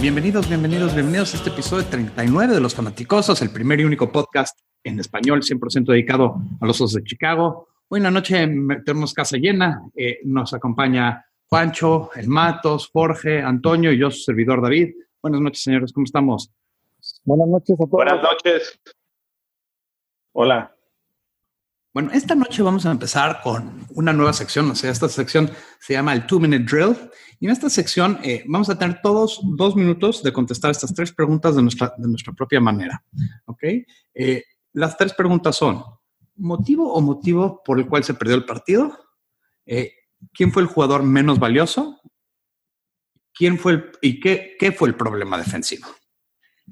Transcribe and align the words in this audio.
Bienvenidos, 0.00 0.48
bienvenidos, 0.48 0.94
bienvenidos 0.94 1.34
a 1.34 1.36
este 1.36 1.50
episodio 1.50 1.84
39 1.84 2.54
de 2.54 2.60
Los 2.60 2.74
Fanaticosos, 2.74 3.42
el 3.42 3.50
primer 3.50 3.80
y 3.80 3.84
único 3.84 4.10
podcast 4.10 4.58
en 4.82 4.98
español 4.98 5.42
100% 5.42 5.84
dedicado 5.84 6.36
a 6.60 6.66
los 6.66 6.80
osos 6.80 6.94
de 6.94 7.04
Chicago. 7.04 7.68
Hoy 7.88 7.98
en 7.98 8.04
la 8.04 8.10
noche 8.10 8.48
tenemos 8.86 9.12
casa 9.12 9.36
llena, 9.36 9.82
eh, 9.94 10.20
nos 10.24 10.54
acompaña 10.54 11.26
Juancho, 11.48 12.10
El 12.14 12.28
Matos, 12.28 12.90
Jorge, 12.92 13.40
Antonio 13.40 13.92
y 13.92 13.98
yo, 13.98 14.10
su 14.10 14.22
servidor 14.22 14.62
David. 14.62 14.94
Buenas 15.22 15.40
noches, 15.40 15.62
señores, 15.62 15.92
¿cómo 15.92 16.04
estamos? 16.04 16.50
Buenas 17.24 17.48
noches 17.48 17.74
a 17.74 17.84
todos. 17.84 17.90
Buenas 17.90 18.22
noches. 18.22 18.80
Hola. 20.32 20.74
Bueno, 21.92 22.10
esta 22.12 22.34
noche 22.34 22.60
vamos 22.60 22.84
a 22.86 22.90
empezar 22.90 23.40
con 23.40 23.86
una 23.94 24.12
nueva 24.12 24.32
sección, 24.32 24.68
o 24.68 24.74
sea, 24.74 24.90
esta 24.90 25.08
sección 25.08 25.48
se 25.78 25.92
llama 25.92 26.12
el 26.12 26.26
Two 26.26 26.40
Minute 26.40 26.64
Drill. 26.64 26.96
Y 27.38 27.46
en 27.46 27.52
esta 27.52 27.70
sección 27.70 28.18
eh, 28.24 28.42
vamos 28.48 28.68
a 28.68 28.76
tener 28.76 29.00
todos 29.00 29.40
dos 29.44 29.76
minutos 29.76 30.22
de 30.22 30.32
contestar 30.32 30.72
estas 30.72 30.92
tres 30.92 31.12
preguntas 31.12 31.54
de 31.54 31.62
nuestra, 31.62 31.94
de 31.96 32.08
nuestra 32.08 32.32
propia 32.32 32.60
manera. 32.60 33.04
¿Ok? 33.44 33.62
Eh, 34.12 34.42
las 34.72 34.96
tres 34.96 35.12
preguntas 35.12 35.54
son, 35.54 35.84
¿motivo 36.34 36.92
o 36.92 37.00
motivo 37.00 37.62
por 37.64 37.78
el 37.78 37.86
cual 37.86 38.02
se 38.02 38.14
perdió 38.14 38.34
el 38.34 38.44
partido? 38.44 38.98
Eh, 39.64 39.92
¿Quién 40.32 40.52
fue 40.52 40.62
el 40.62 40.68
jugador 40.68 41.02
menos 41.02 41.38
valioso? 41.38 42.00
¿Quién 43.32 43.58
fue 43.58 43.72
el, 43.72 43.92
¿Y 44.00 44.20
qué, 44.20 44.56
qué 44.58 44.72
fue 44.72 44.88
el 44.88 44.94
problema 44.94 45.38
defensivo? 45.38 45.88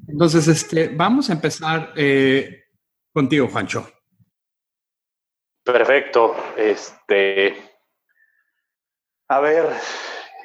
Entonces, 0.09 0.49
este, 0.49 0.89
vamos 0.89 1.29
a 1.29 1.35
empezar 1.35 1.93
contigo, 3.13 3.49
Juancho. 3.49 3.91
Perfecto. 5.65 6.35
Este. 6.57 7.57
A 9.29 9.41
ver. 9.41 9.67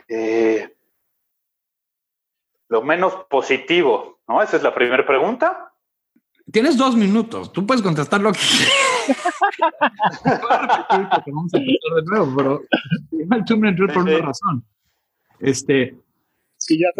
Eh, 0.10 0.74
lo 2.70 2.82
menos 2.82 3.26
positivo, 3.30 4.20
¿no? 4.28 4.42
Esa 4.42 4.58
es 4.58 4.64
la 4.64 4.74
primera 4.74 5.06
pregunta. 5.06 5.67
Tienes 6.52 6.78
dos 6.78 6.96
minutos. 6.96 7.52
Tú 7.52 7.66
puedes 7.66 7.82
contestar 7.82 8.22
lo 8.22 8.32
que 8.32 8.40
Vamos 11.28 11.54
a 11.54 11.58
empezar 11.58 11.94
de 11.96 12.04
nuevo, 12.06 12.36
pero 12.36 12.62
el 13.12 13.46
two 13.46 13.58
minute 13.58 13.94
por 13.94 14.04
una 14.04 14.20
razón. 14.20 14.66
Este. 15.40 15.98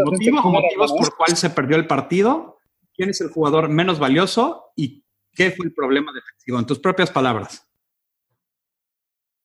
motivos, 0.06 0.44
motivos 0.44 0.92
por 0.92 1.16
cuál 1.16 1.38
se 1.38 1.50
perdió 1.50 1.78
el 1.78 1.88
partido. 1.88 2.58
¿Quién 2.94 3.10
es 3.10 3.22
el 3.22 3.30
jugador 3.30 3.70
menos 3.70 4.00
valioso 4.00 4.72
y 4.76 5.04
qué 5.34 5.52
fue 5.52 5.68
el 5.68 5.74
problema 5.74 6.12
defensivo? 6.12 6.60
En 6.60 6.66
tus 6.66 6.80
propias 6.80 7.12
palabras. 7.12 7.66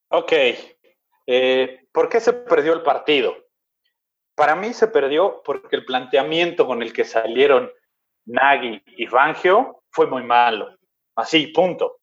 Ok. 0.09 0.33
Eh, 1.27 1.87
¿Por 1.93 2.09
qué 2.09 2.21
se 2.21 2.33
perdió 2.33 2.73
el 2.73 2.83
partido? 2.83 3.37
Para 4.35 4.57
mí 4.57 4.73
se 4.73 4.89
perdió 4.89 5.43
porque 5.45 5.77
el 5.77 5.85
planteamiento 5.85 6.67
con 6.67 6.83
el 6.83 6.93
que 6.93 7.05
salieron 7.05 7.71
Nagy 8.27 8.83
y 8.87 9.07
Fangio 9.07 9.83
fue 9.91 10.07
muy 10.07 10.23
malo. 10.23 10.77
Así, 11.17 11.49
punto. 11.49 11.99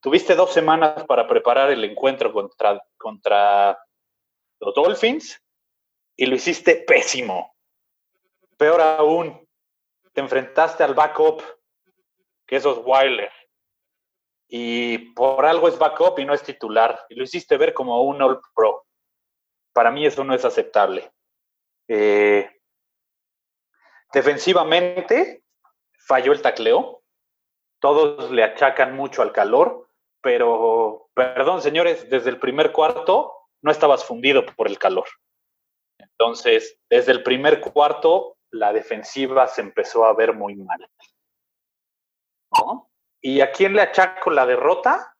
Tuviste 0.00 0.34
dos 0.34 0.52
semanas 0.52 1.04
para 1.04 1.26
preparar 1.26 1.70
el 1.70 1.84
encuentro 1.84 2.32
contra, 2.32 2.82
contra 2.96 3.78
los 4.60 4.74
Dolphins 4.74 5.40
y 6.16 6.26
lo 6.26 6.34
hiciste 6.34 6.84
pésimo. 6.86 7.54
Peor 8.56 8.80
aún, 8.80 9.48
te 10.12 10.20
enfrentaste 10.20 10.84
al 10.84 10.94
backup, 10.94 11.42
que 12.46 12.56
es 12.56 12.66
Osweiler 12.66 13.32
y 14.48 14.98
por 15.14 15.44
algo 15.46 15.68
es 15.68 15.78
backup 15.78 16.18
y 16.18 16.24
no 16.24 16.34
es 16.34 16.42
titular. 16.42 17.06
Y 17.08 17.14
lo 17.14 17.24
hiciste 17.24 17.56
ver 17.56 17.74
como 17.74 18.02
un 18.02 18.22
All 18.22 18.40
Pro. 18.54 18.86
Para 19.72 19.90
mí 19.90 20.06
eso 20.06 20.22
no 20.24 20.34
es 20.34 20.44
aceptable. 20.44 21.10
Eh, 21.88 22.48
defensivamente 24.12 25.43
falló 26.06 26.32
el 26.32 26.42
tacleo. 26.42 27.02
Todos 27.80 28.30
le 28.30 28.44
achacan 28.44 28.94
mucho 28.94 29.22
al 29.22 29.32
calor, 29.32 29.88
pero, 30.22 31.10
perdón 31.14 31.60
señores, 31.60 32.08
desde 32.08 32.30
el 32.30 32.38
primer 32.38 32.72
cuarto 32.72 33.32
no 33.62 33.70
estabas 33.70 34.04
fundido 34.04 34.44
por 34.46 34.68
el 34.68 34.78
calor. 34.78 35.06
Entonces, 35.98 36.78
desde 36.88 37.12
el 37.12 37.22
primer 37.22 37.60
cuarto, 37.60 38.36
la 38.50 38.72
defensiva 38.72 39.46
se 39.46 39.62
empezó 39.62 40.04
a 40.04 40.14
ver 40.14 40.34
muy 40.34 40.54
mal. 40.56 40.88
¿Y 43.20 43.40
a 43.40 43.50
quién 43.50 43.74
le 43.74 43.82
achaco 43.82 44.30
la 44.30 44.46
derrota? 44.46 45.14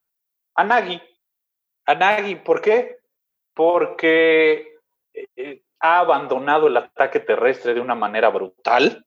A 0.55 0.65
Nagy. 0.65 1.01
A 1.87 1.95
Nagy, 1.95 2.37
¿por 2.37 2.61
qué? 2.61 2.99
Porque 3.55 4.79
eh, 5.13 5.63
ha 5.81 5.99
abandonado 5.99 6.69
el 6.69 6.77
ataque 6.77 7.21
terrestre 7.21 7.75
de 7.75 7.81
una 7.81 7.95
manera 7.95 8.29
brutal 8.29 9.05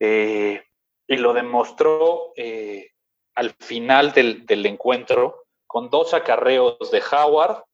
eh, 0.00 0.67
y 1.08 1.16
lo 1.16 1.32
demostró 1.32 2.32
eh, 2.36 2.90
al 3.34 3.50
final 3.58 4.12
del, 4.12 4.44
del, 4.46 4.66
encuentro 4.66 5.46
con 5.66 5.88
dos 5.88 6.12
acarreos 6.12 6.78
de 6.92 7.02
Howard, 7.10 7.64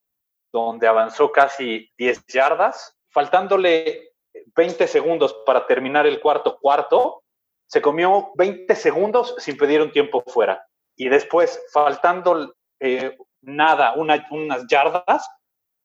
donde 0.53 0.87
avanzó 0.87 1.33
casi 1.33 1.91
10 1.99 2.27
yardas, 2.27 2.97
faltándole 3.11 4.13
20 4.57 4.87
segundos 4.87 5.35
para 5.45 5.67
terminar 5.67 6.07
el 6.07 6.21
cuarto 6.21 6.59
cuarto, 6.59 7.25
se 7.67 7.83
comió 7.83 8.31
20 8.37 8.73
segundos 8.77 9.35
sin 9.39 9.57
pedir 9.57 9.83
un 9.83 9.91
tiempo 9.91 10.23
fuera. 10.27 10.65
Y 10.97 11.09
después, 11.09 11.61
faltando 11.73 12.55
eh, 12.79 13.17
nada, 13.41 13.95
unas 13.95 14.67
yardas 14.69 15.29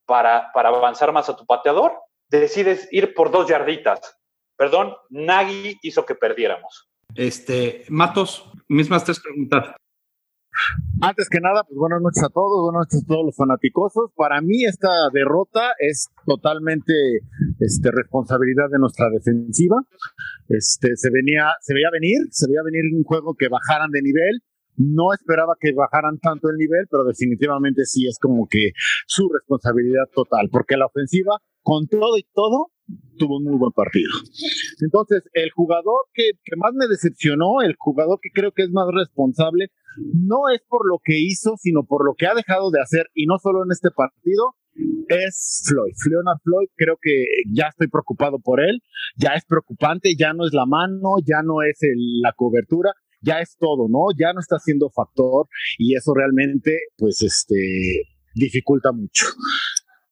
para, 0.06 0.52
para 0.52 0.68
avanzar 0.68 1.12
más 1.12 1.28
a 1.28 1.36
tu 1.36 1.44
pateador, 1.46 2.00
decides 2.28 2.88
ir 2.92 3.12
por 3.14 3.30
dos 3.30 3.48
yarditas. 3.48 4.16
Perdón, 4.56 4.96
Nagy 5.08 5.78
hizo 5.82 6.06
que 6.06 6.14
perdiéramos. 6.14 6.89
Este, 7.14 7.84
Matos, 7.88 8.50
mismas 8.68 9.04
tres 9.04 9.20
preguntas. 9.20 9.74
Antes 11.00 11.28
que 11.30 11.40
nada, 11.40 11.64
pues 11.64 11.78
buenas 11.78 12.02
noches 12.02 12.22
a 12.22 12.28
todos, 12.28 12.60
buenas 12.60 12.86
noches 12.86 13.02
a 13.04 13.06
todos 13.06 13.24
los 13.24 13.36
fanaticosos. 13.36 14.10
Para 14.14 14.40
mí 14.42 14.64
esta 14.64 15.08
derrota 15.12 15.72
es 15.78 16.08
totalmente 16.26 16.92
este, 17.58 17.90
responsabilidad 17.90 18.68
de 18.70 18.78
nuestra 18.78 19.08
defensiva. 19.08 19.76
Este, 20.48 20.96
se 20.96 21.10
venía, 21.10 21.48
se 21.60 21.72
veía 21.72 21.88
venir, 21.90 22.18
se 22.30 22.46
veía 22.48 22.62
venir 22.62 22.82
un 22.94 23.04
juego 23.04 23.34
que 23.34 23.48
bajaran 23.48 23.90
de 23.90 24.02
nivel. 24.02 24.42
No 24.76 25.12
esperaba 25.12 25.54
que 25.58 25.72
bajaran 25.72 26.18
tanto 26.18 26.48
el 26.50 26.56
nivel, 26.56 26.86
pero 26.90 27.04
definitivamente 27.04 27.84
sí 27.84 28.06
es 28.06 28.18
como 28.18 28.46
que 28.46 28.72
su 29.06 29.28
responsabilidad 29.28 30.04
total, 30.14 30.48
porque 30.50 30.76
la 30.76 30.86
ofensiva, 30.86 31.38
con 31.62 31.86
todo 31.86 32.16
y 32.18 32.26
todo, 32.34 32.68
tuvo 33.18 33.38
un 33.38 33.44
muy 33.44 33.58
buen 33.58 33.72
partido. 33.72 34.10
Entonces, 34.80 35.22
el 35.32 35.50
jugador 35.50 36.06
que, 36.14 36.30
más 36.56 36.72
me 36.74 36.86
decepcionó, 36.88 37.62
el 37.62 37.76
jugador 37.78 38.18
que 38.22 38.30
creo 38.32 38.52
que 38.52 38.62
es 38.62 38.70
más 38.70 38.86
responsable, 38.92 39.68
no 40.14 40.48
es 40.52 40.60
por 40.68 40.88
lo 40.88 40.98
que 41.02 41.18
hizo, 41.18 41.56
sino 41.58 41.84
por 41.84 42.04
lo 42.04 42.14
que 42.16 42.26
ha 42.26 42.34
dejado 42.34 42.70
de 42.70 42.80
hacer, 42.80 43.06
y 43.14 43.26
no 43.26 43.38
solo 43.38 43.64
en 43.64 43.72
este 43.72 43.90
partido, 43.90 44.54
es 45.08 45.62
Floyd. 45.66 45.92
Leonard 46.08 46.38
Floyd, 46.42 46.68
creo 46.76 46.96
que 47.00 47.24
ya 47.52 47.66
estoy 47.66 47.88
preocupado 47.88 48.38
por 48.38 48.60
él, 48.60 48.80
ya 49.16 49.30
es 49.34 49.44
preocupante, 49.44 50.14
ya 50.16 50.32
no 50.32 50.46
es 50.46 50.52
la 50.52 50.64
mano, 50.66 51.16
ya 51.24 51.42
no 51.42 51.62
es 51.62 51.78
la 52.22 52.32
cobertura, 52.32 52.92
ya 53.20 53.40
es 53.40 53.56
todo, 53.58 53.88
¿no? 53.88 54.06
Ya 54.16 54.32
no 54.32 54.40
está 54.40 54.58
siendo 54.58 54.90
factor 54.90 55.46
y 55.78 55.94
eso 55.94 56.14
realmente, 56.14 56.78
pues, 56.96 57.22
este, 57.22 58.02
dificulta 58.34 58.92
mucho. 58.92 59.26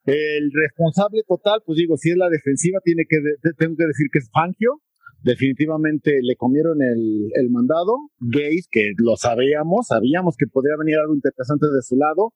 El 0.09 0.51
responsable 0.55 1.21
total, 1.29 1.61
pues 1.67 1.77
digo, 1.77 1.99
si 1.99 2.09
es 2.11 2.17
la 2.17 2.31
defensiva, 2.31 2.81
tiene 2.83 3.05
que, 3.07 3.19
tengo 3.59 3.77
que 3.77 3.87
decir 3.87 4.07
que 4.11 4.21
es 4.21 4.31
Fangio. 4.33 4.81
Definitivamente 5.23 6.21
le 6.23 6.35
comieron 6.37 6.79
el, 6.81 7.51
mandado. 7.51 7.93
Gays, 8.19 8.69
que 8.71 8.93
lo 8.97 9.17
sabíamos, 9.17 9.89
sabíamos 9.89 10.37
que 10.39 10.47
podría 10.47 10.77
venir 10.79 10.97
algo 10.97 11.15
interesante 11.15 11.67
de 11.67 11.83
su 11.83 11.97
lado. 11.97 12.33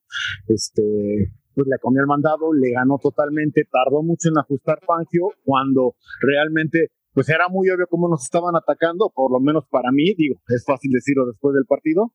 Este, 0.48 1.32
pues 1.54 1.66
le 1.66 1.78
comió 1.80 2.02
el 2.02 2.08
mandado, 2.08 2.52
le 2.52 2.72
ganó 2.72 2.98
totalmente, 3.00 3.62
tardó 3.70 4.02
mucho 4.02 4.28
en 4.28 4.36
ajustar 4.36 4.80
Fangio 4.84 5.28
cuando 5.42 5.94
realmente 6.20 6.88
pues 7.14 7.28
era 7.28 7.48
muy 7.48 7.68
obvio 7.70 7.86
cómo 7.88 8.08
nos 8.08 8.22
estaban 8.22 8.56
atacando, 8.56 9.12
por 9.14 9.30
lo 9.30 9.38
menos 9.38 9.64
para 9.70 9.92
mí, 9.92 10.14
digo, 10.16 10.36
es 10.48 10.64
fácil 10.66 10.90
decirlo 10.92 11.26
después 11.26 11.54
del 11.54 11.66
partido, 11.66 12.12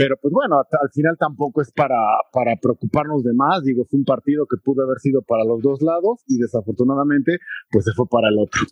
pero 0.00 0.16
pues 0.16 0.32
bueno, 0.32 0.56
al 0.56 0.90
final 0.94 1.14
tampoco 1.18 1.60
es 1.60 1.70
para, 1.72 1.98
para 2.32 2.56
preocuparnos 2.56 3.22
de 3.22 3.34
más, 3.34 3.62
digo, 3.62 3.84
fue 3.84 3.98
un 3.98 4.06
partido 4.06 4.46
que 4.46 4.56
pudo 4.56 4.82
haber 4.82 4.98
sido 4.98 5.20
para 5.20 5.44
los 5.44 5.60
dos 5.60 5.82
lados 5.82 6.22
y 6.26 6.38
desafortunadamente 6.38 7.36
pues 7.70 7.84
se 7.84 7.92
fue 7.92 8.06
para 8.08 8.30
el 8.30 8.38
otro. 8.38 8.62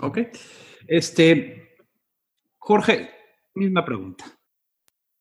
Ok. 0.00 0.18
Este, 0.88 1.76
Jorge, 2.58 3.10
misma 3.54 3.84
pregunta. 3.84 4.24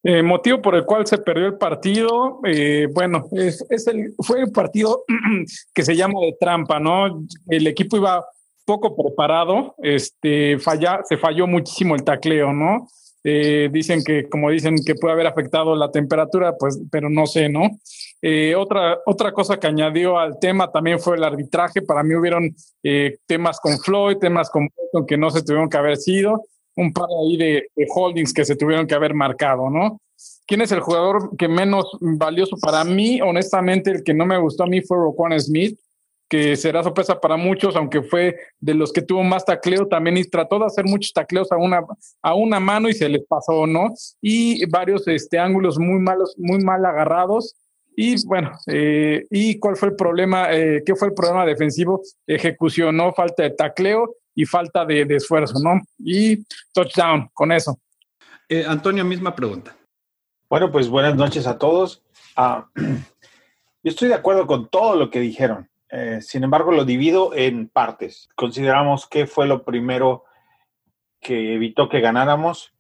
Eh, 0.01 0.23
motivo 0.23 0.63
por 0.63 0.73
el 0.73 0.85
cual 0.85 1.05
se 1.05 1.19
perdió 1.19 1.45
el 1.45 1.59
partido, 1.59 2.39
eh, 2.43 2.87
bueno, 2.91 3.27
es, 3.33 3.63
el, 3.85 4.15
fue 4.25 4.41
el 4.41 4.51
partido 4.51 5.03
que 5.75 5.83
se 5.83 5.95
llama 5.95 6.21
de 6.21 6.37
trampa, 6.39 6.79
¿no? 6.79 7.23
El 7.47 7.67
equipo 7.67 7.97
iba 7.97 8.25
poco 8.65 8.95
preparado, 8.95 9.75
este, 9.77 10.57
falla, 10.57 11.01
se 11.03 11.17
falló 11.17 11.45
muchísimo 11.45 11.93
el 11.93 12.03
tacleo, 12.03 12.51
¿no? 12.51 12.87
Eh, 13.23 13.69
dicen 13.71 14.03
que, 14.03 14.29
como 14.29 14.49
dicen, 14.49 14.75
que 14.85 14.95
puede 14.95 15.13
haber 15.13 15.27
afectado 15.27 15.75
la 15.75 15.91
temperatura, 15.91 16.55
pues, 16.57 16.79
pero 16.91 17.09
no 17.09 17.25
sé, 17.25 17.49
¿no? 17.49 17.79
otra, 18.57 18.99
otra 19.05 19.31
cosa 19.31 19.57
que 19.57 19.67
añadió 19.67 20.19
al 20.19 20.39
tema 20.39 20.71
también 20.71 20.99
fue 20.99 21.15
el 21.15 21.23
arbitraje. 21.23 21.81
Para 21.81 22.03
mí 22.03 22.15
hubieron 22.15 22.53
temas 23.25 23.59
con 23.61 23.77
Floyd, 23.79 24.17
temas 24.17 24.49
con 24.49 24.67
que 25.07 25.17
no 25.17 25.31
se 25.31 25.41
tuvieron 25.41 25.69
que 25.69 25.77
haber 25.77 25.97
sido 25.97 26.43
un 26.79 26.93
par 26.93 27.07
ahí 27.21 27.37
de, 27.37 27.67
holdings 27.93 28.33
que 28.33 28.45
se 28.45 28.55
tuvieron 28.55 28.87
que 28.87 28.95
haber 28.95 29.13
marcado, 29.13 29.69
¿no? 29.69 30.01
¿Quién 30.47 30.61
es 30.61 30.71
el 30.71 30.79
jugador 30.79 31.35
que 31.37 31.47
menos 31.47 31.85
valioso 31.99 32.57
para 32.59 32.83
mí? 32.83 33.21
Honestamente, 33.21 33.91
el 33.91 34.03
que 34.03 34.13
no 34.13 34.25
me 34.25 34.37
gustó 34.37 34.63
a 34.63 34.67
mí 34.67 34.81
fue 34.81 34.97
Roquan 34.97 35.39
Smith, 35.39 35.77
que 36.29 36.55
será 36.55 36.83
sorpresa 36.83 37.19
para 37.19 37.35
muchos, 37.35 37.75
aunque 37.75 38.03
fue 38.03 38.37
de 38.59 38.75
los 38.75 38.93
que 38.93 39.01
tuvo 39.01 39.23
más 39.23 39.43
tacleo 39.43 39.87
también 39.87 40.17
y 40.17 40.23
trató 40.23 40.59
de 40.59 40.65
hacer 40.65 40.85
muchos 40.85 41.11
tacleos 41.11 41.51
a 41.51 41.57
una, 41.57 41.81
a 42.21 42.35
una 42.35 42.59
mano 42.59 42.87
y 42.87 42.93
se 42.93 43.09
les 43.09 43.25
pasó, 43.25 43.65
¿no? 43.65 43.93
Y 44.21 44.65
varios 44.69 45.07
este, 45.07 45.39
ángulos 45.39 45.79
muy 45.79 45.99
malos, 45.99 46.35
muy 46.37 46.59
mal 46.59 46.85
agarrados. 46.85 47.55
Y 47.95 48.23
bueno, 48.27 48.51
eh, 48.67 49.25
¿y 49.31 49.57
cuál 49.57 49.75
fue 49.75 49.89
el 49.89 49.95
problema? 49.95 50.53
Eh, 50.53 50.83
¿Qué 50.85 50.95
fue 50.95 51.07
el 51.07 51.13
problema 51.15 51.45
defensivo? 51.45 52.01
Ejecución, 52.27 52.95
¿no? 52.95 53.11
Falta 53.11 53.43
de 53.43 53.49
tacleo 53.49 54.15
y 54.35 54.45
falta 54.45 54.85
de, 54.85 55.01
esfuerzo, 55.09 55.55
¿no? 55.61 55.81
Y 55.97 56.45
touchdown 56.71 57.29
con 57.33 57.51
eso. 57.51 57.77
Eh, 58.47 58.63
Antonio, 58.65 59.03
misma 59.03 59.35
pregunta. 59.35 59.75
Bueno, 60.47 60.71
pues 60.71 60.87
buenas 60.87 61.15
noches 61.15 61.47
a 61.47 61.57
todos. 61.57 62.03
Ah, 62.35 62.67
yo 62.75 63.89
estoy 63.89 64.07
de 64.07 64.13
acuerdo 64.13 64.45
con 64.45 64.69
todo 64.69 64.95
lo 64.95 65.09
que 65.09 65.19
dijeron. 65.19 65.67
Eh, 65.91 66.19
sin 66.21 66.43
embargo, 66.43 66.71
lo 66.71 66.85
divido 66.85 67.33
en 67.33 67.67
partes. 67.67 68.29
Consideramos 68.35 69.07
que 69.07 69.27
fue 69.27 69.47
lo 69.47 69.63
primero 69.63 70.25
que 71.19 71.55
evitó 71.55 71.89
que 71.89 71.99
ganáramos. 71.99 72.73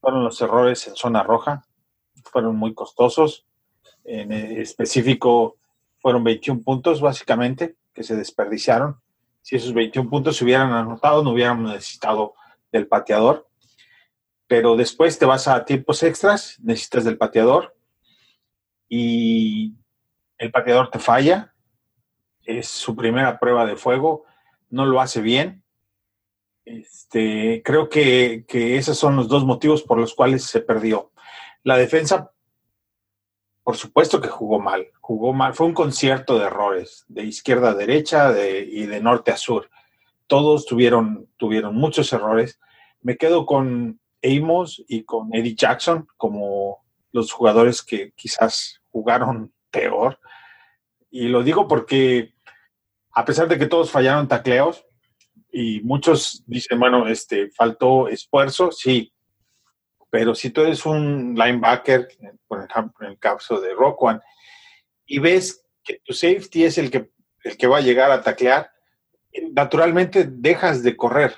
Fueron 0.00 0.24
los 0.24 0.40
errores 0.40 0.86
en 0.88 0.96
zona 0.96 1.22
roja. 1.22 1.64
Fueron 2.24 2.56
muy 2.56 2.74
costosos. 2.74 3.46
En 4.04 4.32
específico, 4.32 5.56
fueron 6.00 6.24
21 6.24 6.62
puntos 6.62 7.00
básicamente 7.00 7.76
que 7.92 8.02
se 8.02 8.16
desperdiciaron 8.16 9.02
si 9.42 9.56
esos 9.56 9.74
21 9.74 10.08
puntos 10.08 10.36
se 10.36 10.44
hubieran 10.44 10.72
anotado, 10.72 11.22
no 11.22 11.30
hubiéramos 11.30 11.70
necesitado 11.72 12.34
del 12.70 12.86
pateador. 12.86 13.48
Pero 14.46 14.76
después 14.76 15.18
te 15.18 15.26
vas 15.26 15.48
a 15.48 15.64
tiempos 15.64 16.02
extras, 16.02 16.58
necesitas 16.62 17.04
del 17.04 17.18
pateador 17.18 17.74
y 18.88 19.74
el 20.38 20.50
pateador 20.50 20.90
te 20.90 20.98
falla. 20.98 21.51
Es 22.44 22.68
su 22.68 22.96
primera 22.96 23.38
prueba 23.38 23.66
de 23.66 23.76
fuego, 23.76 24.24
no 24.70 24.86
lo 24.86 25.00
hace 25.00 25.20
bien. 25.20 25.62
Este, 26.64 27.62
creo 27.64 27.88
que, 27.88 28.44
que 28.46 28.76
esos 28.76 28.98
son 28.98 29.16
los 29.16 29.28
dos 29.28 29.44
motivos 29.44 29.82
por 29.82 29.98
los 29.98 30.14
cuales 30.14 30.44
se 30.44 30.60
perdió. 30.60 31.12
La 31.64 31.76
defensa 31.76 32.32
por 33.64 33.76
supuesto 33.76 34.20
que 34.20 34.28
jugó 34.28 34.58
mal, 34.58 34.88
jugó 35.00 35.32
mal. 35.32 35.54
Fue 35.54 35.66
un 35.66 35.74
concierto 35.74 36.38
de 36.38 36.46
errores, 36.46 37.04
de 37.08 37.24
izquierda 37.24 37.70
a 37.70 37.74
derecha 37.74 38.32
y 38.38 38.86
de 38.86 39.00
norte 39.00 39.30
a 39.30 39.36
sur. 39.36 39.70
Todos 40.26 40.66
tuvieron, 40.66 41.28
tuvieron 41.36 41.76
muchos 41.76 42.12
errores. 42.12 42.58
Me 43.02 43.16
quedo 43.16 43.46
con 43.46 44.00
Amos 44.22 44.82
y 44.88 45.04
con 45.04 45.34
Eddie 45.34 45.54
Jackson 45.54 46.08
como 46.16 46.84
los 47.12 47.30
jugadores 47.32 47.82
que 47.82 48.12
quizás 48.16 48.80
jugaron 48.90 49.52
peor. 49.70 50.18
Y 51.12 51.28
lo 51.28 51.42
digo 51.42 51.68
porque 51.68 52.32
a 53.12 53.24
pesar 53.24 53.46
de 53.46 53.58
que 53.58 53.66
todos 53.66 53.90
fallaron 53.90 54.26
tacleos 54.26 54.84
y 55.52 55.82
muchos 55.82 56.42
dicen, 56.46 56.80
bueno, 56.80 57.06
este, 57.06 57.50
faltó 57.50 58.08
esfuerzo, 58.08 58.72
sí, 58.72 59.12
pero 60.08 60.34
si 60.34 60.48
tú 60.50 60.62
eres 60.62 60.86
un 60.86 61.34
linebacker, 61.34 62.08
por 62.48 62.64
ejemplo, 62.64 63.06
en 63.06 63.12
el 63.12 63.18
caso 63.18 63.60
de 63.60 63.74
Rock 63.74 64.02
One, 64.02 64.20
y 65.04 65.18
ves 65.18 65.66
que 65.84 66.00
tu 66.02 66.14
safety 66.14 66.64
es 66.64 66.78
el 66.78 66.90
que, 66.90 67.10
el 67.44 67.58
que 67.58 67.66
va 67.66 67.78
a 67.78 67.82
llegar 67.82 68.10
a 68.10 68.22
taclear, 68.22 68.70
naturalmente 69.52 70.26
dejas 70.26 70.82
de 70.82 70.96
correr. 70.96 71.34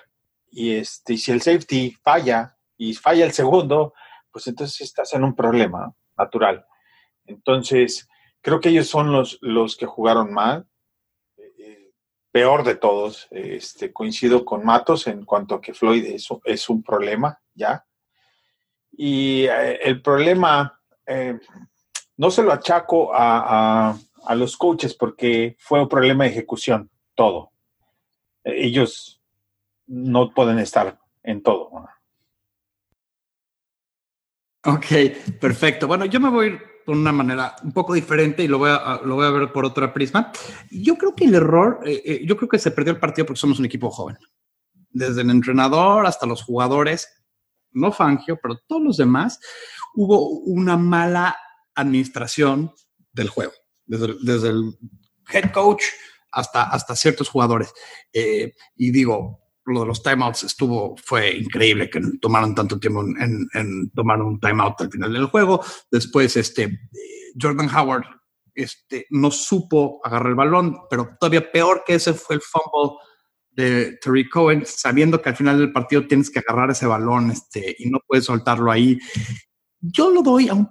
Y, 0.53 0.77
este, 0.77 1.17
si 1.17 1.33
el 1.33 1.43
safety 1.43 1.97
falla 2.01 2.57
y 2.77 2.95
falla 2.95 3.25
el 3.25 3.33
segundo, 3.33 3.93
pues 4.31 4.47
entonces 4.47 4.81
estás 4.83 5.13
en 5.15 5.25
un 5.25 5.35
problema 5.35 5.93
natural. 6.17 6.65
Entonces, 7.27 8.09
creo 8.45 8.61
que 8.61 8.69
ellos 8.69 8.89
son 8.89 9.11
los, 9.11 9.39
los 9.41 9.75
que 9.75 9.87
jugaron 9.87 10.33
mal. 10.33 10.69
Eh, 11.39 11.91
peor 12.31 12.63
de 12.63 12.75
todos, 12.75 13.27
este, 13.31 13.91
coincido 13.91 14.45
con 14.45 14.65
Matos 14.65 15.07
en 15.07 15.25
cuanto 15.25 15.55
a 15.55 15.61
que 15.63 15.73
Floyd 15.73 16.05
es, 16.45 16.69
un 16.69 16.83
problema 16.83 17.41
ya. 17.55 17.87
Y 18.93 19.47
eh, 19.47 19.81
el 19.83 20.03
problema 20.03 20.79
eh, 21.07 21.39
no 22.19 22.31
se 22.31 22.43
lo 22.43 22.53
achaco 22.53 23.11
a, 23.15 23.99
los 24.37 24.57
coaches 24.57 24.95
porque 24.95 25.57
fue 25.59 25.81
un 25.81 25.89
problema 25.89 26.25
de 26.25 26.31
ejecución, 26.31 26.91
todo. 27.15 27.51
Ellos 28.43 29.23
no 29.87 30.33
pueden 30.35 30.59
estar 30.59 30.99
en 31.23 31.43
todo. 31.43 31.71
Ok, 34.65 34.87
perfecto. 35.41 35.87
Bueno, 35.87 36.05
yo 36.07 36.21
me 36.21 36.31
voy 36.31 36.47
a 36.47 36.49
ir 36.49 36.74
por 36.85 36.97
una 36.97 37.13
manera 37.13 37.57
un 37.63 37.73
poco 37.73 37.95
diferente 37.95 38.43
y 38.43 38.49
lo 38.49 38.59
voy 38.59 38.71
a, 38.71 39.01
lo 39.05 39.17
voy 39.17 39.27
a 39.27 39.31
ver 39.31 39.53
por 39.53 39.65
otra 39.65 39.93
prisma. 39.93 40.33
Yo 40.71 40.97
creo 40.97 41.15
que 41.15 41.25
el 41.25 41.35
error, 41.35 41.81
eh, 41.85 42.23
yo 42.27 42.37
creo 42.37 42.49
que 42.49 42.59
se 42.59 42.71
perdió 42.71 42.93
el 42.93 43.01
partido 43.01 43.27
porque 43.27 43.41
somos 43.41 43.59
un 43.59 43.65
equipo 43.65 43.91
joven. 43.91 44.19
Desde 44.91 45.23
el 45.23 45.31
entrenador 45.31 46.07
hasta 46.07 46.27
los 46.27 46.43
jugadores, 46.43 47.09
no 47.73 47.93
Fangio, 47.93 48.39
pero 48.41 48.59
todos 48.67 48.83
los 48.83 48.97
demás, 48.97 49.41
hubo 49.95 50.29
una 50.29 50.77
mala 50.77 51.37
administración 51.75 52.73
del 53.13 53.29
juego, 53.29 53.53
desde, 53.87 54.49
el 54.49 54.77
head 55.33 55.53
coach 55.53 55.83
hasta, 56.31 56.65
hasta 56.65 56.97
ciertos 56.97 57.29
jugadores. 57.29 57.73
Eh, 58.13 58.55
y 58.77 58.91
digo, 58.91 59.44
lo 59.67 59.81
de 59.81 59.87
los 59.87 60.03
timeouts 60.03 60.45
estuvo, 60.45 60.97
fue 60.97 61.37
increíble 61.37 61.89
que 61.89 62.01
tomaron 62.21 62.55
tanto 62.55 62.79
tiempo 62.79 63.03
en, 63.03 63.91
tomar 63.91 64.21
un 64.21 64.39
timeout 64.39 64.81
al 64.81 64.91
final 64.91 65.13
del 65.13 65.27
juego. 65.27 65.63
Después, 65.91 66.37
este, 66.37 66.81
Jordan 67.41 67.75
Howard 67.75 68.05
este, 68.55 69.07
no 69.11 69.31
supo 69.31 70.01
agarrar 70.05 70.31
el 70.31 70.35
balón, 70.35 70.79
pero 70.89 71.17
todavía 71.19 71.51
peor 71.51 71.83
que 71.87 71.95
ese 71.95 72.15
fue 72.15 72.37
el 72.37 72.43
fumble 72.43 72.99
de 73.51 73.99
Terry 74.03 74.29
Cohen, 74.29 74.65
sabiendo 74.67 75.23
que 75.23 75.29
al 75.29 75.37
final 75.37 75.59
del 75.59 75.73
partido 75.73 76.07
tienes 76.07 76.31
que 76.31 76.41
agarrar 76.41 76.71
ese 76.71 76.87
balón 76.87 77.31
este, 77.31 77.75
y 77.79 77.89
no 77.89 78.01
puedes 78.07 78.25
soltarlo 78.25 78.71
ahí. 78.71 78.99
Yo 79.81 80.11
lo 80.11 80.23
doy 80.23 80.49
a 80.49 80.55
un 80.55 80.69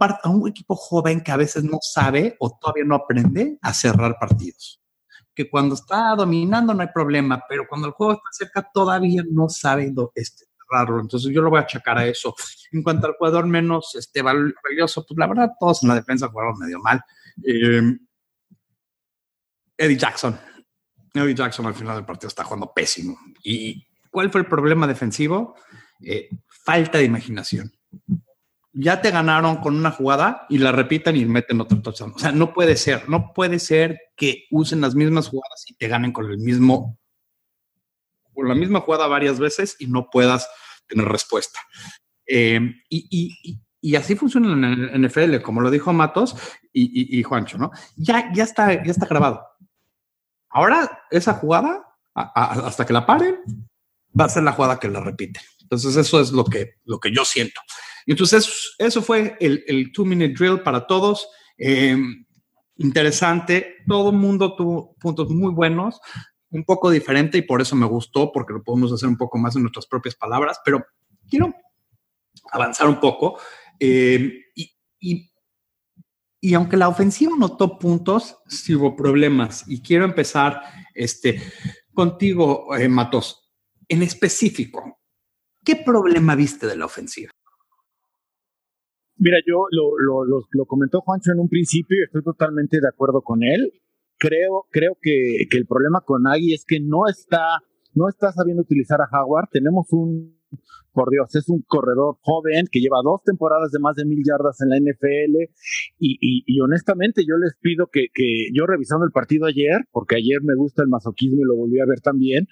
equipo 0.49 0.75
joven 0.75 1.21
que 1.21 1.31
a 1.31 1.37
veces 1.37 1.63
no 1.63 1.77
sabe 1.81 2.35
o 2.39 2.57
todavía 2.59 2.83
no 2.83 2.95
aprende 2.95 3.57
a 3.61 3.73
cerrar 3.73 4.17
partidos. 4.19 4.82
Que 5.35 5.49
cuando 5.49 5.75
está 5.75 6.15
dominando 6.15 6.73
no 6.73 6.81
hay 6.81 6.89
problema, 6.93 7.43
pero 7.49 7.65
cuando 7.67 7.87
el 7.87 7.93
juego 7.93 8.13
está 8.13 8.27
cerca 8.31 8.69
todavía 8.73 9.23
no 9.29 9.49
sabe 9.49 9.93
este, 10.15 10.45
cerrarlo. 10.57 10.99
Entonces 11.01 11.31
yo 11.33 11.41
lo 11.41 11.49
voy 11.49 11.59
a 11.59 11.63
achacar 11.63 11.97
a 11.97 12.05
eso. 12.05 12.35
En 12.71 12.83
cuanto 12.83 13.07
al 13.07 13.13
jugador 13.13 13.47
menos 13.47 13.95
este, 13.95 14.21
valioso, 14.21 15.05
pues 15.05 15.17
la 15.17 15.27
verdad 15.27 15.51
todos 15.59 15.83
en 15.83 15.89
la 15.89 15.95
defensa 15.95 16.27
jugaron 16.27 16.57
medio 16.59 16.79
mal. 16.79 17.01
Eh, 17.43 17.97
Eddie 19.77 19.97
Jackson, 19.97 20.39
Eddie 21.13 21.35
Jackson 21.35 21.65
al 21.65 21.75
final 21.75 21.95
del 21.95 22.05
partido 22.05 22.27
está 22.27 22.43
jugando 22.43 22.71
pésimo. 22.73 23.17
¿Y 23.43 23.85
cuál 24.09 24.31
fue 24.31 24.41
el 24.41 24.47
problema 24.47 24.87
defensivo? 24.87 25.55
Eh, 26.01 26.29
falta 26.47 26.97
de 26.97 27.05
imaginación. 27.05 27.71
Ya 28.73 29.01
te 29.01 29.11
ganaron 29.11 29.57
con 29.57 29.75
una 29.75 29.91
jugada 29.91 30.45
y 30.49 30.57
la 30.57 30.71
repiten 30.71 31.15
y 31.15 31.25
meten 31.25 31.61
otro 31.61 31.81
touchdown. 31.81 32.13
O 32.15 32.19
sea, 32.19 32.31
no 32.31 32.53
puede 32.53 32.75
ser, 32.75 33.07
no 33.07 33.31
puede 33.33 33.59
ser 33.59 33.99
que 34.15 34.45
usen 34.49 34.81
las 34.81 34.95
mismas 34.95 35.29
jugadas 35.29 35.63
y 35.67 35.75
te 35.75 35.87
ganen 35.87 36.11
con 36.11 36.29
el 36.29 36.39
mismo, 36.39 36.97
con 38.33 38.47
la 38.47 38.55
misma 38.55 38.81
jugada 38.81 39.05
varias 39.07 39.39
veces 39.39 39.75
y 39.79 39.87
no 39.87 40.09
puedas 40.09 40.49
tener 40.87 41.07
respuesta. 41.07 41.59
Eh, 42.25 42.59
y, 42.89 43.95
así 43.95 44.15
funciona 44.15 44.53
en 44.53 44.63
el 44.63 45.07
NFL, 45.07 45.41
como 45.41 45.61
lo 45.61 45.69
dijo 45.69 45.93
Matos 45.93 46.35
y, 46.71 47.21
Juancho, 47.21 47.57
¿no? 47.57 47.71
Ya, 47.95 48.31
ya, 48.33 48.43
está, 48.43 48.83
ya 48.83 48.91
está 48.91 49.05
grabado. 49.05 49.45
Ahora, 50.49 51.03
esa 51.11 51.33
jugada, 51.33 51.85
hasta 52.15 52.85
que 52.85 52.93
la 52.93 53.05
paren, 53.05 53.39
va 54.19 54.25
a 54.25 54.29
ser 54.29 54.43
la 54.43 54.53
jugada 54.53 54.79
que 54.79 54.87
la 54.87 54.99
repite. 54.99 55.41
Entonces, 55.63 55.95
eso 55.95 56.19
es 56.19 56.31
lo 56.31 56.45
que, 56.45 56.75
lo 56.85 56.99
que 56.99 57.11
yo 57.11 57.25
siento. 57.25 57.59
Entonces, 58.05 58.75
eso 58.77 59.01
fue 59.01 59.35
el, 59.39 59.63
el 59.67 59.91
two-minute 59.91 60.33
drill 60.33 60.61
para 60.61 60.85
todos. 60.85 61.27
Em, 61.57 62.25
interesante. 62.77 63.77
Todo 63.87 64.11
el 64.11 64.17
mundo 64.17 64.55
tuvo 64.55 64.95
puntos 64.99 65.29
muy 65.29 65.51
buenos, 65.53 65.99
un 66.49 66.63
poco 66.63 66.89
diferente 66.89 67.37
y 67.37 67.43
por 67.43 67.61
eso 67.61 67.75
me 67.75 67.85
gustó, 67.85 68.31
porque 68.31 68.53
lo 68.53 68.63
podemos 68.63 68.91
hacer 68.91 69.09
un 69.09 69.17
poco 69.17 69.37
más 69.37 69.55
en 69.55 69.63
nuestras 69.63 69.87
propias 69.87 70.15
palabras, 70.15 70.59
pero 70.63 70.85
quiero 71.29 71.53
avanzar 72.51 72.87
un 72.87 72.99
poco. 72.99 73.39
Em, 73.79 74.31
y, 74.55 74.71
y, 74.99 75.31
y 76.41 76.53
aunque 76.55 76.77
la 76.77 76.89
ofensiva 76.89 77.33
notó 77.37 77.79
puntos, 77.79 78.37
sí 78.47 78.75
hubo 78.75 78.95
problemas. 78.95 79.63
Y 79.67 79.81
quiero 79.81 80.03
empezar 80.05 80.61
este, 80.93 81.41
contigo, 81.93 82.75
eh, 82.75 82.89
Matos. 82.89 83.49
En 83.87 84.01
específico, 84.01 85.02
¿qué 85.63 85.75
problema 85.75 86.35
viste 86.35 86.67
de 86.67 86.75
la 86.75 86.85
ofensiva? 86.85 87.31
Mira, 89.17 89.37
yo 89.47 89.65
lo, 89.71 90.65
comentó 90.65 91.01
Juancho 91.01 91.31
en 91.31 91.39
un 91.39 91.47
principio 91.47 91.97
y 91.97 92.03
estoy 92.03 92.23
totalmente 92.23 92.79
de 92.81 92.87
acuerdo 92.87 93.21
con 93.21 93.43
él. 93.43 93.71
Creo, 94.17 94.65
creo 94.69 94.97
que, 95.01 95.47
el 95.49 95.65
problema 95.65 96.01
con 96.01 96.27
Agui 96.27 96.53
es 96.53 96.65
que 96.65 96.79
no 96.79 97.07
está, 97.07 97.61
no 97.93 98.09
está 98.09 98.31
sabiendo 98.31 98.63
utilizar 98.63 98.99
a 99.01 99.07
Howard. 99.11 99.49
Tenemos 99.51 99.87
un, 99.91 100.42
por 100.91 101.09
Dios, 101.09 101.33
es 101.35 101.49
un 101.49 101.63
corredor 101.67 102.17
joven 102.21 102.65
que 102.71 102.79
lleva 102.79 102.97
dos 103.03 103.21
temporadas 103.23 103.71
de 103.71 103.79
más 103.79 103.95
de 103.95 104.05
mil 104.05 104.21
yardas 104.23 104.61
en 104.61 104.69
la 104.69 104.77
NFL 104.77 105.49
y, 105.97 106.17
y, 106.21 106.43
y 106.45 106.59
honestamente 106.61 107.23
yo 107.27 107.35
les 107.37 107.55
pido 107.59 107.87
que, 107.91 108.07
que, 108.13 108.47
yo 108.53 108.65
revisando 108.65 109.05
el 109.05 109.11
partido 109.11 109.47
ayer, 109.47 109.81
porque 109.91 110.17
ayer 110.17 110.41
me 110.43 110.55
gusta 110.55 110.83
el 110.83 110.89
masoquismo 110.89 111.41
y 111.41 111.45
lo 111.45 111.55
volví 111.55 111.79
a 111.79 111.85
ver 111.87 112.01
también, 112.01 112.47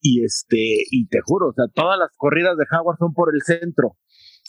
y 0.00 0.24
este, 0.24 0.84
y 0.90 1.06
te 1.08 1.20
juro, 1.24 1.48
o 1.48 1.52
sea, 1.52 1.66
todas 1.72 1.98
las 1.98 2.10
corridas 2.16 2.56
de 2.56 2.64
Howard 2.70 2.98
son 2.98 3.12
por 3.14 3.34
el 3.34 3.42
centro 3.42 3.96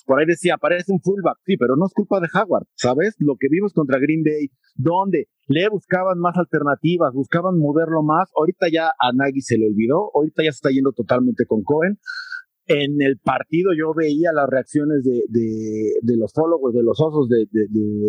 por 0.07 0.19
ahí 0.19 0.25
decía, 0.25 0.55
parece 0.57 0.93
un 0.93 1.01
fullback, 1.01 1.37
sí, 1.45 1.57
pero 1.57 1.75
no 1.75 1.85
es 1.85 1.93
culpa 1.93 2.21
de 2.21 2.29
Howard, 2.33 2.65
¿sabes? 2.75 3.15
Lo 3.19 3.35
que 3.37 3.47
vimos 3.51 3.73
contra 3.73 3.99
Green 3.99 4.23
Bay, 4.23 4.47
donde 4.75 5.27
le 5.47 5.67
buscaban 5.67 6.17
más 6.17 6.37
alternativas, 6.37 7.13
buscaban 7.13 7.59
moverlo 7.59 8.03
más, 8.03 8.29
ahorita 8.37 8.67
ya 8.71 8.87
a 8.87 9.11
Nagy 9.13 9.41
se 9.41 9.57
le 9.57 9.67
olvidó, 9.67 10.09
ahorita 10.15 10.43
ya 10.43 10.51
se 10.53 10.63
está 10.63 10.69
yendo 10.71 10.93
totalmente 10.93 11.45
con 11.45 11.61
Cohen. 11.61 11.99
En 12.67 13.01
el 13.01 13.17
partido 13.17 13.71
yo 13.77 13.93
veía 13.93 14.33
las 14.33 14.49
reacciones 14.49 15.03
de, 15.03 16.15
los 16.17 16.33
followers, 16.33 16.75
de 16.75 16.83
los 16.83 16.99
osos 16.99 17.29
de, 17.29 17.47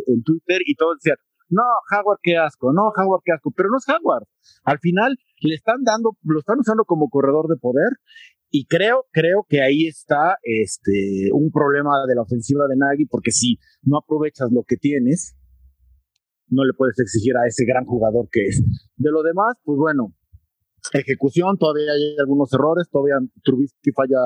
en 0.06 0.22
Twitter 0.22 0.60
y 0.66 0.74
todos 0.74 0.98
decían, 0.98 1.16
no, 1.48 1.62
Howard, 1.90 2.18
qué 2.22 2.36
asco, 2.36 2.72
no, 2.72 2.92
Howard, 2.94 3.22
qué 3.24 3.32
asco, 3.32 3.52
pero 3.56 3.70
no 3.70 3.78
es 3.78 3.86
Howard. 3.88 4.24
Al 4.64 4.78
final 4.80 5.16
le 5.40 5.54
están 5.54 5.82
dando, 5.84 6.16
lo 6.24 6.40
están 6.40 6.58
usando 6.58 6.84
como 6.84 7.08
corredor 7.08 7.48
de 7.48 7.56
poder 7.56 7.88
y 8.50 8.66
creo, 8.66 9.04
creo 9.12 9.44
que 9.48 9.60
ahí 9.62 9.86
está 9.86 10.36
este, 10.42 11.30
un 11.32 11.50
problema 11.50 11.90
de 12.06 12.14
la 12.14 12.22
ofensiva 12.22 12.66
de 12.66 12.76
Nagy, 12.76 13.06
porque 13.06 13.30
si 13.30 13.58
no 13.82 13.98
aprovechas 13.98 14.50
lo 14.50 14.64
que 14.66 14.76
tienes, 14.76 15.36
no 16.48 16.64
le 16.64 16.72
puedes 16.72 16.98
exigir 16.98 17.36
a 17.36 17.46
ese 17.46 17.64
gran 17.66 17.84
jugador 17.84 18.28
que 18.32 18.46
es. 18.46 18.62
De 18.96 19.10
lo 19.10 19.22
demás, 19.22 19.56
pues 19.64 19.76
bueno, 19.78 20.14
ejecución, 20.92 21.58
todavía 21.58 21.92
hay 21.92 22.16
algunos 22.18 22.52
errores, 22.52 22.88
todavía 22.90 23.16
Trubisky 23.42 23.92
falla, 23.92 24.18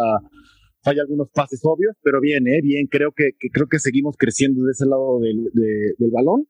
falla 0.83 1.03
algunos 1.03 1.29
pases 1.31 1.61
obvios, 1.65 1.97
pero 2.03 2.21
bien, 2.21 2.47
eh, 2.47 2.61
bien, 2.63 2.87
creo 2.87 3.13
que, 3.13 3.33
que, 3.39 3.49
creo 3.51 3.67
que 3.69 3.79
seguimos 3.79 4.17
creciendo 4.17 4.65
de 4.65 4.73
ese 4.73 4.87
lado 4.87 5.21
del, 5.21 5.51
de, 5.53 5.95
del 5.99 6.11
balón 6.11 6.47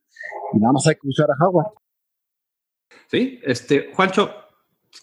y 0.55 0.59
nada 0.59 0.73
más 0.75 0.87
hay 0.87 0.95
que 0.95 1.09
usar 1.09 1.29
a 1.31 1.45
Howard. 1.45 1.73
Sí, 3.09 3.41
este, 3.43 3.93
Juancho, 3.95 4.35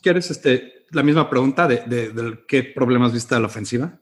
¿quieres 0.01 0.29
este, 0.31 0.85
la 0.91 1.03
misma 1.03 1.29
pregunta 1.29 1.67
de, 1.67 1.77
de, 1.85 2.09
de, 2.09 2.39
qué 2.47 2.63
problemas 2.63 3.13
viste 3.13 3.35
de 3.35 3.41
la 3.41 3.47
ofensiva? 3.47 3.99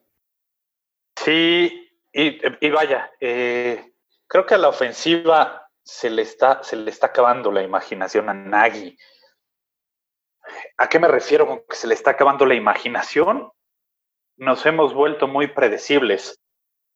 Sí, 1.15 1.71
y, 2.13 2.37
y 2.61 2.69
vaya, 2.69 3.11
eh, 3.19 3.93
creo 4.27 4.45
que 4.45 4.55
a 4.55 4.57
la 4.57 4.69
ofensiva 4.69 5.67
se 5.83 6.09
le, 6.09 6.21
está, 6.21 6.61
se 6.63 6.75
le 6.75 6.91
está 6.91 7.07
acabando 7.07 7.51
la 7.51 7.63
imaginación 7.63 8.29
a 8.29 8.33
Nagy. 8.33 8.97
¿A 10.77 10.89
qué 10.89 10.99
me 10.99 11.07
refiero 11.07 11.47
con 11.47 11.61
que 11.69 11.75
se 11.75 11.87
le 11.87 11.93
está 11.93 12.11
acabando 12.11 12.45
la 12.45 12.55
imaginación? 12.55 13.51
Nos 14.37 14.65
hemos 14.65 14.93
vuelto 14.93 15.27
muy 15.27 15.47
predecibles. 15.47 16.39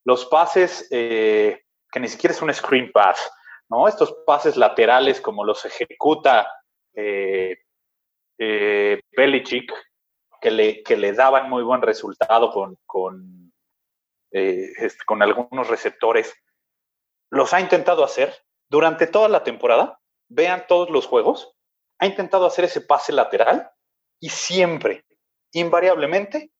Los 0.04 0.26
pases, 0.26 0.88
eh, 0.90 1.64
que 1.90 2.00
ni 2.00 2.08
siquiera 2.08 2.34
es 2.34 2.42
un 2.42 2.52
screen 2.52 2.90
pass, 2.92 3.30
¿no? 3.68 3.88
Estos 3.88 4.14
pases 4.26 4.56
laterales 4.56 5.20
como 5.20 5.44
los 5.44 5.64
ejecuta 5.64 6.46
eh, 6.94 7.58
eh, 8.38 9.00
que 10.40 10.96
le, 10.96 11.12
daban 11.12 11.48
muy 11.48 11.62
buen 11.62 11.82
resultado 11.82 12.50
con, 12.50 13.52
eh, 14.32 14.72
con 15.06 15.22
algunos 15.22 15.68
receptores, 15.68 16.34
los 17.30 17.54
ha 17.54 17.60
intentado 17.60 18.02
hacer 18.02 18.34
durante 18.68 19.06
toda 19.06 19.28
la 19.28 19.44
temporada. 19.44 20.00
Vean 20.28 20.66
todos 20.66 20.90
los 20.90 21.06
juegos. 21.06 21.54
Ha 22.02 22.06
intentado 22.06 22.46
hacer 22.46 22.64
ese 22.64 22.80
pase 22.80 23.12
lateral 23.12 23.70
y 24.18 24.28
siempre, 24.28 25.06
invariablemente, 25.52 26.50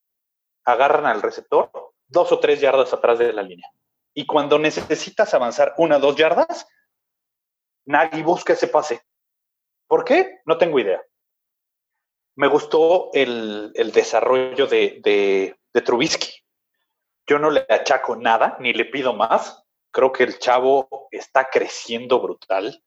agarran 0.64 1.04
al 1.04 1.20
receptor 1.20 1.68
dos 2.06 2.30
o 2.30 2.38
tres 2.38 2.60
yardas 2.60 2.92
atrás 2.92 3.18
de 3.18 3.32
la 3.32 3.42
línea. 3.42 3.68
Y 4.14 4.24
cuando 4.24 4.56
necesitas 4.56 5.34
avanzar 5.34 5.74
una 5.78 5.96
o 5.96 5.98
dos 5.98 6.14
yardas, 6.14 6.68
Nagy 7.86 8.22
busca 8.22 8.52
ese 8.52 8.68
pase. 8.68 9.02
¿Por 9.88 10.04
qué? 10.04 10.42
No 10.46 10.58
tengo 10.58 10.78
idea. 10.78 11.02
Me 12.36 12.46
gustó 12.46 13.10
el, 13.12 13.72
el 13.74 13.90
desarrollo 13.90 14.68
de, 14.68 15.00
de, 15.02 15.58
de, 15.74 15.80
Trubisky. 15.80 16.30
Yo 17.26 17.40
no 17.40 17.50
le 17.50 17.66
achaco 17.68 18.14
nada, 18.14 18.56
ni 18.60 18.74
le 18.74 18.84
pido 18.84 19.12
más. 19.12 19.60
Creo 19.90 20.12
que 20.12 20.22
el 20.22 20.38
chavo 20.38 21.08
está 21.10 21.50
creciendo 21.50 22.20
brutal. 22.20 22.80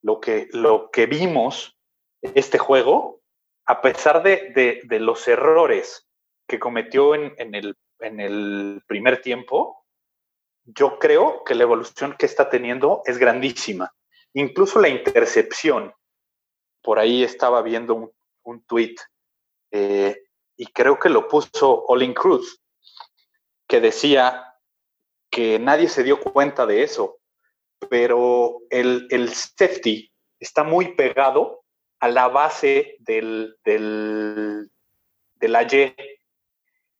Lo 0.00 0.20
que, 0.20 0.48
lo 0.52 0.90
que 0.90 1.04
vimos 1.04 1.77
este 2.22 2.58
juego, 2.58 3.20
a 3.66 3.80
pesar 3.80 4.22
de, 4.22 4.80
los 5.00 5.28
errores 5.28 6.08
que 6.46 6.58
cometió 6.58 7.14
en, 7.14 7.54
el, 7.54 8.82
primer 8.86 9.20
tiempo, 9.20 9.84
yo 10.64 10.98
creo 10.98 11.44
que 11.44 11.54
la 11.54 11.64
evolución 11.64 12.16
que 12.18 12.26
está 12.26 12.48
teniendo 12.48 13.02
es 13.04 13.18
grandísima. 13.18 13.92
Incluso 14.34 14.80
la 14.80 14.88
intercepción. 14.88 15.92
Por 16.82 16.98
ahí 16.98 17.22
estaba 17.22 17.60
viendo 17.62 18.12
un, 18.42 18.64
tweet 18.64 18.96
eh, 19.72 20.22
y 20.56 20.66
creo 20.72 20.98
que 20.98 21.10
lo 21.10 21.28
puso 21.28 21.84
Olin 21.86 22.14
Cruz, 22.14 22.62
que 23.68 23.80
decía 23.80 24.54
que 25.30 25.58
nadie 25.58 25.88
se 25.88 26.02
dio 26.02 26.18
cuenta 26.18 26.64
de 26.64 26.82
eso, 26.82 27.18
pero 27.90 28.60
el 28.70 29.28
safety 29.34 30.10
está 30.40 30.64
muy 30.64 30.94
pegado 30.94 31.64
a 32.00 32.08
la 32.08 32.28
base 32.28 32.96
del, 33.00 33.56
del, 33.64 34.70
de 35.34 35.48
la 35.48 35.62
Y. 35.62 35.94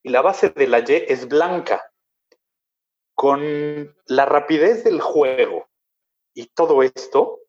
Y 0.03 0.11
la 0.11 0.23
base 0.23 0.51
de 0.51 0.67
la 0.67 0.81
Y 0.81 1.05
es 1.09 1.29
blanca. 1.29 1.91
Con 3.15 3.97
la 4.07 4.25
rapidez 4.27 4.85
del 4.85 5.01
juego 5.01 5.69
y 6.35 6.47
todo 6.47 6.83
esto, 6.83 7.41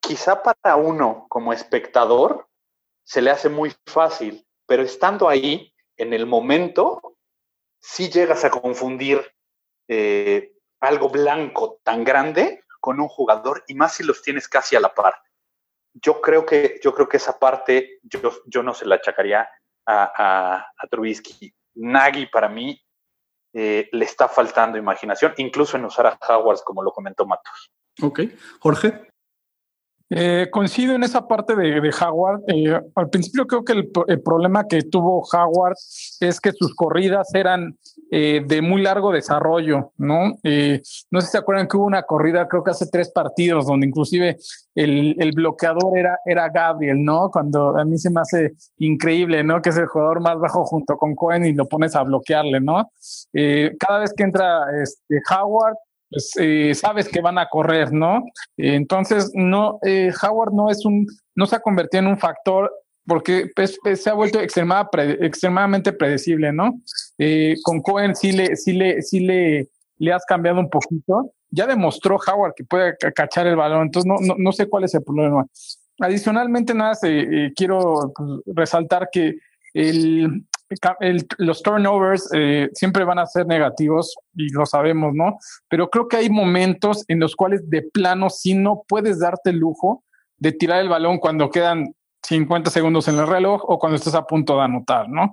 quizá 0.00 0.42
para 0.42 0.76
uno 0.76 1.26
como 1.28 1.52
espectador 1.52 2.48
se 3.02 3.22
le 3.22 3.30
hace 3.30 3.48
muy 3.48 3.74
fácil, 3.86 4.46
pero 4.66 4.82
estando 4.82 5.28
ahí, 5.28 5.72
en 5.96 6.12
el 6.12 6.26
momento, 6.26 7.16
sí 7.80 8.10
llegas 8.10 8.44
a 8.44 8.50
confundir 8.50 9.32
eh, 9.88 10.52
algo 10.80 11.08
blanco 11.08 11.80
tan 11.82 12.04
grande 12.04 12.64
con 12.80 13.00
un 13.00 13.08
jugador 13.08 13.64
y 13.66 13.74
más 13.74 13.94
si 13.94 14.04
los 14.04 14.22
tienes 14.22 14.48
casi 14.48 14.76
a 14.76 14.80
la 14.80 14.94
par. 14.94 15.14
Yo 16.02 16.20
creo 16.20 16.44
que, 16.44 16.78
yo 16.82 16.94
creo 16.94 17.08
que 17.08 17.16
esa 17.16 17.38
parte 17.38 17.98
yo, 18.02 18.32
yo 18.46 18.62
no 18.62 18.74
se 18.74 18.86
la 18.86 18.96
achacaría 18.96 19.48
a, 19.86 20.64
a, 20.76 20.88
Trubisky. 20.88 21.52
Nagy 21.76 22.26
para 22.26 22.48
mí 22.48 22.80
eh, 23.52 23.88
le 23.92 24.04
está 24.04 24.28
faltando 24.28 24.78
imaginación, 24.78 25.32
incluso 25.36 25.76
en 25.76 25.84
usar 25.84 26.06
a 26.06 26.18
Howard, 26.28 26.60
como 26.64 26.82
lo 26.82 26.92
comentó 26.92 27.26
Matos. 27.26 27.70
Ok. 28.02 28.20
Jorge. 28.60 29.08
Eh, 30.08 30.48
coincido 30.52 30.94
en 30.94 31.02
esa 31.02 31.26
parte 31.26 31.56
de, 31.56 31.80
de 31.80 31.90
Howard. 32.00 32.42
Eh, 32.46 32.80
al 32.94 33.10
principio 33.10 33.46
creo 33.46 33.64
que 33.64 33.72
el, 33.72 33.90
el, 34.06 34.22
problema 34.22 34.66
que 34.68 34.82
tuvo 34.82 35.26
Howard 35.32 35.76
es 36.20 36.40
que 36.40 36.52
sus 36.52 36.74
corridas 36.74 37.34
eran 37.34 37.76
eh, 38.08 38.40
de 38.46 38.62
muy 38.62 38.82
largo 38.82 39.10
desarrollo, 39.10 39.92
¿no? 39.98 40.38
Eh, 40.44 40.80
no 41.10 41.20
sé 41.20 41.26
si 41.26 41.32
se 41.32 41.38
acuerdan 41.38 41.66
que 41.66 41.76
hubo 41.76 41.86
una 41.86 42.04
corrida, 42.04 42.46
creo 42.46 42.62
que 42.62 42.70
hace 42.70 42.86
tres 42.86 43.10
partidos, 43.10 43.66
donde 43.66 43.88
inclusive 43.88 44.36
el, 44.76 45.16
el, 45.18 45.32
bloqueador 45.32 45.98
era, 45.98 46.16
era 46.24 46.48
Gabriel, 46.48 47.02
¿no? 47.02 47.30
Cuando 47.32 47.76
a 47.76 47.84
mí 47.84 47.98
se 47.98 48.10
me 48.10 48.20
hace 48.20 48.52
increíble, 48.78 49.42
¿no? 49.42 49.60
Que 49.60 49.70
es 49.70 49.76
el 49.76 49.86
jugador 49.86 50.20
más 50.20 50.38
bajo 50.38 50.64
junto 50.64 50.96
con 50.96 51.16
Cohen 51.16 51.46
y 51.46 51.52
lo 51.52 51.66
pones 51.66 51.96
a 51.96 52.04
bloquearle, 52.04 52.60
¿no? 52.60 52.92
Eh, 53.32 53.74
cada 53.76 53.98
vez 53.98 54.12
que 54.16 54.22
entra 54.22 54.66
este, 54.80 55.20
Howard, 55.28 55.74
pues 56.10 56.30
eh, 56.38 56.74
sabes 56.74 57.08
que 57.08 57.20
van 57.20 57.38
a 57.38 57.48
correr, 57.48 57.92
¿no? 57.92 58.24
Eh, 58.56 58.74
entonces, 58.74 59.30
no, 59.34 59.78
eh, 59.84 60.12
Howard 60.22 60.52
no 60.52 60.70
es 60.70 60.84
un, 60.84 61.06
no 61.34 61.46
se 61.46 61.56
ha 61.56 61.60
convertido 61.60 62.02
en 62.02 62.08
un 62.08 62.18
factor 62.18 62.72
porque 63.06 63.48
pues, 63.54 63.78
pues, 63.82 64.02
se 64.02 64.10
ha 64.10 64.14
vuelto 64.14 64.40
extremadamente 64.40 65.92
predecible, 65.92 66.52
¿no? 66.52 66.80
con 67.62 67.80
Cohen 67.80 68.16
sí 68.16 68.32
le, 68.32 68.56
sí 68.56 68.72
le, 68.72 69.00
sí 69.00 69.20
le, 69.20 69.68
le 69.98 70.12
has 70.12 70.24
cambiado 70.24 70.58
un 70.58 70.68
poquito. 70.68 71.32
Ya 71.50 71.68
demostró 71.68 72.16
Howard 72.16 72.54
que 72.56 72.64
puede 72.64 72.96
cachar 73.14 73.46
el 73.46 73.54
balón, 73.54 73.82
entonces 73.82 74.10
no, 74.10 74.34
no, 74.36 74.52
sé 74.52 74.68
cuál 74.68 74.84
es 74.84 74.94
el 74.94 75.04
problema. 75.04 75.46
Adicionalmente, 76.00 76.74
nada, 76.74 76.98
quiero 77.54 78.12
pues, 78.16 78.56
resaltar 78.56 79.08
que 79.12 79.36
el, 79.72 80.44
los 81.38 81.62
turnovers 81.62 82.28
eh, 82.34 82.68
siempre 82.72 83.04
van 83.04 83.18
a 83.18 83.26
ser 83.26 83.46
negativos 83.46 84.16
y 84.34 84.50
lo 84.50 84.66
sabemos, 84.66 85.14
¿no? 85.14 85.38
Pero 85.68 85.88
creo 85.88 86.08
que 86.08 86.16
hay 86.16 86.30
momentos 86.30 87.04
en 87.08 87.20
los 87.20 87.36
cuales 87.36 87.68
de 87.70 87.82
plano 87.82 88.30
si 88.30 88.54
no 88.54 88.82
puedes 88.88 89.20
darte 89.20 89.50
el 89.50 89.58
lujo 89.58 90.04
de 90.38 90.52
tirar 90.52 90.80
el 90.80 90.88
balón 90.88 91.18
cuando 91.18 91.50
quedan 91.50 91.94
50 92.22 92.70
segundos 92.70 93.06
en 93.08 93.18
el 93.18 93.26
reloj 93.26 93.62
o 93.66 93.78
cuando 93.78 93.96
estás 93.96 94.14
a 94.14 94.26
punto 94.26 94.56
de 94.56 94.62
anotar, 94.62 95.08
¿no? 95.08 95.32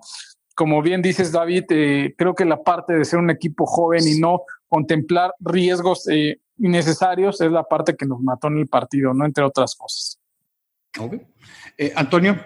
Como 0.55 0.81
bien 0.83 1.01
dices, 1.01 1.31
David, 1.31 1.65
eh, 1.69 2.13
creo 2.15 2.35
que 2.35 2.45
la 2.45 2.61
parte 2.61 2.93
de 2.93 3.05
ser 3.05 3.17
un 3.17 3.31
equipo 3.31 3.65
joven 3.65 4.07
y 4.07 4.19
no 4.19 4.43
contemplar 4.67 5.33
riesgos 5.39 6.07
eh, 6.09 6.39
innecesarios 6.59 7.41
es 7.41 7.51
la 7.51 7.63
parte 7.63 7.95
que 7.95 8.05
nos 8.05 8.19
mató 8.19 8.47
en 8.47 8.59
el 8.59 8.67
partido, 8.67 9.13
¿no? 9.15 9.25
Entre 9.25 9.43
otras 9.43 9.75
cosas. 9.75 10.19
Antonio, 11.95 12.37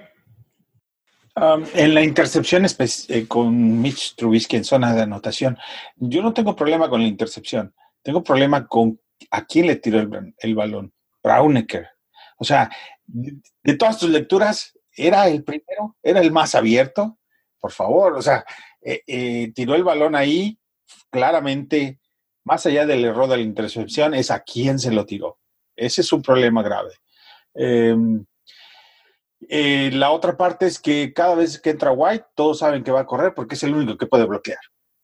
en 1.74 1.94
la 1.94 2.03
intercepción 2.03 2.65
eh, 2.65 3.27
con 3.27 3.82
Mitch 3.82 4.15
Trubisky 4.15 4.58
en 4.58 4.63
zona 4.63 4.94
de 4.94 5.03
anotación, 5.03 5.58
yo 5.96 6.22
no 6.22 6.34
tengo 6.34 6.56
problema 6.56 6.89
con 6.89 7.01
la 7.01 7.08
intercepción. 7.08 7.74
Tengo 8.01 8.24
problema 8.24 8.67
con 8.67 9.00
a 9.32 9.46
quién 9.46 9.67
le 9.67 9.75
tiró 9.75 10.00
el, 10.00 10.56
balón. 10.56 10.94
Braunecker. 11.24 11.88
O 12.38 12.44
sea, 12.44 12.70
de, 13.06 13.75
todas 13.77 14.00
tus 14.00 14.10
lecturas, 14.10 14.77
¿era 14.96 15.27
el 15.27 15.44
primero? 15.44 15.96
¿Era 16.01 16.22
el 16.22 16.32
más 16.32 16.56
abierto? 16.56 17.20
Por 17.60 17.72
favor, 17.72 18.15
o 18.15 18.22
sea, 18.22 18.46
eh, 18.82 19.01
eh, 19.06 19.51
tiró 19.53 19.75
el 19.75 19.84
balón 19.84 20.15
ahí, 20.15 20.60
claramente, 21.10 22.00
más 22.44 22.65
allá 22.65 22.86
del 22.86 23.06
error 23.06 23.27
de 23.27 23.38
la 23.38 23.44
intercepción, 23.44 24.13
es 24.13 24.32
a 24.32 24.41
quién 24.41 24.79
se 24.79 24.91
lo 24.91 25.06
tiró. 25.06 25.39
Ese 25.75 26.01
es 26.01 26.12
un 26.13 26.22
problema 26.22 26.63
grave. 26.63 26.94
Eh, 29.50 29.92
la 29.94 30.12
otra 30.12 30.36
parte 30.36 30.66
es 30.66 30.80
que 30.80 31.13
cada 31.13 31.36
vez 31.36 31.60
que 31.60 31.70
entra 31.70 31.92
White, 31.92 32.25
todos 32.36 32.60
saben 32.60 32.84
que 32.84 32.92
va 32.92 33.01
a 33.01 33.06
correr 33.06 33.34
porque 33.34 33.56
es 33.56 33.63
el 33.63 33.74
único 33.74 33.98
que 33.98 34.08
puede 34.08 34.25
bloquear. 34.25 34.60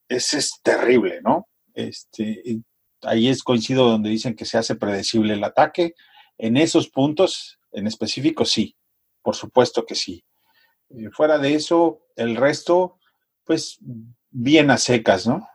Ese 0.09 0.39
es 0.39 0.59
terrible, 0.61 1.21
¿no? 1.21 1.47
Este, 1.73 2.61
ahí 3.03 3.29
es 3.29 3.41
coincido 3.41 3.87
donde 3.87 4.09
dicen 4.09 4.35
que 4.35 4.45
se 4.45 4.57
hace 4.57 4.75
predecible 4.75 5.33
el 5.33 5.43
ataque. 5.43 5.95
En 6.37 6.57
esos 6.57 6.89
puntos 6.89 7.59
en 7.71 7.87
específico, 7.87 8.43
sí, 8.43 8.75
por 9.21 9.35
supuesto 9.35 9.85
que 9.85 9.95
sí. 9.95 10.23
Eh, 10.89 11.09
fuera 11.11 11.37
de 11.37 11.55
eso, 11.55 12.07
el 12.17 12.35
resto, 12.35 12.99
pues 13.45 13.79
bien 14.29 14.71
a 14.71 14.77
secas, 14.77 15.25
¿no? 15.25 15.47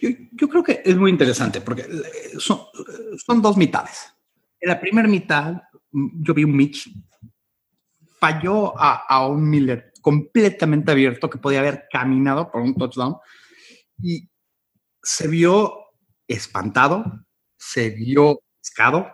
Yo, 0.00 0.48
creo 0.48 0.64
que 0.64 0.82
es 0.84 0.96
muy 0.96 1.10
interesante 1.10 1.60
porque 1.60 1.82
eh, 1.82 2.38
son, 2.38 2.62
son 3.24 3.40
dos 3.40 3.56
mitades. 3.56 4.12
En 4.60 4.70
la 4.70 4.80
primera 4.80 5.06
mitad, 5.06 5.62
yo 5.92 6.34
vi 6.34 6.42
un 6.42 6.56
Mitch, 6.56 6.88
falló 8.22 8.72
a, 8.78 9.26
un 9.26 9.50
Miller 9.50 9.92
completamente 10.00 10.92
abierto 10.92 11.28
que 11.28 11.38
podía 11.38 11.58
haber 11.58 11.86
caminado 11.90 12.52
por 12.52 12.62
un 12.62 12.76
touchdown 12.76 13.16
y 14.00 14.30
se 15.02 15.26
vio 15.26 15.74
espantado, 16.28 17.26
se 17.56 17.90
vio 17.90 18.40
pescado, 18.60 19.10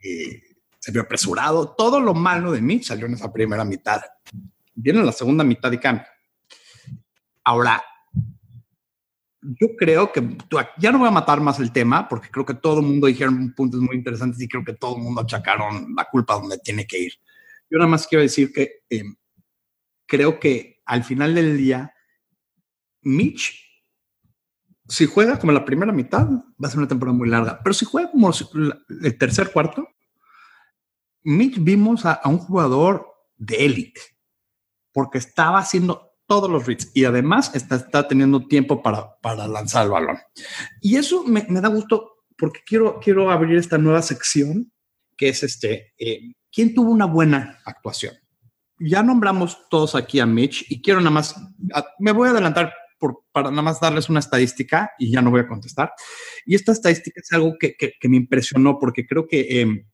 eh, 0.00 0.40
se 0.78 0.92
vio 0.92 1.02
apresurado. 1.02 1.74
Todo 1.76 1.98
lo 1.98 2.14
malo 2.14 2.52
de 2.52 2.60
Mitch 2.60 2.84
salió 2.84 3.06
en 3.06 3.14
esa 3.14 3.32
primera 3.32 3.64
mitad. 3.64 4.00
Viene 4.72 5.02
la 5.02 5.10
segunda 5.10 5.42
mitad 5.42 5.72
y 5.72 5.78
cambia. 5.78 6.06
Ahora, 7.42 7.82
yo 9.42 9.74
creo 9.76 10.12
que 10.12 10.38
ya 10.78 10.92
no 10.92 11.00
voy 11.00 11.08
a 11.08 11.10
matar 11.10 11.40
más 11.40 11.58
el 11.58 11.72
tema 11.72 12.08
porque 12.08 12.30
creo 12.30 12.46
que 12.46 12.54
todo 12.54 12.78
el 12.78 12.86
mundo 12.86 13.08
dijeron 13.08 13.52
puntos 13.52 13.80
muy 13.80 13.96
interesantes 13.96 14.40
y 14.40 14.46
creo 14.46 14.64
que 14.64 14.74
todo 14.74 14.96
el 14.96 15.02
mundo 15.02 15.22
achacaron 15.22 15.92
la 15.96 16.04
culpa 16.04 16.34
donde 16.34 16.58
tiene 16.58 16.86
que 16.86 17.00
ir. 17.00 17.14
Yo 17.70 17.78
nada 17.78 17.88
más 17.88 18.06
quiero 18.06 18.22
decir 18.22 18.52
que 18.52 18.84
em, 18.90 19.16
creo 20.06 20.38
que 20.38 20.82
al 20.84 21.04
final 21.04 21.34
del 21.34 21.56
día, 21.56 21.94
Mitch, 23.02 23.60
si 24.86 25.06
juega 25.06 25.38
como 25.38 25.52
la 25.52 25.64
primera 25.64 25.92
mitad, 25.92 26.28
va 26.28 26.68
a 26.68 26.70
ser 26.70 26.78
una 26.78 26.88
temporada 26.88 27.16
muy 27.16 27.28
larga, 27.28 27.60
pero 27.62 27.72
si 27.74 27.84
juega 27.84 28.10
como 28.10 28.30
el 28.30 29.18
tercer 29.18 29.50
cuarto, 29.52 29.88
Mitch 31.22 31.56
vimos 31.58 32.04
a, 32.04 32.12
a 32.12 32.28
un 32.28 32.38
jugador 32.38 33.06
de 33.36 33.64
élite 33.64 34.00
porque 34.92 35.18
estaba 35.18 35.58
haciendo 35.58 36.12
todos 36.26 36.50
los 36.50 36.66
reads 36.66 36.90
y 36.94 37.04
además 37.04 37.54
está, 37.54 37.76
está 37.76 38.08
teniendo 38.08 38.46
tiempo 38.46 38.82
para, 38.82 39.16
para, 39.20 39.46
lanzar 39.46 39.84
el 39.84 39.90
balón. 39.90 40.18
Y 40.80 40.96
eso 40.96 41.24
me, 41.24 41.44
me, 41.48 41.60
da 41.60 41.68
gusto 41.68 42.24
porque 42.38 42.60
quiero, 42.64 42.98
quiero 43.00 43.30
abrir 43.30 43.58
esta 43.58 43.76
nueva 43.76 44.00
sección 44.02 44.72
que 45.16 45.28
es 45.28 45.42
este, 45.42 45.92
eh, 45.98 46.32
¿quién 46.54 46.74
tuvo 46.74 46.90
una 46.90 47.06
buena 47.06 47.60
actuación? 47.64 48.14
Ya 48.78 49.02
nombramos 49.02 49.68
todos 49.68 49.94
aquí 49.94 50.20
a 50.20 50.26
Mitch 50.26 50.66
y 50.70 50.80
quiero 50.80 51.00
nada 51.00 51.10
más, 51.10 51.34
me 51.98 52.12
voy 52.12 52.28
a 52.28 52.30
adelantar 52.32 52.72
por, 52.98 53.24
para 53.32 53.50
nada 53.50 53.62
más 53.62 53.80
darles 53.80 54.08
una 54.08 54.20
estadística 54.20 54.92
y 54.98 55.10
ya 55.10 55.20
no 55.20 55.30
voy 55.30 55.40
a 55.40 55.48
contestar. 55.48 55.92
Y 56.46 56.54
esta 56.54 56.72
estadística 56.72 57.20
es 57.20 57.32
algo 57.32 57.54
que, 57.58 57.74
que, 57.76 57.92
que 57.98 58.08
me 58.08 58.16
impresionó 58.16 58.78
porque 58.78 59.06
creo 59.06 59.26
que 59.26 59.60
eh, 59.60 59.86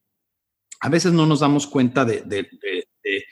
a 0.81 0.88
veces 0.88 1.12
no 1.12 1.27
nos 1.27 1.40
damos 1.40 1.66
cuenta 1.66 2.05
de, 2.05 2.23
de, 2.23 2.49
de, 3.03 3.25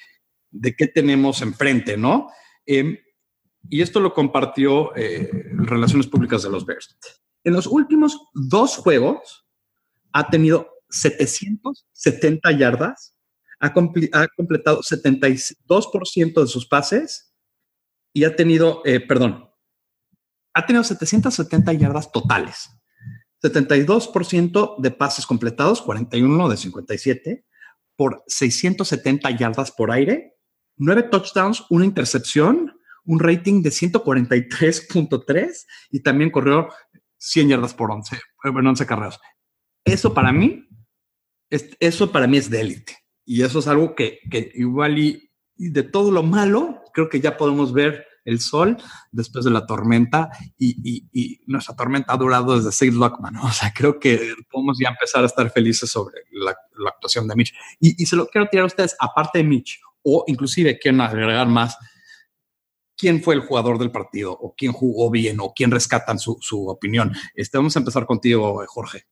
de 0.50 0.76
qué 0.76 0.86
tenemos 0.86 1.42
enfrente, 1.42 1.96
¿no? 1.96 2.28
Em, 2.66 2.98
y 3.70 3.82
esto 3.82 4.00
lo 4.00 4.14
compartió 4.14 4.94
eh, 4.96 5.30
Relaciones 5.52 6.06
Públicas 6.06 6.42
de 6.42 6.50
los 6.50 6.64
Bears. 6.64 6.96
En 7.44 7.52
los 7.54 7.66
últimos 7.66 8.28
dos 8.34 8.76
juegos 8.76 9.46
ha 10.12 10.28
tenido 10.28 10.70
770 10.90 12.52
yardas, 12.52 13.17
ha, 13.60 13.72
completado 13.72 14.80
72% 14.80 16.40
de 16.40 16.46
sus 16.46 16.66
pases 16.66 17.34
y 18.12 18.24
ha 18.24 18.34
tenido, 18.36 18.82
eh, 18.84 19.00
perdón, 19.00 19.48
ha 20.54 20.66
tenido 20.66 20.84
770 20.84 21.72
yardas 21.74 22.10
totales. 22.10 22.70
72% 23.42 24.80
de 24.80 24.90
pases 24.90 25.26
completados, 25.26 25.82
41 25.82 26.48
de 26.48 26.56
57, 26.56 27.44
por 27.94 28.24
670 28.26 29.30
yardas 29.32 29.70
por 29.70 29.92
aire 29.92 30.38
nueve 30.78 31.02
touchdowns, 31.04 31.64
una 31.68 31.84
intercepción, 31.84 32.74
un 33.04 33.18
rating 33.18 33.62
de 33.62 33.70
143.3 33.70 35.66
y 35.90 36.00
también 36.00 36.30
corrió 36.30 36.68
100 37.18 37.48
yardas 37.48 37.74
por 37.74 37.90
11, 37.90 38.18
bueno, 38.52 38.70
11 38.70 38.86
carreras. 38.86 39.20
Eso 39.84 40.14
para 40.14 40.32
mí, 40.32 40.66
es, 41.50 41.76
eso 41.80 42.10
para 42.12 42.26
mí 42.26 42.38
es 42.38 42.48
de 42.48 42.60
élite. 42.60 42.97
Y 43.28 43.42
eso 43.42 43.58
es 43.58 43.68
algo 43.68 43.94
que, 43.94 44.20
que 44.30 44.50
igual 44.54 44.98
y, 44.98 45.30
de 45.58 45.82
todo 45.82 46.10
lo 46.10 46.22
malo, 46.22 46.82
creo 46.94 47.10
que 47.10 47.20
ya 47.20 47.36
podemos 47.36 47.74
ver 47.74 48.06
el 48.24 48.40
sol 48.40 48.78
después 49.12 49.44
de 49.44 49.50
la 49.50 49.66
tormenta 49.66 50.30
y, 50.56 51.06
y, 51.12 51.40
nuestra 51.46 51.76
tormenta 51.76 52.14
ha 52.14 52.16
durado 52.16 52.56
desde 52.56 52.72
Sid 52.72 52.94
Lockman. 52.94 53.36
O 53.44 53.52
sea, 53.52 53.70
creo 53.74 54.00
que 54.00 54.32
podemos 54.50 54.78
ya 54.82 54.88
empezar 54.88 55.22
a 55.24 55.26
estar 55.26 55.50
felices 55.50 55.90
sobre 55.90 56.22
la, 56.32 56.56
actuación 56.88 57.28
de 57.28 57.36
Mitch. 57.36 57.52
Y, 57.78 58.02
y, 58.02 58.06
se 58.06 58.16
lo 58.16 58.26
quiero 58.28 58.48
tirar 58.48 58.62
a 58.62 58.68
ustedes, 58.68 58.96
aparte 58.98 59.38
de 59.38 59.44
Mitch, 59.44 59.78
o 60.02 60.24
inclusive 60.26 60.78
quieren 60.78 61.02
agregar 61.02 61.48
más 61.48 61.76
quién 62.96 63.22
fue 63.22 63.34
el 63.34 63.42
jugador 63.42 63.78
del 63.78 63.90
partido 63.90 64.32
o 64.32 64.54
quién 64.56 64.72
jugó 64.72 65.10
bien 65.10 65.36
o 65.40 65.52
quién 65.54 65.70
rescatan 65.70 66.18
su, 66.18 66.38
opinión. 66.66 67.12
Este, 67.34 67.58
vamos 67.58 67.76
a 67.76 67.80
empezar 67.80 68.06
contigo, 68.06 68.64
Jorge. 68.68 69.04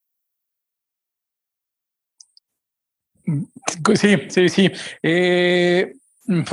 Sí, 3.95 4.17
sí, 4.29 4.49
sí. 4.49 4.71
Eh, 5.03 5.93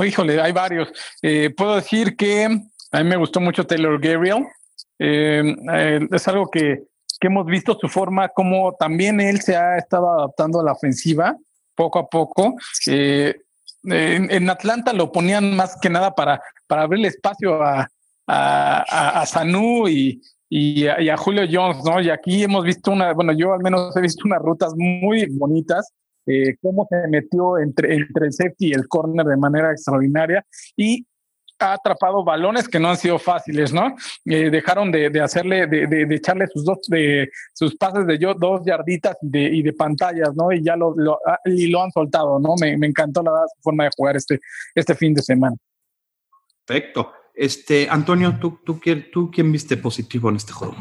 híjole, 0.04 0.40
hay 0.40 0.52
varios. 0.52 0.88
Eh, 1.22 1.50
puedo 1.56 1.76
decir 1.76 2.16
que 2.16 2.44
a 2.90 3.02
mí 3.02 3.08
me 3.08 3.16
gustó 3.16 3.40
mucho 3.40 3.66
Taylor 3.66 4.00
Gabriel. 4.00 4.46
Eh, 4.98 5.42
es 6.10 6.28
algo 6.28 6.48
que, 6.48 6.84
que, 7.20 7.26
hemos 7.26 7.46
visto 7.46 7.78
su 7.80 7.88
forma, 7.88 8.28
como 8.28 8.74
también 8.74 9.20
él 9.20 9.40
se 9.40 9.56
ha 9.56 9.78
estado 9.78 10.12
adaptando 10.12 10.60
a 10.60 10.64
la 10.64 10.72
ofensiva 10.72 11.36
poco 11.74 11.98
a 11.98 12.08
poco 12.08 12.54
en, 13.84 14.50
Atlanta 14.50 14.92
lo 14.92 15.12
ponían 15.12 15.54
más 15.56 15.76
que 15.80 15.90
nada 15.90 16.14
para, 16.14 16.40
para 16.66 16.82
abrirle 16.82 17.08
espacio 17.08 17.62
a, 17.62 17.88
a, 18.26 19.20
a, 19.20 19.26
Sanu 19.26 19.88
y, 19.88 20.20
y, 20.48 20.86
a, 20.86 21.16
Julio 21.16 21.42
Jones, 21.50 21.84
¿no? 21.84 22.00
Y 22.00 22.10
aquí 22.10 22.44
hemos 22.44 22.64
visto 22.64 22.90
una, 22.90 23.12
bueno, 23.12 23.32
yo 23.32 23.52
al 23.52 23.60
menos 23.60 23.96
he 23.96 24.00
visto 24.00 24.22
unas 24.24 24.40
rutas 24.40 24.72
muy 24.76 25.26
bonitas, 25.30 25.92
eh, 26.26 26.56
cómo 26.60 26.86
se 26.88 27.08
metió 27.08 27.58
entre, 27.58 27.94
entre 27.94 28.26
el 28.26 28.32
safety 28.32 28.68
y 28.68 28.72
el 28.72 28.88
corner 28.88 29.26
de 29.26 29.36
manera 29.36 29.70
extraordinaria 29.70 30.44
y 30.76 31.06
ha 31.58 31.74
atrapado 31.74 32.24
balones 32.24 32.68
que 32.68 32.80
no 32.80 32.88
han 32.88 32.96
sido 32.96 33.18
fáciles, 33.18 33.72
¿no? 33.72 33.94
Eh, 34.24 34.50
dejaron 34.50 34.90
de, 34.90 35.10
de 35.10 35.20
hacerle, 35.20 35.66
de, 35.66 35.86
de, 35.86 36.14
echarle 36.14 36.46
sus 36.48 36.64
dos, 36.64 36.78
de 36.88 37.30
sus 37.52 37.76
pases 37.76 38.06
de 38.06 38.18
yo, 38.18 38.34
dos 38.34 38.62
yarditas 38.64 39.16
y 39.22 39.30
de, 39.30 39.42
y 39.42 39.62
de 39.62 39.72
pantallas, 39.72 40.34
¿no? 40.34 40.52
Y 40.52 40.62
ya 40.62 40.76
lo, 40.76 40.94
lo, 40.96 41.18
ah, 41.26 41.38
y 41.44 41.68
lo 41.68 41.82
han 41.82 41.92
soltado, 41.92 42.38
¿no? 42.38 42.54
Me, 42.60 42.76
me 42.76 42.86
encantó 42.86 43.22
la 43.22 43.30
forma 43.60 43.84
de 43.84 43.90
jugar 43.96 44.16
este, 44.16 44.40
este 44.74 44.94
fin 44.94 45.14
de 45.14 45.22
semana. 45.22 45.56
Perfecto. 46.64 47.12
Este, 47.34 47.88
Antonio, 47.90 48.38
¿tú, 48.40 48.60
tú, 48.64 48.80
¿tú 49.12 49.30
quién 49.30 49.52
viste 49.52 49.76
positivo 49.76 50.28
en 50.30 50.36
este 50.36 50.52
juego? 50.52 50.76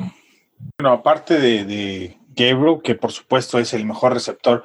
Bueno, 0.77 0.93
aparte 0.93 1.39
de, 1.39 1.65
de 1.65 2.17
Gabriel, 2.29 2.79
que 2.83 2.95
por 2.95 3.11
supuesto 3.11 3.59
es 3.59 3.73
el 3.73 3.85
mejor 3.85 4.13
receptor 4.13 4.63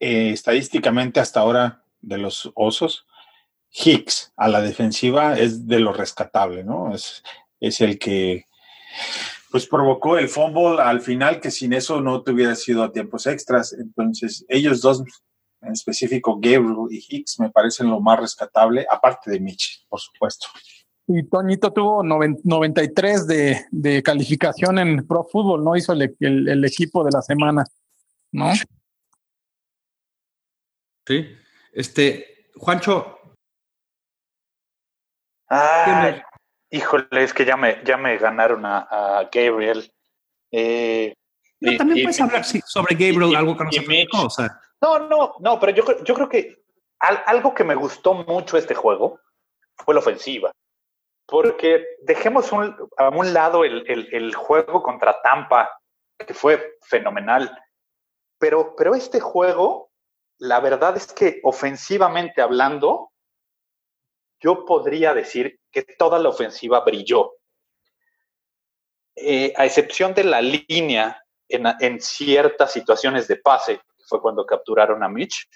eh, 0.00 0.30
estadísticamente 0.30 1.20
hasta 1.20 1.40
ahora 1.40 1.82
de 2.00 2.18
los 2.18 2.50
Osos, 2.54 3.06
Hicks 3.70 4.32
a 4.36 4.48
la 4.48 4.60
defensiva 4.60 5.38
es 5.38 5.66
de 5.66 5.80
lo 5.80 5.92
rescatable, 5.92 6.64
¿no? 6.64 6.94
Es, 6.94 7.22
es 7.60 7.80
el 7.80 7.98
que 7.98 8.46
pues 9.50 9.66
provocó 9.66 10.18
el 10.18 10.28
fumble 10.28 10.80
al 10.80 11.00
final, 11.00 11.40
que 11.40 11.50
sin 11.50 11.72
eso 11.72 12.00
no 12.00 12.22
te 12.22 12.32
hubiera 12.32 12.54
sido 12.54 12.82
a 12.82 12.92
tiempos 12.92 13.26
extras. 13.26 13.72
Entonces, 13.72 14.44
ellos 14.48 14.82
dos, 14.82 15.02
en 15.62 15.72
específico 15.72 16.38
Gabriel 16.40 16.88
y 16.90 17.04
Hicks, 17.08 17.40
me 17.40 17.50
parecen 17.50 17.88
lo 17.88 18.00
más 18.00 18.20
rescatable, 18.20 18.86
aparte 18.90 19.30
de 19.30 19.40
Mitch, 19.40 19.86
por 19.88 20.00
supuesto. 20.00 20.48
Y 21.06 21.22
Toñito 21.24 21.72
tuvo 21.72 22.02
93 22.02 23.26
de, 23.26 23.64
de 23.70 24.02
calificación 24.02 24.78
en 24.78 25.06
Pro 25.06 25.24
Football, 25.24 25.64
¿no? 25.64 25.74
Hizo 25.74 25.94
el, 25.94 26.14
el 26.20 26.64
equipo 26.66 27.02
de 27.02 27.10
la 27.10 27.22
semana, 27.22 27.64
¿no? 28.30 28.52
Sí. 31.08 31.34
Este, 31.72 32.50
Juancho. 32.54 33.18
Ah, 35.48 36.20
híjole, 36.68 37.06
es 37.22 37.32
que 37.32 37.46
ya 37.46 37.56
me, 37.56 37.82
ya 37.82 37.96
me 37.96 38.18
ganaron 38.18 38.66
a, 38.66 38.80
a 38.80 39.24
Gabriel. 39.32 39.90
Eh, 40.52 41.14
no, 41.60 41.72
y- 41.72 41.78
también 41.78 41.98
y- 42.00 42.02
puedes 42.02 42.20
hablar 42.20 42.44
sí, 42.44 42.60
sobre 42.66 42.94
Gabriel, 42.94 43.34
algo 43.36 43.56
que 43.56 43.64
no 43.64 43.72
se 43.72 43.80
platicó, 43.80 44.26
o 44.26 44.30
sea, 44.30 44.60
No, 44.82 44.98
no, 45.08 45.34
no, 45.40 45.58
pero 45.58 45.72
yo, 45.72 45.82
creo- 45.84 46.04
yo 46.04 46.14
creo 46.14 46.28
que 46.28 46.62
al- 47.00 47.22
algo 47.26 47.54
que 47.54 47.64
me 47.64 47.74
gustó 47.74 48.12
mucho 48.12 48.58
este 48.58 48.74
juego 48.74 49.18
fue 49.78 49.94
la 49.94 50.00
ofensiva. 50.00 50.52
Porque 51.26 51.86
dejemos 52.02 52.52
un- 52.52 52.76
a 52.98 53.08
un 53.08 53.32
lado 53.32 53.64
el, 53.64 53.82
el- 53.90 54.14
el 54.14 54.34
juego 54.34 54.82
contra 54.82 55.22
Tampa, 55.22 55.70
que 56.18 56.34
fue 56.34 56.76
fenomenal. 56.82 57.50
Pero, 58.38 58.74
pero 58.76 58.94
este 58.94 59.20
juego, 59.20 59.87
la 60.38 60.60
verdad 60.60 60.96
es 60.96 61.12
que 61.12 61.40
ofensivamente 61.42 62.40
hablando, 62.40 63.12
yo 64.40 64.64
podría 64.64 65.14
decir 65.14 65.60
que 65.70 65.82
toda 65.82 66.18
la 66.18 66.28
ofensiva 66.28 66.80
brilló. 66.80 67.32
Eh, 69.16 69.52
a 69.56 69.66
excepción 69.66 70.14
de 70.14 70.24
la 70.24 70.40
línea 70.40 71.24
en, 71.48 72.00
ciertas 72.00 72.72
situaciones 72.72 73.26
de 73.26 73.36
pase, 73.36 73.78
que 73.78 74.04
fue 74.06 74.20
cuando 74.20 74.46
capturaron 74.46 75.02
a 75.02 75.08
Mitch, 75.08 75.48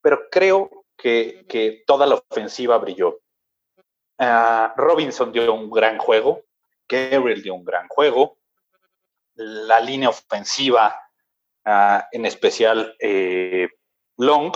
pero 0.00 0.28
creo 0.30 0.86
que, 0.96 1.44
que 1.46 1.82
toda 1.86 2.06
la 2.06 2.14
ofensiva 2.14 2.78
brilló. 2.78 3.20
Ah, 4.18 4.72
Robinson 4.76 5.30
dio 5.30 5.52
un 5.52 5.70
gran 5.70 5.98
juego, 5.98 6.42
Gabriel 6.88 7.42
dio 7.42 7.54
un 7.54 7.64
gran 7.64 7.86
juego, 7.88 8.38
la 9.34 9.80
línea 9.80 10.08
ofensiva, 10.08 10.94
ah, 11.64 12.08
en 12.12 12.24
especial 12.24 12.96
eh, 12.98 13.68
Long, 14.20 14.52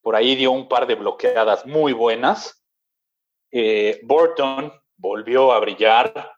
por 0.00 0.14
ahí 0.16 0.36
dio 0.36 0.52
un 0.52 0.68
par 0.68 0.86
de 0.86 0.94
bloqueadas 0.94 1.66
muy 1.66 1.92
buenas. 1.92 2.62
Eh, 3.50 4.00
Burton 4.04 4.72
volvió 4.96 5.52
a 5.52 5.60
brillar, 5.60 6.32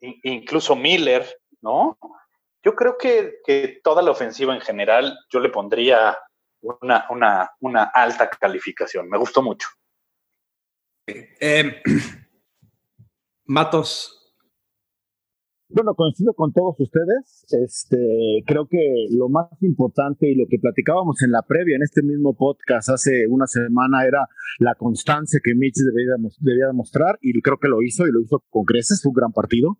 in- 0.00 0.20
incluso 0.24 0.74
Miller, 0.74 1.26
¿no? 1.60 1.98
Yo 2.64 2.74
creo 2.74 2.96
que, 2.96 3.40
que 3.44 3.80
toda 3.82 4.02
la 4.02 4.10
ofensiva 4.12 4.54
en 4.54 4.60
general, 4.60 5.18
yo 5.30 5.40
le 5.40 5.48
pondría 5.48 6.16
una, 6.60 7.06
una, 7.10 7.50
una 7.60 7.84
alta 7.84 8.30
calificación. 8.30 9.08
Me 9.08 9.18
gustó 9.18 9.42
mucho. 9.42 9.68
eh, 11.06 11.82
Matos, 13.44 14.21
Bueno, 15.74 15.94
coincido 15.94 16.34
con 16.34 16.52
todos 16.52 16.78
ustedes. 16.80 17.46
Este, 17.50 17.96
creo 18.46 18.66
que 18.68 19.06
lo 19.10 19.30
más 19.30 19.46
importante 19.62 20.30
y 20.30 20.34
lo 20.34 20.44
que 20.48 20.58
platicábamos 20.58 21.22
en 21.22 21.30
la 21.30 21.40
previa, 21.48 21.76
en 21.76 21.82
este 21.82 22.02
mismo 22.02 22.36
podcast 22.36 22.90
hace 22.90 23.26
una 23.28 23.46
semana, 23.46 24.04
era 24.06 24.26
la 24.58 24.74
constancia 24.74 25.40
que 25.42 25.54
Mitch 25.54 25.76
debía, 25.76 26.12
debía 26.40 26.66
demostrar 26.66 27.18
y 27.22 27.40
creo 27.40 27.56
que 27.58 27.68
lo 27.68 27.80
hizo 27.82 28.06
y 28.06 28.12
lo 28.12 28.20
hizo 28.20 28.44
con 28.50 28.64
creces. 28.64 29.00
Fue 29.02 29.10
un 29.10 29.14
gran 29.14 29.32
partido. 29.32 29.78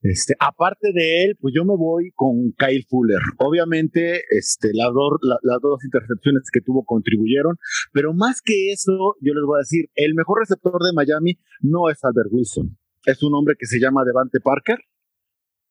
Este, 0.00 0.34
aparte 0.40 0.92
de 0.94 1.24
él, 1.24 1.36
pues 1.40 1.52
yo 1.54 1.64
me 1.66 1.76
voy 1.76 2.10
con 2.14 2.52
Kyle 2.56 2.86
Fuller. 2.88 3.20
Obviamente, 3.38 4.22
este, 4.30 4.70
las, 4.72 4.88
la- 5.22 5.38
las 5.42 5.60
dos 5.60 5.84
intercepciones 5.84 6.48
que 6.50 6.60
tuvo 6.62 6.84
contribuyeron, 6.84 7.56
pero 7.92 8.14
más 8.14 8.40
que 8.40 8.72
eso, 8.72 9.16
yo 9.20 9.34
les 9.34 9.44
voy 9.44 9.58
a 9.58 9.66
decir, 9.66 9.90
el 9.94 10.14
mejor 10.14 10.38
receptor 10.40 10.80
de 10.80 10.92
Miami 10.94 11.38
no 11.60 11.90
es 11.90 12.02
Albert 12.02 12.28
Wilson. 12.30 12.78
Es 13.04 13.22
un 13.22 13.34
hombre 13.34 13.56
que 13.58 13.66
se 13.66 13.78
llama 13.80 14.04
Devante 14.04 14.40
Parker, 14.40 14.78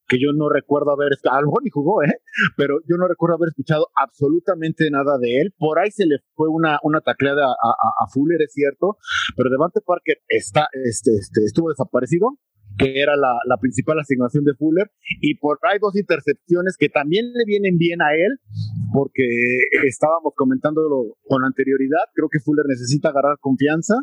que 0.07 0.17
yo 0.19 0.31
no 0.33 0.49
recuerdo 0.49 0.91
haber, 0.91 1.13
a 1.29 1.41
lo 1.41 1.47
mejor 1.47 1.63
ni 1.63 1.69
jugó, 1.69 2.01
¿eh? 2.03 2.21
Pero 2.55 2.79
yo 2.87 2.95
no 2.97 3.07
recuerdo 3.07 3.35
haber 3.35 3.49
escuchado 3.49 3.87
absolutamente 3.95 4.89
nada 4.89 5.17
de 5.19 5.41
él. 5.41 5.53
Por 5.57 5.79
ahí 5.79 5.91
se 5.91 6.05
le 6.05 6.17
fue 6.35 6.47
una, 6.49 6.79
una 6.83 7.01
tacleada 7.01 7.45
a, 7.45 7.69
a- 7.69 7.93
a 8.05 8.07
Fuller, 8.11 8.41
es 8.41 8.53
cierto, 8.53 8.97
pero 9.35 9.49
Devante 9.49 9.81
Parker 9.81 10.17
está, 10.27 10.67
este, 10.85 11.11
este, 11.15 11.43
estuvo 11.45 11.69
desaparecido 11.69 12.37
que 12.77 13.01
era 13.01 13.15
la, 13.15 13.33
la 13.47 13.57
principal 13.57 13.97
asignación 13.97 14.43
de 14.43 14.53
Fuller, 14.53 14.91
y 15.19 15.35
por 15.39 15.57
ahí 15.63 15.79
dos 15.81 15.95
intercepciones 15.95 16.75
que 16.77 16.89
también 16.89 17.25
le 17.33 17.43
vienen 17.43 17.75
bien 17.79 18.03
a 18.03 18.13
él, 18.13 18.37
porque 18.93 19.23
estábamos 19.87 20.33
comentándolo 20.35 21.15
con 21.23 21.43
anterioridad, 21.43 22.05
creo 22.13 22.29
que 22.29 22.39
Fuller 22.39 22.65
necesita 22.67 23.09
agarrar 23.09 23.37
confianza, 23.39 23.95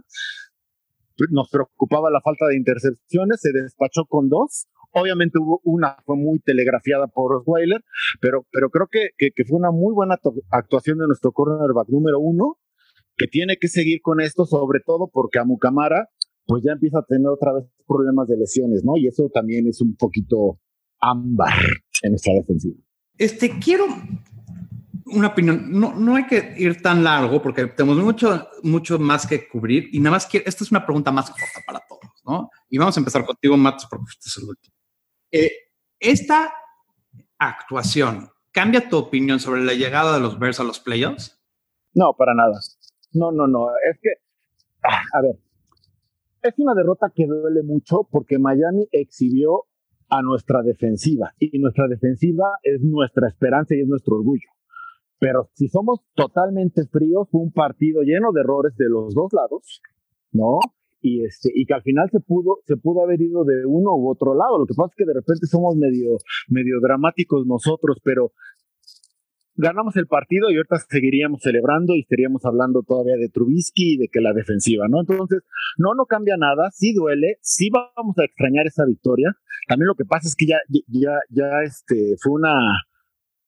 nos 1.30 1.48
preocupaba 1.50 2.10
la 2.10 2.20
falta 2.20 2.46
de 2.48 2.56
intercepciones, 2.56 3.40
se 3.40 3.52
despachó 3.52 4.06
con 4.08 4.28
dos, 4.28 4.66
obviamente 4.94 5.38
hubo 5.38 5.60
una, 5.64 5.96
fue 6.04 6.16
muy 6.16 6.38
telegrafiada 6.40 7.06
por 7.08 7.34
Osweiler, 7.34 7.82
pero, 8.20 8.46
pero 8.50 8.70
creo 8.70 8.88
que, 8.90 9.10
que, 9.18 9.44
fue 9.44 9.58
una 9.58 9.70
muy 9.70 9.92
buena 9.92 10.18
actuación 10.50 10.98
de 10.98 11.06
nuestro 11.06 11.32
cornerback 11.32 11.88
número 11.88 12.18
uno, 12.18 12.58
que 13.16 13.26
tiene 13.26 13.56
que 13.56 13.68
seguir 13.68 14.00
con 14.02 14.20
esto, 14.20 14.46
sobre 14.46 14.80
todo 14.84 15.08
porque 15.12 15.38
a 15.38 15.44
Mucamara 15.44 16.08
pues 16.46 16.62
ya 16.62 16.72
empieza 16.72 16.98
a 16.98 17.04
tener 17.04 17.28
otra 17.28 17.54
vez 17.54 17.64
problemas 17.86 18.28
de 18.28 18.36
lesiones, 18.36 18.84
¿no? 18.84 18.96
Y 18.98 19.06
eso 19.06 19.30
también 19.32 19.66
es 19.66 19.80
un 19.80 19.96
poquito 19.96 20.58
ámbar 21.00 21.54
en 22.02 22.12
nuestra 22.12 22.34
defensiva. 22.34 22.76
este, 23.16 23.58
quiero 23.58 23.86
una 25.06 25.28
opinión. 25.28 25.70
No, 25.70 25.94
no 25.94 26.16
hay 26.16 26.26
que 26.26 26.54
ir 26.56 26.80
tan 26.82 27.04
largo 27.04 27.42
porque 27.42 27.66
tenemos 27.66 27.98
mucho, 27.98 28.48
mucho 28.62 28.98
más 28.98 29.26
que 29.26 29.48
cubrir 29.48 29.88
y 29.92 30.00
nada 30.00 30.12
más 30.12 30.26
quiero, 30.26 30.46
esta 30.46 30.64
es 30.64 30.70
una 30.70 30.84
pregunta 30.84 31.12
más 31.12 31.30
corta 31.30 31.60
para 31.66 31.80
todos, 31.88 32.22
¿no? 32.24 32.50
Y 32.68 32.78
vamos 32.78 32.96
a 32.96 33.00
empezar 33.00 33.24
contigo, 33.24 33.56
Matos, 33.56 33.86
porque 33.88 34.06
este 34.10 34.28
es 34.28 34.36
el 34.38 34.48
último. 34.48 34.73
Eh, 35.36 35.50
esta 35.98 36.54
actuación 37.38 38.28
cambia 38.52 38.88
tu 38.88 38.96
opinión 38.96 39.40
sobre 39.40 39.64
la 39.64 39.72
llegada 39.72 40.14
de 40.14 40.20
los 40.20 40.38
Bears 40.38 40.60
a 40.60 40.64
los 40.64 40.78
playoffs? 40.78 41.42
No, 41.92 42.14
para 42.16 42.34
nada. 42.34 42.60
No, 43.12 43.32
no, 43.32 43.48
no. 43.48 43.66
Es 43.90 43.98
que, 44.00 44.10
ah, 44.84 45.02
a 45.12 45.22
ver, 45.22 45.40
es 46.40 46.54
una 46.58 46.72
derrota 46.74 47.10
que 47.12 47.26
duele 47.26 47.64
mucho 47.64 48.06
porque 48.12 48.38
Miami 48.38 48.86
exhibió 48.92 49.64
a 50.08 50.22
nuestra 50.22 50.62
defensiva 50.62 51.34
y 51.40 51.58
nuestra 51.58 51.88
defensiva 51.88 52.60
es 52.62 52.80
nuestra 52.82 53.26
esperanza 53.26 53.74
y 53.74 53.80
es 53.80 53.88
nuestro 53.88 54.14
orgullo. 54.14 54.48
Pero 55.18 55.50
si 55.54 55.66
somos 55.66 55.98
totalmente 56.14 56.86
fríos, 56.86 57.26
un 57.32 57.50
partido 57.50 58.02
lleno 58.02 58.30
de 58.30 58.40
errores 58.40 58.76
de 58.76 58.88
los 58.88 59.12
dos 59.14 59.32
lados, 59.32 59.82
¿no? 60.30 60.60
Y, 61.06 61.22
este, 61.22 61.50
y 61.54 61.66
que 61.66 61.74
al 61.74 61.82
final 61.82 62.08
se 62.10 62.20
pudo, 62.20 62.60
se 62.64 62.78
pudo 62.78 63.02
haber 63.02 63.20
ido 63.20 63.44
de 63.44 63.66
uno 63.66 63.92
u 63.94 64.10
otro 64.10 64.34
lado. 64.34 64.58
Lo 64.58 64.64
que 64.64 64.72
pasa 64.74 64.88
es 64.92 64.96
que 64.96 65.04
de 65.04 65.12
repente 65.12 65.46
somos 65.46 65.76
medio, 65.76 66.16
medio 66.48 66.80
dramáticos 66.80 67.46
nosotros, 67.46 67.98
pero 68.02 68.32
ganamos 69.54 69.94
el 69.96 70.06
partido 70.06 70.50
y 70.50 70.56
ahorita 70.56 70.76
seguiríamos 70.88 71.42
celebrando 71.42 71.94
y 71.94 72.00
estaríamos 72.00 72.46
hablando 72.46 72.82
todavía 72.82 73.16
de 73.16 73.28
Trubisky 73.28 73.94
y 73.94 73.96
de 73.98 74.08
que 74.08 74.22
la 74.22 74.32
defensiva, 74.32 74.86
¿no? 74.88 75.00
Entonces, 75.00 75.42
no, 75.76 75.92
no 75.94 76.06
cambia 76.06 76.38
nada, 76.38 76.70
sí 76.72 76.94
duele, 76.94 77.36
sí 77.42 77.68
vamos 77.68 78.16
a 78.18 78.24
extrañar 78.24 78.66
esa 78.66 78.86
victoria. 78.86 79.36
También 79.68 79.88
lo 79.88 79.96
que 79.96 80.06
pasa 80.06 80.26
es 80.26 80.34
que 80.34 80.46
ya, 80.46 80.56
ya, 80.88 81.20
ya 81.28 81.62
este, 81.64 82.16
fue 82.18 82.32
una, 82.32 82.54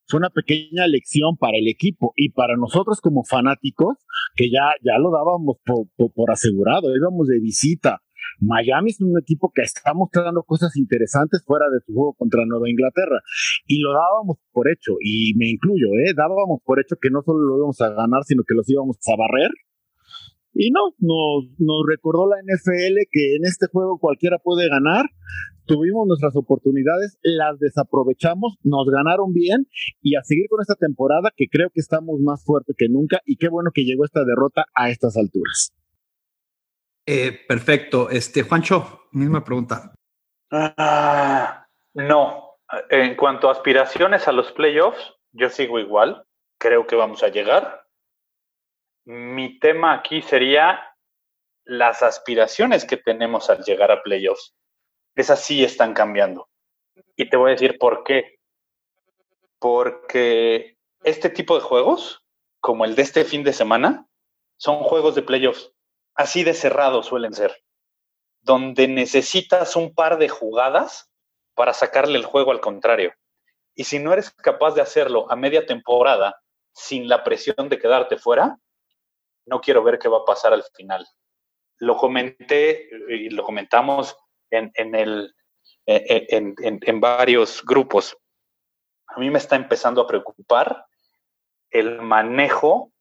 fue 0.09 0.19
una 0.19 0.31
pequeña 0.31 0.87
lección 0.87 1.37
para 1.37 1.59
el 1.59 1.69
equipo 1.69 2.13
y 2.17 2.31
para 2.31 2.57
nosotros 2.57 3.01
como 3.01 3.25
fanáticos, 3.25 3.97
que 4.35 4.51
ya, 4.51 4.73
ya 4.83 4.99
lo 4.99 5.11
dábamos 5.11 5.57
por, 5.65 5.89
por, 5.97 6.13
por 6.13 6.31
asegurado, 6.31 6.95
íbamos 6.95 7.27
de 7.29 7.41
visita. 7.41 8.01
Miami 8.41 8.91
es 8.91 9.01
un 9.01 9.19
equipo 9.19 9.51
que 9.55 9.63
está 9.63 9.95
mostrando 9.95 10.43
cosas 10.43 10.77
interesantes 10.77 11.43
fuera 11.45 11.67
de 11.73 11.81
su 11.87 11.95
juego 11.95 12.15
contra 12.15 12.45
Nueva 12.45 12.69
Inglaterra 12.69 13.21
y 13.67 13.81
lo 13.81 13.93
dábamos 13.93 14.39
por 14.53 14.69
hecho 14.69 14.93
y 15.01 15.35
me 15.37 15.49
incluyo, 15.49 15.89
¿eh? 16.07 16.13
dábamos 16.15 16.61
por 16.65 16.81
hecho 16.81 16.97
que 17.01 17.11
no 17.11 17.23
solo 17.25 17.41
lo 17.41 17.57
íbamos 17.59 17.81
a 17.81 17.91
ganar, 17.91 18.25
sino 18.25 18.43
que 18.47 18.55
los 18.55 18.69
íbamos 18.69 18.97
a 19.07 19.17
barrer. 19.17 19.51
Y 20.59 20.71
no, 20.71 20.95
nos, 20.99 21.51
nos 21.59 21.85
recordó 21.87 22.27
la 22.27 22.37
NFL 22.43 22.97
que 23.13 23.37
en 23.37 23.45
este 23.45 23.67
juego 23.67 23.99
cualquiera 23.99 24.39
puede 24.39 24.69
ganar. 24.71 25.05
Tuvimos 25.67 26.07
nuestras 26.07 26.35
oportunidades, 26.37 27.19
las 27.23 27.59
desaprovechamos, 27.59 28.57
nos 28.63 28.87
ganaron 28.89 29.33
bien 29.35 29.67
y 30.01 30.17
a 30.17 30.23
seguir 30.23 30.47
con 30.49 30.61
esta 30.63 30.77
temporada 30.77 31.31
que 31.37 31.49
creo 31.51 31.69
que 31.71 31.81
estamos 31.81 32.21
más 32.21 32.43
fuertes 32.45 32.75
que 32.79 32.89
nunca 32.89 33.21
y 33.27 33.37
qué 33.37 33.49
bueno 33.49 33.71
que 33.75 33.85
llegó 33.85 34.05
esta 34.05 34.25
derrota 34.25 34.65
a 34.75 34.89
estas 34.91 35.17
alturas. 35.17 35.73
Eh, 37.05 37.39
perfecto. 37.47 38.09
Este, 38.11 38.43
Juancho, 38.43 39.03
misma 39.13 39.45
pregunta. 39.45 39.93
Ah, 40.51 41.67
no. 41.95 42.57
En 42.91 43.15
cuanto 43.17 43.49
a 43.49 43.53
aspiraciones 43.53 44.27
a 44.27 44.33
los 44.33 44.53
playoffs, 44.53 45.15
yo 45.33 45.51
sigo 45.51 45.79
igual. 45.79 46.25
Creo 46.59 46.87
que 46.87 46.97
vamos 46.97 47.23
a 47.23 47.29
llegar. 47.29 47.86
Mi 49.07 49.59
tema 49.61 49.95
aquí 49.95 50.21
sería 50.21 50.95
las 51.65 52.03
aspiraciones 52.03 52.85
que 52.85 52.97
tenemos 52.97 53.49
al 53.49 53.63
llegar 53.63 53.91
a 53.91 54.03
playoffs. 54.03 54.55
Esas 55.15 55.43
sí 55.43 55.65
están 55.65 55.95
cambiando. 55.95 56.49
Y 57.17 57.31
te 57.31 57.37
voy 57.37 57.51
a 57.51 57.53
decir 57.53 57.79
por 57.79 58.03
qué. 58.05 58.39
Porque 59.59 60.77
este 61.03 61.31
tipo 61.31 61.55
de 61.55 61.61
juegos, 61.61 62.25
como 62.61 62.85
el 62.85 62.97
de 62.97 63.03
este 63.03 63.25
fin 63.25 63.45
de 63.45 63.53
semana, 63.53 64.07
son 64.59 64.79
juegos 64.79 65.15
de 65.15 65.23
playoffs. 65.23 65.73
Así 66.15 66.43
de 66.43 66.55
cerrados 66.55 67.07
suelen 67.07 67.33
ser. 67.33 67.63
Donde 68.41 68.89
necesitas 68.89 69.77
un 69.77 69.95
par 69.95 70.19
de 70.19 70.29
jugadas 70.29 71.11
para 71.55 71.73
sacarle 71.73 72.19
el 72.19 72.25
juego 72.25 72.51
al 72.51 72.61
contrario. 72.61 73.15
Y 73.75 73.85
si 73.85 73.99
no 74.01 74.13
eres 74.13 74.31
capaz 74.31 74.75
de 74.75 74.81
hacerlo 74.81 75.31
a 75.31 75.37
media 75.37 75.65
temporada 75.65 76.41
sin 76.73 77.09
la 77.09 77.23
presión 77.23 77.69
de 77.69 77.79
quedarte 77.79 78.17
fuera, 78.19 78.59
no 79.47 79.61
quiero 79.61 79.83
ver 79.83 79.99
qué 79.99 80.09
va 80.09 80.19
a 80.19 80.25
pasar 80.25 80.53
al 80.53 80.65
final. 80.75 81.07
Lo 81.79 81.97
comenté 81.97 82.89
y 83.09 83.31
lo 83.31 83.43
comentamos 83.43 84.17
en, 84.51 84.95
el, 84.95 85.35
en, 85.87 86.55
en 86.59 87.01
varios 87.01 87.65
grupos. 87.65 88.17
A 89.09 89.19
mí 89.19 89.31
me 89.31 89.39
está 89.39 89.57
empezando 89.57 90.01
a 90.01 90.07
preocupar 90.07 90.87
el 91.71 92.01
manejo 92.01 92.93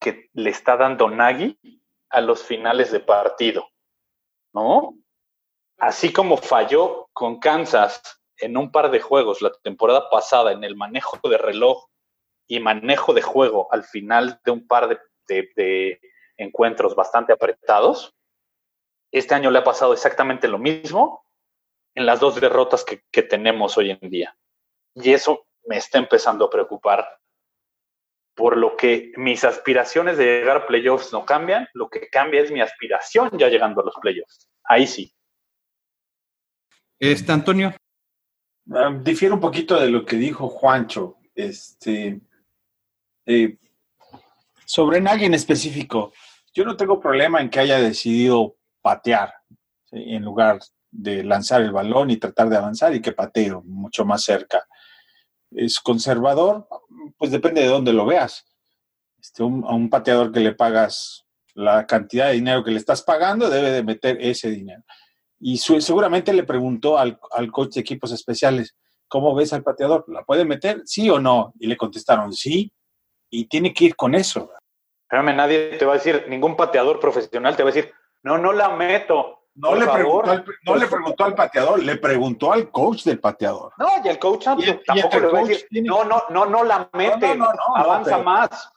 que 0.00 0.30
le 0.32 0.50
está 0.50 0.76
dando 0.76 1.10
Nagy 1.10 1.58
a 2.08 2.20
los 2.20 2.42
finales 2.42 2.90
de 2.90 3.00
partido, 3.00 3.68
¿no? 4.52 4.94
Así 5.78 6.12
como 6.12 6.36
falló 6.36 7.08
con 7.12 7.38
Kansas 7.38 8.02
en 8.36 8.56
un 8.56 8.70
par 8.70 8.90
de 8.90 9.00
juegos 9.00 9.42
la 9.42 9.52
temporada 9.62 10.10
pasada 10.10 10.52
en 10.52 10.64
el 10.64 10.76
manejo 10.76 11.18
de 11.28 11.38
reloj 11.38 11.86
y 12.46 12.60
manejo 12.60 13.14
de 13.14 13.22
juego 13.22 13.68
al 13.72 13.84
final 13.84 14.40
de 14.44 14.50
un 14.50 14.66
par 14.66 14.88
de, 14.88 14.98
encuentros 16.36 16.94
bastante 16.94 17.32
apretados, 17.32 18.14
este 19.12 19.34
año 19.34 19.50
le 19.50 19.58
ha 19.58 19.64
pasado 19.64 19.92
exactamente 19.92 20.48
lo 20.48 20.58
mismo 20.58 21.24
en 21.94 22.06
las 22.06 22.20
dos 22.20 22.40
derrotas 22.40 22.84
que, 22.84 23.02
que 23.10 23.22
tenemos 23.22 23.76
hoy 23.76 23.90
en 23.90 24.10
día. 24.10 24.36
Y 24.94 25.12
eso 25.12 25.46
me 25.66 25.76
está 25.76 25.98
empezando 25.98 26.44
a 26.44 26.50
preocupar 26.50 27.20
por 28.34 28.56
lo 28.56 28.76
que 28.76 29.12
mis 29.16 29.44
aspiraciones 29.44 30.16
de 30.16 30.24
llegar 30.24 30.56
a 30.56 30.66
playoffs 30.66 31.12
no 31.12 31.26
cambian, 31.26 31.68
lo 31.74 31.90
que 31.90 32.08
cambia 32.08 32.40
es 32.40 32.50
mi 32.50 32.60
aspiración 32.60 33.30
ya 33.36 33.48
llegando 33.48 33.82
a 33.82 33.84
los 33.84 33.94
playoffs. 34.00 34.48
Ahí 34.64 34.86
sí. 34.86 35.12
Este, 36.98 37.32
Antonio. 37.32 37.74
Ah, 38.72 38.96
difiere 39.02 39.34
un 39.34 39.40
poquito 39.40 39.78
de 39.78 39.90
lo 39.90 40.04
que 40.04 40.16
dijo 40.16 40.48
Juancho. 40.48 41.18
Este, 41.34 42.20
eh, 43.26 43.58
sobre 44.70 45.00
nadie 45.00 45.26
en 45.26 45.34
específico, 45.34 46.12
yo 46.54 46.64
no 46.64 46.76
tengo 46.76 47.00
problema 47.00 47.40
en 47.40 47.50
que 47.50 47.58
haya 47.58 47.80
decidido 47.80 48.54
patear 48.80 49.34
en 49.90 50.22
lugar 50.22 50.60
de 50.92 51.24
lanzar 51.24 51.60
el 51.62 51.72
balón 51.72 52.10
y 52.10 52.18
tratar 52.18 52.48
de 52.48 52.56
avanzar 52.56 52.94
y 52.94 53.02
que 53.02 53.10
patee 53.10 53.52
mucho 53.64 54.04
más 54.04 54.22
cerca. 54.22 54.64
Es 55.50 55.80
conservador, 55.80 56.68
pues 57.18 57.32
depende 57.32 57.62
de 57.62 57.66
dónde 57.66 57.92
lo 57.92 58.06
veas. 58.06 58.46
Este, 59.20 59.42
a 59.42 59.46
un 59.46 59.90
pateador 59.90 60.30
que 60.30 60.38
le 60.38 60.54
pagas 60.54 61.26
la 61.54 61.84
cantidad 61.84 62.28
de 62.28 62.34
dinero 62.34 62.62
que 62.62 62.70
le 62.70 62.78
estás 62.78 63.02
pagando, 63.02 63.50
debe 63.50 63.72
de 63.72 63.82
meter 63.82 64.18
ese 64.20 64.50
dinero. 64.50 64.84
Y 65.40 65.58
seguramente 65.58 66.32
le 66.32 66.44
preguntó 66.44 66.96
al, 66.96 67.18
al, 67.32 67.50
coach 67.50 67.74
de 67.74 67.80
equipos 67.80 68.12
especiales, 68.12 68.76
¿cómo 69.08 69.34
ves 69.34 69.52
al 69.52 69.64
pateador? 69.64 70.04
¿La 70.06 70.22
puede 70.22 70.44
meter? 70.44 70.82
¿Sí 70.84 71.10
o 71.10 71.18
no? 71.18 71.54
Y 71.58 71.66
le 71.66 71.76
contestaron, 71.76 72.32
sí. 72.32 72.72
Y 73.30 73.46
tiene 73.46 73.74
que 73.74 73.86
ir 73.86 73.96
con 73.96 74.14
eso. 74.14 74.52
Espérame, 75.10 75.34
nadie 75.34 75.76
te 75.76 75.84
va 75.84 75.94
a 75.94 75.96
decir, 75.96 76.26
ningún 76.28 76.54
pateador 76.54 77.00
profesional 77.00 77.56
te 77.56 77.64
va 77.64 77.70
a 77.70 77.72
decir, 77.72 77.92
no, 78.22 78.38
no 78.38 78.52
la 78.52 78.68
meto. 78.68 79.40
No, 79.56 79.74
le 79.74 79.84
preguntó, 79.88 80.30
al, 80.30 80.44
no 80.64 80.76
le 80.76 80.86
preguntó 80.86 81.24
al 81.24 81.34
pateador, 81.34 81.82
le 81.82 81.96
preguntó 81.96 82.52
al 82.52 82.70
coach 82.70 83.02
del 83.02 83.18
pateador. 83.18 83.72
No, 83.76 83.88
y 84.04 84.08
el 84.08 84.20
coach 84.20 84.44
tampoco 84.44 85.18
le 85.18 85.26
va 85.26 85.40
a 85.40 85.44
decir, 85.44 85.66
no, 85.82 86.04
no, 86.04 86.22
no, 86.30 86.46
no 86.46 86.62
la 86.62 86.88
mete, 86.92 87.36
avanza 87.74 88.18
más. 88.18 88.70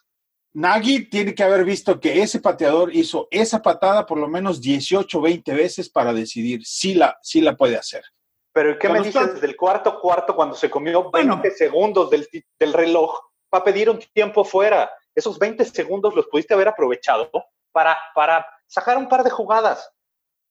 Nagy 0.54 1.08
tiene 1.08 1.36
que 1.36 1.44
haber 1.44 1.64
visto 1.66 2.00
que 2.00 2.24
ese 2.24 2.40
pateador 2.40 2.92
hizo 2.96 3.28
esa 3.30 3.62
patada 3.62 4.04
por 4.04 4.18
lo 4.18 4.28
menos 4.28 4.60
18, 4.60 5.22
20 5.22 5.54
veces 5.54 5.88
para 5.88 6.12
decidir 6.14 6.66
si 6.66 6.96
la, 6.96 7.16
si 7.22 7.42
la 7.42 7.56
puede 7.56 7.78
hacer. 7.78 8.04
Pero 8.52 8.80
¿qué 8.80 8.90
me 8.90 9.02
dices 9.02 9.36
desde 9.36 9.46
el 9.46 9.56
cuarto 9.56 10.00
cuarto 10.00 10.36
cuando 10.36 10.56
se 10.56 10.72
comió 10.72 11.12
20 11.12 11.52
segundos 11.52 12.10
del, 12.10 12.28
del 12.60 12.74
reloj 12.74 13.20
para 13.50 13.64
pedir 13.64 13.92
un 13.92 14.00
tiempo 14.14 14.44
fuera? 14.44 14.90
Esos 15.16 15.40
20 15.40 15.66
segundos 15.66 16.16
los 16.16 16.28
pudiste 16.28 16.54
haber 16.54 16.68
aprovechado 16.68 17.30
para, 17.72 17.98
para 18.16 18.46
sacar 18.68 18.98
un 18.98 19.08
par 19.08 19.24
de 19.24 19.30
jugadas. 19.30 19.92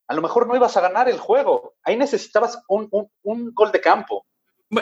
A 0.09 0.14
lo 0.14 0.22
mejor 0.22 0.46
no 0.46 0.57
ibas 0.57 0.77
a 0.77 0.81
ganar 0.81 1.09
el 1.09 1.18
juego. 1.18 1.75
Ahí 1.83 1.96
necesitabas 1.96 2.62
un, 2.68 2.88
un, 2.90 3.11
un 3.22 3.55
gol 3.55 3.72
de 3.72 3.81
campo. 3.81 4.27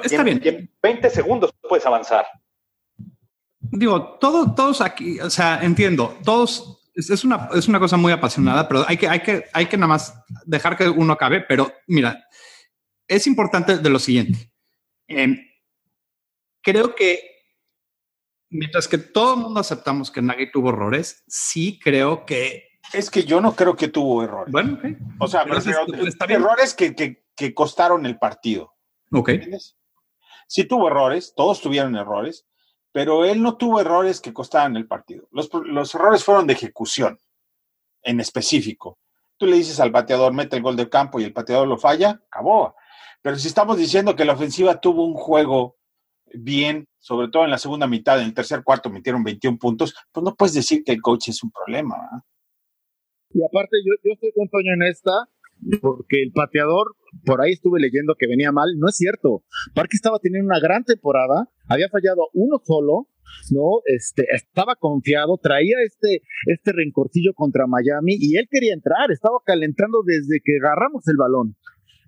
Está 0.03 0.23
bien. 0.23 0.41
En 0.45 0.71
20 0.83 1.11
segundos 1.11 1.53
puedes 1.69 1.87
avanzar 1.87 2.27
digo, 3.61 4.19
todo, 4.19 4.55
todos 4.55 4.81
aquí, 4.81 5.21
o 5.21 5.31
sea, 5.31 5.61
entiendo, 5.63 6.19
todos, 6.25 6.91
es, 6.95 7.25
una, 7.25 7.49
es 7.55 7.69
una 7.69 7.79
cosa 7.79 7.97
muy 7.97 8.13
apasionada, 8.13 8.69
pero 8.69 8.85
hay 8.87 8.97
que, 8.97 9.09
hay, 9.09 9.21
que, 9.21 9.45
hay 9.53 9.67
que 9.67 9.77
nada 9.77 9.89
más 9.89 10.15
dejar 10.45 10.77
que 10.77 10.89
uno 10.89 11.13
acabe, 11.13 11.41
pero 11.41 11.73
mira, 11.87 12.27
es 13.07 13.27
importante 13.27 13.79
de 13.79 13.91
lo 13.91 13.99
siguiente. 13.99 14.51
Em, 15.07 15.39
creo 16.63 16.95
que 16.95 17.30
mientras 18.51 18.89
que 18.89 18.99
todo 18.99 19.35
el 19.35 19.41
mundo 19.41 19.61
aceptamos 19.61 20.11
que 20.11 20.23
Nagy 20.23 20.51
tuvo 20.51 20.71
errores, 20.71 21.25
sí 21.27 21.79
creo 21.83 22.27
que... 22.27 22.69
Es 22.93 23.11
que 23.11 23.25
yo 23.25 23.41
no 23.41 23.55
creo 23.55 23.77
que 23.77 23.89
tuvo 23.89 24.23
errores. 24.23 24.53
Bueno, 24.53 24.75
okay. 24.75 24.97
O 25.19 25.29
sea, 25.29 25.45
pero, 25.45 26.35
errores 26.35 26.75
que, 26.75 26.95
que, 26.95 27.25
que, 27.37 27.55
costaron 27.55 28.05
el 28.05 28.19
partido. 28.19 28.75
Ok. 29.13 29.29
¿Entiendes? 29.29 29.77
Sí 30.49 30.65
tuvo 30.65 30.89
errores, 30.89 31.33
todos 31.37 31.61
tuvieron 31.61 31.95
errores, 31.95 32.47
pero 32.93 33.25
él 33.25 33.43
no 33.43 33.57
tuvo 33.57 33.81
errores 33.81 34.21
que 34.21 34.33
costaran 34.33 34.77
el 34.77 34.89
partido. 34.89 35.29
Los, 35.31 35.95
errores 35.95 36.25
fueron 36.25 36.47
de 36.47 36.55
ejecución, 36.55 37.21
en 38.03 38.21
específico. 38.21 38.99
Tú 39.37 39.47
le 39.47 39.57
dices 39.57 39.79
al 39.81 39.93
pateador, 39.93 40.33
mete 40.33 40.57
el 40.57 40.63
gol 40.63 40.77
de 40.77 40.89
campo 40.89 41.21
y 41.21 41.25
el 41.25 41.33
pateador 41.33 41.69
lo 41.69 41.79
falla, 41.79 42.21
acabó. 42.27 42.75
Pero 43.23 43.37
si 43.37 43.49
estamos 43.49 43.77
diciendo 43.77 44.17
que 44.17 44.25
la 44.25 44.33
ofensiva 44.33 44.81
tuvo 44.81 45.05
un 45.05 45.15
juego 45.15 45.79
bien, 46.35 46.87
sobre 46.99 47.29
todo 47.29 47.45
en 47.45 47.51
la 47.51 47.59
segunda 47.59 47.87
mitad, 47.87 48.21
en 48.21 48.27
el 48.27 48.35
tercer 48.35 48.63
cuarto 48.65 48.91
metieron 48.91 49.25
21 49.25 49.59
puntos, 49.59 49.95
pues 50.13 50.25
no 50.25 50.35
puedes 50.35 50.55
decir 50.55 50.83
que 50.85 50.93
el 50.93 51.01
coach 51.01 51.29
es 51.29 51.43
un 51.43 51.51
problema. 51.51 51.97
Y 53.33 53.43
aparte, 53.45 53.77
yo, 53.85 53.95
yo 54.05 54.13
estoy 54.13 54.33
con 54.35 54.49
Toño 54.49 54.75
en 54.75 54.83
esta, 54.83 55.13
porque 55.81 56.23
el 56.23 56.33
pateador, 56.33 56.97
por 57.25 57.41
ahí 57.41 57.53
estuve 57.53 57.81
leyendo 57.81 58.15
que 58.19 58.27
venía 58.27 58.53
mal, 58.53 58.69
no 58.79 58.89
es 58.89 58.97
cierto. 58.97 59.45
Parque 59.75 59.97
estaba 59.97 60.19
teniendo 60.19 60.47
una 60.47 60.61
gran 60.61 60.85
temporada, 60.85 61.49
había 61.69 61.89
fallado 61.89 62.29
uno 62.33 62.61
solo, 62.65 63.09
¿no? 63.51 63.83
Este, 63.85 64.27
estaba 64.35 64.77
confiado, 64.77 65.39
traía 65.39 65.77
este, 65.85 66.23
este 66.47 66.73
rencorcillo 66.73 67.33
contra 67.35 67.67
Miami 67.67 68.17
y 68.19 68.37
él 68.37 68.49
quería 68.51 68.75
entrar, 68.75 69.11
estaba 69.11 69.39
calentando 69.45 70.03
desde 70.05 70.41
que 70.45 70.59
agarramos 70.63 71.07
el 71.09 71.17
balón. 71.17 71.57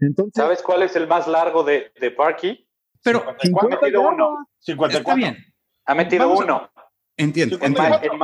Entonces, 0.00 0.34
¿Sabes 0.34 0.62
cuál 0.62 0.82
es 0.82 0.96
el 0.96 1.06
más 1.06 1.28
largo 1.28 1.62
de, 1.62 1.92
de 2.00 2.10
Parky? 2.10 2.66
Pero 3.02 3.36
50 3.40 3.76
ha 3.76 3.80
metido 3.80 4.00
uno. 4.02 4.46
54. 4.60 4.98
Está 4.98 5.14
bien. 5.14 5.54
Ha 5.86 5.94
metido 5.94 6.28
uno. 6.30 6.70
Entiendo. 7.16 7.56
En 7.60 7.76
en 7.76 8.18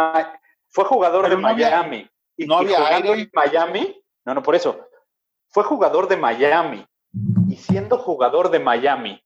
fue 0.71 0.85
jugador 0.85 1.23
Pero 1.25 1.37
de 1.37 1.43
no 1.43 1.49
había- 1.49 1.71
Miami. 1.71 2.11
y, 2.37 2.47
no 2.47 2.63
y 2.63 2.67
había 2.67 2.77
jugando 2.79 3.13
aire. 3.13 3.23
en 3.23 3.31
Miami, 3.33 4.03
no, 4.25 4.35
no, 4.35 4.43
por 4.43 4.55
eso. 4.55 4.87
Fue 5.49 5.65
jugador 5.65 6.09
de 6.09 6.17
Miami. 6.17 6.87
Y 7.49 7.57
siendo 7.57 7.99
jugador 7.99 8.51
de 8.51 8.61
Miami, 8.61 9.23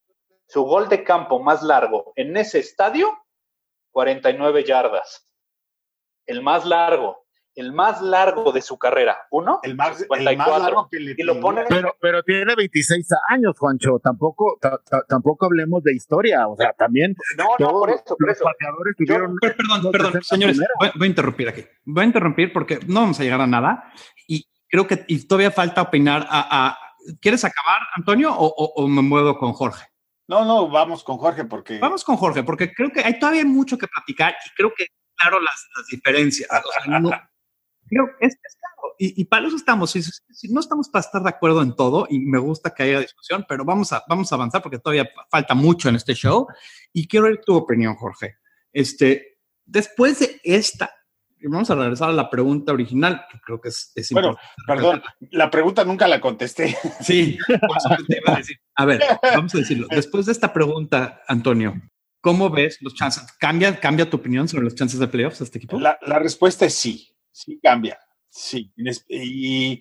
su 0.47 0.63
gol 0.63 0.89
de 0.89 1.03
campo 1.03 1.41
más 1.41 1.63
largo 1.63 2.13
en 2.17 2.37
ese 2.37 2.61
estadio, 2.61 3.19
49 3.91 4.65
yardas. 4.65 5.27
El 6.27 6.43
más 6.43 6.65
largo. 6.65 7.22
El 7.55 7.73
más 7.73 8.01
largo 8.01 8.51
de 8.53 8.63
su 8.63 8.79
carrera. 8.79 9.27
Uno, 9.31 9.61
El 9.63 9.77
más, 9.77 10.01
el 10.01 10.07
54. 10.09 10.53
más 10.53 10.63
largo 10.63 10.89
que 10.91 10.99
le 11.01 11.15
y 11.19 11.23
lo 11.23 11.39
pone 11.41 11.65
pero, 11.69 11.95
pero 12.01 12.23
tiene 12.23 12.55
26 12.55 13.07
años, 13.29 13.59
Juancho. 13.59 13.99
Tampoco, 14.03 14.57
ta- 14.61 14.79
ta- 14.89 15.05
tampoco 15.09 15.47
hablemos 15.47 15.83
de 15.83 15.95
historia. 15.95 16.49
O 16.49 16.57
sea, 16.57 16.73
también 16.73 17.15
No, 17.37 17.45
no, 17.59 17.71
por 17.73 17.91
eso, 17.91 18.17
por 18.19 18.27
los 18.29 18.37
eso. 18.37 18.45
pateadores 18.45 18.95
tuvieron. 18.97 19.37
Per- 19.41 19.57
Perdón, 19.57 19.93
perdón, 19.93 20.23
señores, 20.23 20.59
voy, 20.81 20.91
voy 20.95 21.07
a 21.07 21.11
interrumpir 21.11 21.49
aquí. 21.49 21.65
Voy 21.85 22.03
a 22.05 22.07
interrumpir 22.07 22.53
porque 22.53 22.81
no 22.87 23.01
vamos 23.01 23.21
a 23.21 23.23
llegar 23.25 23.41
a 23.41 23.47
nada 23.47 23.93
y 24.27 24.49
creo 24.69 24.87
que 24.87 25.05
y 25.09 25.27
todavía 25.27 25.51
falta 25.51 25.83
opinar 25.83 26.27
a... 26.31 26.69
a- 26.69 26.79
¿Quieres 27.21 27.45
acabar, 27.45 27.79
Antonio, 27.97 28.33
o, 28.33 28.47
o- 28.47 28.73
o 28.85 28.87
me 28.89 29.03
muevo 29.03 29.37
con 29.37 29.53
Jorge? 29.53 29.87
No, 30.29 30.45
no, 30.45 30.71
vamos 30.71 31.03
con 31.05 31.19
Jorge 31.19 31.45
porque 31.45 31.79
Vamos 31.81 32.05
con 32.05 32.17
Jorge, 32.17 32.45
porque 32.45 32.73
creo 32.73 32.91
que 32.91 33.01
hay 33.01 33.19
todavía 33.19 33.45
mucho 33.45 33.77
que 33.77 33.89
platicar 33.89 34.35
y 34.47 34.51
creo 34.57 34.73
que, 34.75 34.87
claro, 35.17 35.41
las, 35.41 35.69
las 35.77 35.87
diferencias. 35.89 36.49
O 36.51 36.71
sea, 36.85 37.01
no- 37.01 37.11
creo 37.95 38.07
que 38.19 38.27
es, 38.27 38.35
es 38.35 38.57
claro. 38.57 38.95
Y, 38.99 39.21
y 39.23 39.25
para 39.25 39.47
eso 39.47 39.57
estamos. 39.57 39.91
Si, 39.91 40.03
si 40.03 40.49
no 40.53 40.61
estamos 40.61 40.89
para 40.89 41.05
estar 41.05 41.23
de 41.23 41.29
acuerdo 41.29 41.63
en 41.63 41.75
todo, 41.75 42.07
y 42.09 42.21
me 42.21 42.39
gusta 42.39 42.75
que 42.75 42.85
haya 42.85 43.01
discusión, 43.01 43.45
pero 43.49 43.65
vamos 43.65 43.93
a, 43.93 44.03
vamos 44.09 44.31
a 44.33 44.35
avanzar 44.35 44.63
porque 44.63 44.79
todavía 44.79 45.09
falta 45.31 45.55
mucho 45.55 45.89
en 45.89 45.97
este 45.97 46.15
show. 46.15 46.47
Y 46.93 47.07
quiero 47.07 47.27
oír 47.27 47.41
tu 47.45 47.55
opinión, 47.57 47.95
Jorge. 47.97 48.37
Este, 48.73 49.39
después 49.65 50.19
de 50.21 50.41
esta 50.45 50.91
vamos 51.49 51.71
a 51.71 51.75
regresar 51.75 52.11
a 52.11 52.13
la 52.13 52.31
pregunta 52.31 52.73
original, 52.73 53.25
que 53.31 53.39
creo 53.41 53.61
que 53.61 53.69
es, 53.71 53.93
es 53.95 54.11
Bueno, 54.11 54.31
importante. 54.31 54.67
perdón, 54.67 55.03
la 55.33 55.51
pregunta 55.51 55.85
nunca 55.85 56.07
la 56.09 56.21
contesté. 56.21 56.77
Sí, 57.01 57.39
te 58.09 58.19
iba 58.19 58.35
a 58.35 58.37
decir. 58.39 58.57
A 58.77 58.85
ver, 58.85 59.03
vamos 59.23 59.55
a 59.55 59.59
decirlo. 59.59 59.87
Después 59.91 60.27
de 60.27 60.33
esta 60.33 60.53
pregunta, 60.53 61.23
Antonio, 61.27 61.75
¿cómo 62.21 62.51
ves 62.51 62.79
los 62.81 62.95
chances? 62.95 63.25
¿Cambia, 63.39 63.79
cambia 63.81 64.09
tu 64.09 64.19
opinión 64.19 64.49
sobre 64.49 64.65
los 64.65 64.75
chances 64.75 65.01
de 65.01 65.09
playoffs 65.09 65.41
de 65.41 65.45
este 65.47 65.59
equipo? 65.59 65.79
La, 65.81 65.99
la 66.03 66.19
respuesta 66.19 66.65
es 66.65 66.75
sí, 66.75 67.12
sí 67.33 67.59
cambia, 67.63 67.99
sí. 68.29 68.73
Y 69.09 69.81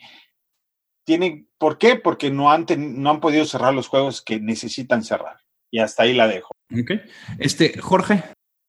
tienen, 1.06 1.50
¿por 1.58 1.78
qué? 1.78 1.96
Porque 1.96 2.32
no 2.32 2.52
han, 2.52 2.66
ten- 2.66 3.02
no 3.02 3.10
han 3.10 3.20
podido 3.20 3.46
cerrar 3.46 3.74
los 3.74 3.88
juegos 3.88 4.22
que 4.22 4.40
necesitan 4.40 5.04
cerrar. 5.04 5.38
Y 5.70 5.80
hasta 5.80 6.04
ahí 6.04 6.14
la 6.14 6.28
dejo. 6.28 6.52
Ok. 6.72 6.92
Este, 7.40 7.78
Jorge, 7.80 8.24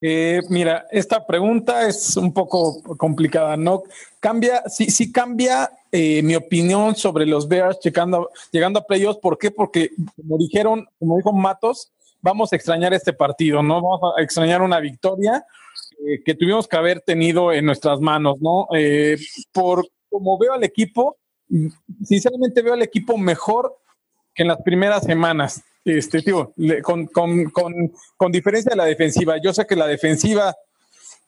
Eh, 0.04 0.40
mira, 0.50 0.84
esta 0.90 1.24
pregunta 1.24 1.86
es 1.86 2.16
un 2.16 2.32
poco 2.34 2.82
complicada, 2.96 3.56
¿no? 3.56 3.84
Cambia, 4.18 4.64
sí, 4.66 4.86
sí 4.90 5.12
cambia 5.12 5.70
eh, 5.92 6.20
mi 6.24 6.34
opinión 6.34 6.96
sobre 6.96 7.24
los 7.24 7.46
Bears 7.46 7.78
llegando, 7.78 8.28
llegando 8.50 8.80
a 8.80 8.84
playoffs. 8.84 9.20
¿Por 9.20 9.38
qué? 9.38 9.52
Porque, 9.52 9.90
como 10.16 10.38
dijeron, 10.38 10.88
como 10.98 11.18
dijo 11.18 11.32
Matos, 11.32 11.92
vamos 12.20 12.52
a 12.52 12.56
extrañar 12.56 12.92
este 12.92 13.12
partido, 13.12 13.62
¿no? 13.62 13.80
Vamos 13.80 14.00
a 14.18 14.20
extrañar 14.22 14.60
una 14.60 14.80
victoria 14.80 15.46
eh, 16.06 16.22
que 16.24 16.34
tuvimos 16.34 16.66
que 16.68 16.76
haber 16.76 17.00
tenido 17.00 17.52
en 17.52 17.64
nuestras 17.64 18.00
manos, 18.00 18.36
¿no? 18.40 18.66
Eh, 18.74 19.16
por 19.52 19.86
como 20.10 20.38
veo 20.38 20.52
al 20.52 20.64
equipo, 20.64 21.16
sinceramente 22.04 22.62
veo 22.62 22.74
al 22.74 22.82
equipo 22.82 23.16
mejor 23.16 23.76
que 24.34 24.42
en 24.42 24.48
las 24.48 24.60
primeras 24.62 25.04
semanas. 25.04 25.62
Este, 25.84 26.22
le- 26.56 26.80
con, 26.80 27.06
con, 27.06 27.46
con, 27.50 27.92
con 28.16 28.30
diferencia 28.32 28.70
de 28.70 28.76
la 28.76 28.84
defensiva. 28.84 29.36
Yo 29.42 29.52
sé 29.52 29.66
que 29.66 29.74
la 29.74 29.86
defensiva 29.88 30.54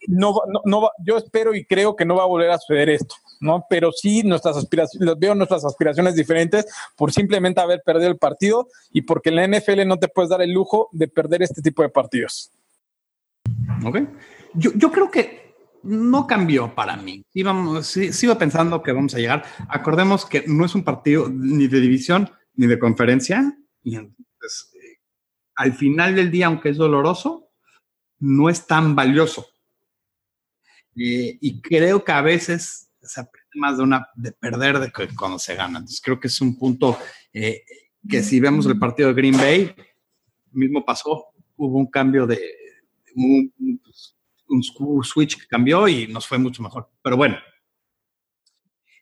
no, 0.07 0.33
no, 0.47 0.61
no 0.65 0.83
va, 0.83 0.91
yo 1.05 1.17
espero 1.17 1.55
y 1.55 1.65
creo 1.65 1.97
que 1.97 2.05
no 2.05 2.15
va 2.17 2.23
a 2.23 2.27
volver 2.27 2.51
a 2.51 2.59
suceder 2.59 2.91
esto, 2.91 3.15
¿no? 3.41 3.65
Pero 3.69 3.91
sí 3.91 4.23
nuestras 4.23 4.57
aspiraciones, 4.57 5.19
veo 5.19 5.35
nuestras 5.35 5.65
aspiraciones 5.65 6.15
diferentes 6.15 6.67
por 6.97 7.11
simplemente 7.13 7.61
haber 7.61 7.83
perdido 7.85 8.11
el 8.11 8.19
partido 8.19 8.69
y 8.93 9.03
porque 9.03 9.31
en 9.31 9.37
la 9.37 9.47
NFL 9.49 9.87
no 9.87 9.99
te 9.99 10.09
puedes 10.09 10.29
dar 10.31 10.43
el 10.43 10.53
lujo 10.53 10.89
de 10.93 11.09
perder 11.09 11.43
este 11.43 11.61
tipo 11.63 11.83
de 11.83 11.89
partidos. 11.89 12.51
ok. 13.85 13.99
Yo, 14.55 14.73
yo 14.75 14.91
creo 14.91 15.11
que 15.11 15.55
no 15.83 16.27
cambió 16.27 16.75
para 16.75 16.97
mí. 16.97 17.23
Íbamos, 17.35 17.87
sí, 17.87 18.13
sigo 18.13 18.37
pensando 18.39 18.83
que 18.83 18.93
vamos 18.93 19.15
a 19.15 19.19
llegar. 19.19 19.45
Acordemos 19.69 20.25
que 20.25 20.45
no 20.47 20.65
es 20.65 20.75
un 20.75 20.85
partido 20.85 21.29
ni 21.29 21.67
de 21.69 21.81
división 21.81 22.31
ni 22.55 22.67
de 22.67 22.79
conferencia. 22.79 23.57
Y 23.83 23.97
entonces, 23.97 24.71
eh, 24.75 24.99
al 25.57 25.75
final 25.75 26.15
del 26.15 26.31
día, 26.31 26.47
aunque 26.47 26.71
es 26.71 26.77
doloroso, 26.77 27.51
no 28.21 28.49
es 28.49 28.67
tan 28.67 28.95
valioso. 28.95 29.47
Y 30.95 31.61
creo 31.61 32.05
que 32.05 32.13
a 32.13 32.23
veces 32.23 32.91
se 33.03 33.21
aprende 33.21 33.49
más 33.57 33.77
de 33.77 33.83
una 33.83 34.07
de 34.15 34.33
perder 34.33 34.79
de 34.79 34.91
que 34.91 35.09
cuando 35.15 35.39
se 35.39 35.55
gana. 35.55 35.79
Entonces 35.81 36.01
creo 36.03 36.19
que 36.21 36.29
es 36.29 36.41
un 36.41 36.57
punto 36.57 36.97
eh, 37.33 37.63
que 38.09 38.23
si 38.23 38.41
vemos 38.41 38.67
el 38.67 38.79
partido 38.79 39.09
de 39.09 39.15
Green 39.15 39.37
Bay, 39.37 39.75
mismo 40.53 40.85
pasó, 40.85 41.27
hubo 41.57 41.79
un 41.79 41.91
cambio 41.91 42.27
de 42.27 42.41
un- 43.17 43.53
un 44.49 44.63
switch 45.05 45.41
que 45.41 45.47
cambió 45.47 45.87
y 45.89 46.07
nos 46.07 46.27
fue 46.27 46.39
mucho 46.39 46.63
mejor. 46.63 46.91
Pero 47.03 47.17
bueno, 47.17 47.37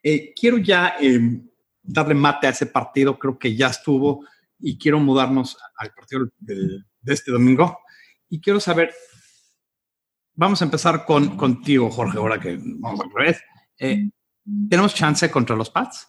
eh, 0.02 0.32
quiero 0.34 0.58
ya 0.58 0.94
eh, 1.00 1.20
darle 1.82 2.14
mate 2.14 2.46
a 2.46 2.50
ese 2.50 2.66
partido, 2.66 3.18
creo 3.18 3.38
que 3.38 3.54
ya 3.54 3.68
estuvo 3.68 4.24
y 4.58 4.78
quiero 4.78 4.98
mudarnos 5.00 5.56
al 5.76 5.92
partido 5.92 6.28
del- 6.38 6.84
de 7.00 7.12
este 7.14 7.32
domingo 7.32 7.78
y 8.28 8.40
quiero 8.40 8.60
saber, 8.60 8.92
vamos 10.34 10.62
a 10.62 10.64
empezar 10.64 11.04
con 11.04 11.36
contigo, 11.36 11.90
Jorge, 11.90 12.18
ahora 12.18 12.38
que 12.40 12.56
vamos 12.60 13.00
al 13.00 13.10
revés. 13.14 13.42
Eh, 13.78 14.08
¿Tenemos 14.68 14.94
chance 14.94 15.30
contra 15.30 15.56
los 15.56 15.70
Pats? 15.70 16.08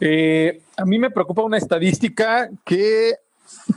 Eh, 0.00 0.62
a 0.76 0.84
mí 0.84 0.98
me 0.98 1.10
preocupa 1.10 1.42
una 1.42 1.56
estadística 1.56 2.50
que, 2.64 3.14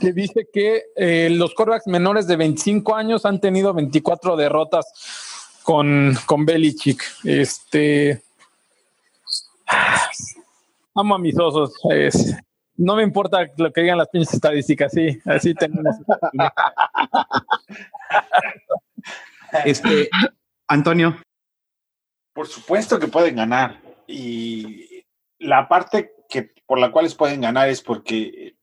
que 0.00 0.12
dice 0.12 0.48
que 0.52 0.84
eh, 0.96 1.28
los 1.30 1.54
quarterbacks 1.54 1.86
menores 1.86 2.26
de 2.26 2.36
25 2.36 2.94
años 2.94 3.24
han 3.24 3.40
tenido 3.40 3.72
24 3.74 4.36
derrotas 4.36 4.86
con, 5.62 6.16
con 6.26 6.44
Belichick. 6.44 7.02
Este, 7.24 8.22
amo 10.94 11.14
a 11.14 11.18
mis 11.18 11.38
osos. 11.38 11.72
es- 11.90 12.34
no 12.76 12.96
me 12.96 13.02
importa 13.02 13.46
lo 13.58 13.70
que 13.72 13.82
digan 13.82 13.98
las 13.98 14.08
pinches 14.08 14.32
estadísticas, 14.32 14.90
sí, 14.92 15.18
así 15.26 15.52
tenemos. 15.54 15.96
Este, 19.64 20.08
Antonio, 20.68 21.16
Por 22.32 22.46
supuesto 22.46 22.98
que 22.98 23.08
pueden 23.08 23.36
ganar. 23.36 23.80
Y 24.06 25.04
la 25.38 25.68
parte 25.68 26.12
que 26.28 26.52
por 26.66 26.78
la 26.78 26.90
cual 26.90 27.08
pueden 27.18 27.40
ganar 27.40 27.68
es 27.68 27.82
porque 27.82 28.54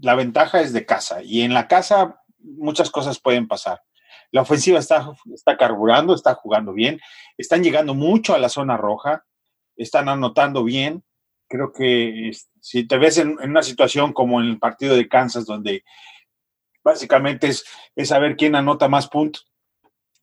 la 0.00 0.14
ventaja 0.14 0.60
es 0.60 0.72
de 0.72 0.86
casa. 0.86 1.22
Y 1.22 1.42
en 1.42 1.54
la 1.54 1.68
casa 1.68 2.20
muchas 2.38 2.90
cosas 2.90 3.20
pueden 3.20 3.48
pasar. 3.48 3.82
La 4.30 4.42
ofensiva 4.42 4.78
está, 4.78 5.12
está 5.32 5.56
carburando, 5.56 6.14
está 6.14 6.34
jugando 6.34 6.72
bien, 6.72 7.00
están 7.38 7.62
llegando 7.62 7.94
mucho 7.94 8.34
a 8.34 8.38
la 8.38 8.48
zona 8.48 8.76
roja, 8.76 9.24
están 9.76 10.08
anotando 10.08 10.64
bien. 10.64 11.04
Creo 11.48 11.72
que 11.72 12.32
si 12.60 12.86
te 12.86 12.98
ves 12.98 13.18
en, 13.18 13.36
en 13.40 13.50
una 13.50 13.62
situación 13.62 14.12
como 14.12 14.40
en 14.40 14.48
el 14.48 14.58
partido 14.58 14.96
de 14.96 15.08
Kansas, 15.08 15.46
donde 15.46 15.84
básicamente 16.82 17.48
es, 17.48 17.64
es 17.94 18.08
saber 18.08 18.36
quién 18.36 18.54
anota 18.56 18.88
más 18.88 19.08
puntos, 19.08 19.50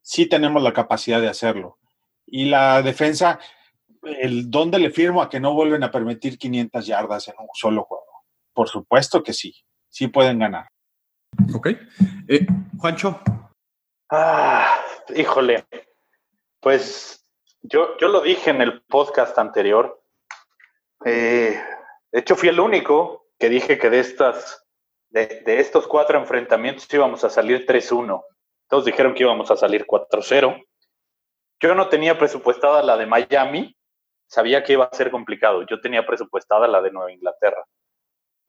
sí 0.02 0.26
tenemos 0.28 0.62
la 0.62 0.74
capacidad 0.74 1.22
de 1.22 1.30
hacerlo. 1.30 1.80
Y 2.26 2.46
la 2.46 2.82
defensa, 2.82 3.40
el 4.04 4.50
dónde 4.50 4.80
le 4.80 4.92
firmo 4.92 5.22
a 5.22 5.30
que 5.30 5.40
no 5.40 5.54
vuelven 5.54 5.84
a 5.84 5.92
permitir 5.92 6.38
500 6.38 6.86
yardas 6.86 7.28
en 7.28 7.36
un 7.40 7.48
solo 7.54 7.84
juego. 7.84 8.11
Por 8.54 8.68
supuesto 8.70 9.24
que 9.24 9.34
sí, 9.34 9.54
sí 9.90 10.08
pueden 10.08 10.40
ganar. 10.40 10.68
ok. 11.54 11.68
Eh, 12.28 12.46
Juancho, 12.78 13.22
Ah, 14.14 14.84
híjole. 15.16 15.66
Pues 16.60 17.26
yo, 17.62 17.98
yo 17.98 18.10
lo 18.10 18.20
dije 18.20 18.50
en 18.50 18.62
el 18.62 18.82
podcast 18.82 19.38
anterior. 19.40 20.04
Eh, 21.06 21.58
de 22.12 22.20
hecho, 22.20 22.36
fui 22.36 22.50
el 22.50 22.60
único 22.60 23.28
que 23.40 23.48
dije 23.48 23.78
que 23.78 23.90
de 23.90 24.02
estas, 24.02 24.68
de, 25.10 25.42
de 25.46 25.60
estos 25.62 25.88
cuatro 25.88 26.20
enfrentamientos 26.20 26.94
íbamos 26.94 27.24
a 27.24 27.30
salir 27.30 27.66
3-1. 27.66 28.22
Todos 28.68 28.84
dijeron 28.84 29.14
que 29.14 29.24
íbamos 29.24 29.50
a 29.50 29.56
salir 29.56 29.86
4-0. 29.86 30.62
Yo 31.62 31.76
no 31.76 31.88
tenía 31.88 32.18
presupuestada 32.18 32.84
la 32.84 32.98
de 32.98 33.06
Miami. 33.06 33.78
Sabía 34.28 34.62
que 34.64 34.74
iba 34.74 34.86
a 34.86 34.96
ser 34.96 35.10
complicado. 35.10 35.66
Yo 35.70 35.80
tenía 35.80 36.06
presupuestada 36.06 36.68
la 36.68 36.82
de 36.82 36.92
Nueva 36.92 37.14
Inglaterra. 37.14 37.64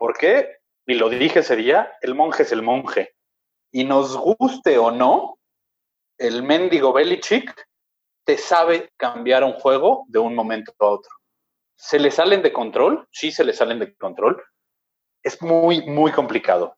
¿Por 0.03 0.19
qué? 0.19 0.57
Y 0.85 0.95
lo 0.95 1.09
dije 1.09 1.39
ese 1.39 1.55
día, 1.55 1.97
el 2.01 2.17
monje 2.17 2.43
es 2.43 2.51
el 2.51 2.61
monje. 2.61 3.15
Y 3.71 3.85
nos 3.85 4.17
guste 4.17 4.77
o 4.77 4.91
no, 4.91 5.39
el 6.19 6.43
mendigo 6.43 6.93
Belichick 6.93 7.69
te 8.25 8.37
sabe 8.37 8.91
cambiar 8.97 9.45
un 9.45 9.53
juego 9.53 10.05
de 10.09 10.19
un 10.19 10.35
momento 10.35 10.73
a 10.81 10.87
otro. 10.87 11.13
¿Se 11.77 12.01
le 12.01 12.11
salen 12.11 12.43
de 12.43 12.53
control? 12.53 13.07
Sí, 13.13 13.31
se 13.31 13.45
le 13.45 13.53
salen 13.53 13.79
de 13.79 13.95
control. 13.95 14.43
Es 15.23 15.41
muy, 15.41 15.87
muy 15.87 16.11
complicado 16.11 16.77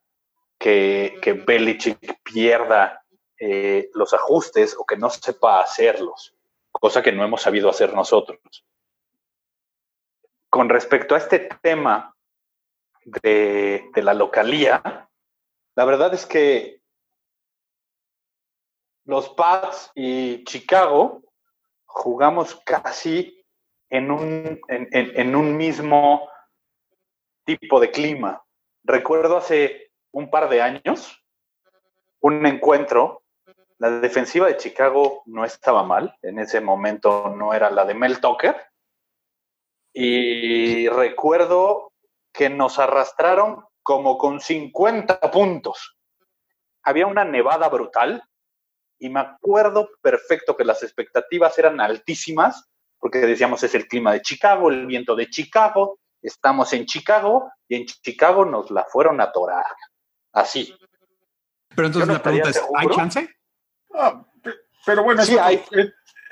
que, 0.59 1.17
que 1.23 1.33
Belichick 1.33 2.21
pierda 2.23 3.07
eh, 3.41 3.89
los 3.95 4.13
ajustes 4.13 4.77
o 4.79 4.85
que 4.85 4.99
no 4.99 5.09
sepa 5.09 5.61
hacerlos, 5.61 6.37
cosa 6.71 7.03
que 7.03 7.13
no 7.13 7.25
hemos 7.25 7.41
sabido 7.41 7.71
hacer 7.71 7.95
nosotros. 7.95 8.67
Con 10.51 10.69
respecto 10.69 11.15
a 11.15 11.19
este 11.19 11.49
tema 11.63 12.14
de, 13.05 13.91
la 13.97 14.15
localía, 14.15 15.09
la 15.77 15.85
verdad 15.85 16.15
es 16.15 16.27
que 16.27 16.81
los 19.05 19.29
Pats 19.31 19.91
y 19.95 20.45
Chicago 20.45 21.23
jugamos 21.85 22.57
casi 22.65 23.45
en 23.91 24.11
un, 24.11 24.61
en, 24.69 24.89
en 24.91 25.37
un 25.37 25.57
mismo 25.57 26.29
tipo 27.45 27.79
de 27.81 27.91
clima. 27.91 28.43
Recuerdo 28.83 29.37
hace 29.37 29.93
un 30.13 30.31
par 30.31 30.49
de 30.49 30.63
años 30.63 31.25
un 32.21 32.47
encuentro. 32.47 33.23
La 33.79 33.91
defensiva 34.01 34.47
de 34.47 34.57
Chicago 34.57 35.23
no 35.27 35.45
estaba 35.45 35.83
mal. 35.83 36.17
En 36.23 36.39
ese 36.39 36.61
momento 36.61 37.35
no 37.37 37.53
era 37.53 37.71
la 37.71 37.85
de 37.85 37.95
Mel 37.95 38.21
Tucker. 38.21 38.57
Y 39.93 40.89
recuerdo 40.89 41.93
que 42.35 42.51
nos 42.51 42.79
arrastraron 42.79 43.65
como 43.83 44.19
con 44.19 44.41
50 44.41 45.21
puntos. 45.31 45.97
Había 46.83 47.07
una 47.07 47.25
nevada 47.25 47.69
brutal 47.69 48.23
y 48.99 49.09
me 49.09 49.21
acuerdo 49.21 49.89
perfecto 50.03 50.57
que 50.57 50.65
las 50.65 50.83
expectativas 50.83 51.57
eran 51.59 51.81
altísimas 51.81 52.69
porque 52.99 53.19
decíamos 53.19 53.63
es 53.63 53.75
el 53.75 53.87
clima 53.87 54.13
de 54.13 54.23
Chicago, 54.23 54.71
el 54.71 54.87
viento 54.87 55.15
de 55.15 55.29
Chicago, 55.29 55.99
estamos 56.23 56.73
en 56.73 56.87
Chicago 56.87 57.53
y 57.69 57.77
en 57.77 57.87
Chicago 57.87 58.45
nos 58.47 58.71
la 58.71 58.85
fueron 58.85 59.21
a 59.21 59.31
torar. 59.31 59.65
Así. 60.33 60.75
pero 61.77 61.87
entonces 61.87 62.09
no 62.09 62.15
la 62.15 62.23
pregunta 62.23 62.49
es, 62.51 62.63
¿hay 62.75 62.89
chance? 62.89 63.29
Ah, 63.95 64.25
pe- 64.43 64.55
pero 64.87 65.05
bueno, 65.05 65.23
Sí 65.23 65.37
hay. 65.39 65.63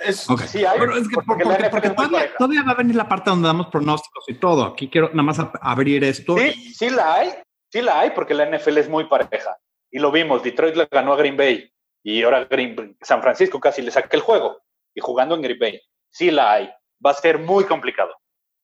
Es- 0.05 0.21
Es, 0.23 0.31
Ok. 0.31 0.41
Sí 0.43 0.65
hay, 0.65 0.79
Pero 0.79 0.97
es 0.97 1.09
que 1.09 1.15
porque 1.15 1.45
porque, 1.45 1.63
la 1.63 1.71
porque 1.71 1.91
todavía, 1.91 2.63
va 2.65 2.73
a 2.73 2.75
venir 2.75 2.97
la 2.97 3.09
parte 3.09 3.31
donde 3.31 3.47
damos 3.47 3.69
pronósticos 3.69 4.25
y 4.29 4.35
todo. 4.35 4.65
Aquí 4.65 4.89
quiero 4.89 5.09
nada 5.11 5.23
más 5.23 5.39
abrir 5.61 6.03
esto. 6.05 6.37
Sí, 6.37 6.75
sí 6.75 6.91
la 6.91 7.15
hay, 7.15 7.33
sí 7.71 7.83
la 7.83 8.01
hay, 8.01 8.11
porque 8.11 8.35
la 8.35 8.45
NFL 8.45 8.79
es 8.79 8.89
muy 8.89 9.05
pareja. 9.05 9.57
Y 9.91 9.99
lo 9.99 10.11
vimos, 10.11 10.43
Detroit 10.43 10.75
le 10.77 10.87
ganó 10.91 11.13
a 11.13 11.17
Green 11.17 11.37
Bay 11.37 11.71
y 12.03 12.23
ahora 12.23 12.45
Green, 12.47 12.97
San 13.01 13.23
Francisco 13.23 13.61
casi 13.61 13.83
le 13.83 13.91
saca 13.91 14.09
el 14.17 14.23
juego 14.23 14.61
y 14.95 15.01
jugando 15.01 15.35
en 15.35 15.43
Green 15.43 15.59
Bay. 15.59 15.81
Sí 16.11 16.31
la 16.31 16.53
hay, 16.55 16.71
va 17.05 17.11
a 17.11 17.15
ser 17.15 17.39
muy 17.39 17.65
complicado. 17.65 18.15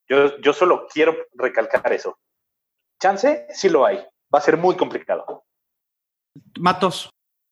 Yo, 0.08 0.38
yo 0.40 0.52
solo 0.52 0.86
quiero 0.92 1.14
recalcar 1.34 1.92
eso. 1.92 2.18
Chance, 3.00 3.46
sí 3.50 3.68
lo 3.68 3.84
hay, 3.86 3.98
va 4.34 4.38
a 4.38 4.42
ser 4.42 4.56
muy 4.56 4.74
complicado. 4.76 5.44
Matos, 6.58 7.10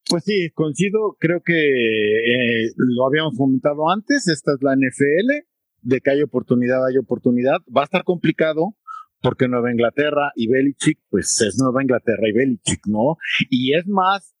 Pues 0.09 0.23
sí, 0.23 0.51
coincido, 0.53 1.17
creo 1.19 1.41
que 1.43 1.53
eh, 1.53 2.71
lo 2.77 3.05
habíamos 3.05 3.35
comentado 3.37 3.89
antes, 3.89 4.27
esta 4.29 4.53
es 4.53 4.59
la 4.61 4.73
NFL, 4.73 5.45
de 5.81 5.99
que 5.99 6.11
hay 6.11 6.21
oportunidad, 6.21 6.85
hay 6.85 6.97
oportunidad. 6.97 7.57
Va 7.75 7.81
a 7.81 7.85
estar 7.85 8.05
complicado 8.05 8.75
porque 9.21 9.49
Nueva 9.49 9.69
Inglaterra 9.69 10.31
y 10.35 10.47
Belichick, 10.47 10.99
pues 11.09 11.41
es 11.41 11.57
Nueva 11.61 11.81
Inglaterra 11.81 12.21
y 12.25 12.31
Belichick, 12.31 12.87
¿no? 12.87 13.17
Y 13.49 13.75
es 13.75 13.85
más, 13.87 14.33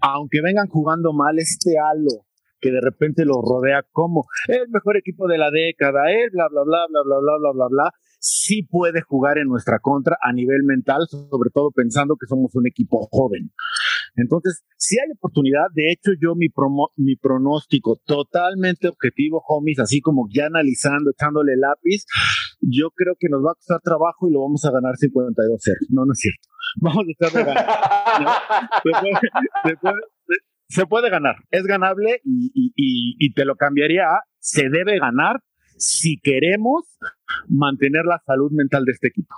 aunque 0.00 0.40
vengan 0.42 0.66
jugando 0.66 1.12
mal, 1.12 1.38
este 1.38 1.76
halo 1.78 2.26
que 2.60 2.72
de 2.72 2.80
repente 2.80 3.24
los 3.24 3.36
rodea 3.36 3.84
como 3.92 4.26
el 4.48 4.68
mejor 4.70 4.96
equipo 4.96 5.28
de 5.28 5.38
la 5.38 5.50
década, 5.50 6.10
él, 6.10 6.30
bla, 6.32 6.48
bla, 6.50 6.62
bla, 6.64 6.86
bla, 6.88 7.02
bla, 7.04 7.18
bla, 7.20 7.38
bla, 7.38 7.52
bla, 7.52 7.66
bla, 7.70 7.92
sí 8.20 8.62
puede 8.62 9.00
jugar 9.02 9.38
en 9.38 9.48
nuestra 9.48 9.78
contra 9.78 10.18
a 10.20 10.32
nivel 10.32 10.64
mental, 10.64 11.06
sobre 11.08 11.50
todo 11.52 11.70
pensando 11.70 12.16
que 12.16 12.26
somos 12.26 12.54
un 12.54 12.66
equipo 12.66 13.06
joven. 13.10 13.52
Entonces, 14.20 14.62
si 14.76 14.98
hay 14.98 15.10
oportunidad, 15.16 15.66
de 15.74 15.92
hecho 15.92 16.10
yo 16.20 16.34
mi, 16.34 16.48
promo, 16.48 16.90
mi 16.96 17.16
pronóstico 17.16 17.98
totalmente 18.04 18.88
objetivo, 18.88 19.42
homies, 19.48 19.78
así 19.78 20.00
como 20.00 20.28
ya 20.30 20.46
analizando, 20.46 21.10
echándole 21.10 21.56
lápiz, 21.56 22.04
yo 22.60 22.90
creo 22.90 23.14
que 23.18 23.28
nos 23.28 23.40
va 23.44 23.52
a 23.52 23.54
costar 23.54 23.80
trabajo 23.82 24.28
y 24.28 24.32
lo 24.32 24.42
vamos 24.42 24.64
a 24.64 24.70
ganar 24.72 24.94
52-0. 24.96 25.86
No, 25.90 26.04
no 26.04 26.12
es 26.12 26.18
cierto. 26.18 26.48
Vamos 26.82 27.04
a 27.06 27.10
estar 27.10 27.32
de 27.32 27.44
ganar. 27.44 27.66
Se 28.82 28.90
puede, 28.90 29.12
se 29.64 29.76
puede- 29.76 30.02
se 30.70 30.86
puede 30.86 31.08
ganar, 31.08 31.36
es 31.50 31.62
ganable 31.64 32.20
y, 32.24 32.50
y- 32.54 32.72
y- 32.76 33.16
y 33.26 33.32
te 33.32 33.46
lo 33.46 33.56
cambiaría 33.56 34.02
a 34.02 34.20
se 34.38 34.68
debe 34.68 34.98
ganar 34.98 35.40
si 35.78 36.18
queremos 36.20 36.82
mantener 37.48 38.04
la 38.04 38.20
salud 38.26 38.50
mental 38.52 38.84
de 38.84 38.92
este 38.92 39.08
equipo. 39.08 39.34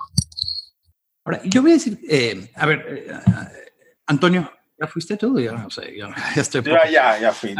ahora 1.24 1.40
yo 1.44 1.62
voy 1.62 1.70
a 1.70 1.74
decir, 1.74 1.98
eh, 2.10 2.50
a 2.56 2.66
ver, 2.66 2.84
eh, 2.88 3.12
Antonio, 4.06 4.50
¿ya 4.80 4.86
fuiste 4.86 5.16
tú? 5.16 5.38
Ya 5.38 5.52
no 5.52 5.68
sé, 5.70 5.96
ya, 5.96 6.08
ya 6.34 6.42
estoy. 6.42 6.62
Ya, 6.62 6.90
ya, 6.90 7.20
ya 7.20 7.32
fui. 7.32 7.54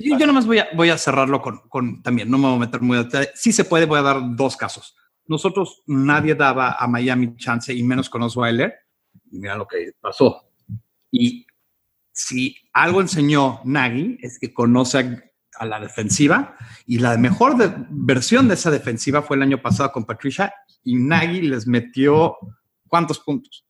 Yo, 0.00 0.18
yo 0.18 0.26
nomás 0.26 0.46
voy 0.46 0.58
a, 0.58 0.68
voy 0.74 0.90
a 0.90 0.98
cerrarlo 0.98 1.40
con, 1.40 1.60
con 1.68 2.02
también, 2.02 2.30
no 2.30 2.38
me 2.38 2.46
voy 2.46 2.56
a 2.56 2.60
meter 2.60 2.80
muy 2.80 2.98
detalle. 2.98 3.30
Sí 3.34 3.52
se 3.52 3.64
puede, 3.64 3.86
voy 3.86 3.98
a 3.98 4.02
dar 4.02 4.20
dos 4.36 4.56
casos. 4.56 4.96
Nosotros 5.26 5.82
nadie 5.86 6.34
daba 6.34 6.72
a 6.72 6.86
Miami 6.86 7.36
chance 7.36 7.72
y 7.72 7.82
menos 7.82 8.08
con 8.08 8.22
Osweiler. 8.22 8.74
Y 9.30 9.38
mira 9.38 9.54
lo 9.56 9.66
que 9.66 9.92
pasó. 10.00 10.50
Y 11.10 11.46
si 12.12 12.56
algo 12.72 13.00
enseñó 13.00 13.60
Nagy 13.64 14.18
es 14.22 14.38
que 14.38 14.52
conoce 14.52 14.98
a, 14.98 15.24
a 15.60 15.66
la 15.66 15.80
defensiva 15.80 16.56
y 16.86 16.98
la 16.98 17.16
mejor 17.18 17.56
de- 17.56 17.72
versión 17.90 18.48
de 18.48 18.54
esa 18.54 18.70
defensiva 18.70 19.22
fue 19.22 19.36
el 19.36 19.42
año 19.42 19.60
pasado 19.60 19.92
con 19.92 20.04
Patricia 20.04 20.52
y 20.82 20.96
Nagy 20.96 21.42
les 21.42 21.66
metió 21.66 22.36
¿cuántos 22.86 23.18
puntos? 23.20 23.66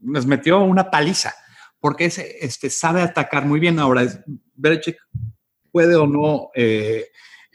Les 0.00 0.26
metió 0.26 0.60
una 0.60 0.90
paliza 0.90 1.34
porque 1.80 2.06
ese, 2.06 2.36
este, 2.40 2.70
sabe 2.70 3.02
atacar 3.02 3.46
muy 3.46 3.60
bien. 3.60 3.78
Ahora, 3.78 4.02
es- 4.02 4.20
Belichick 4.54 4.98
puede 5.70 5.94
o 5.96 6.06
no 6.06 6.50
eh, 6.54 7.08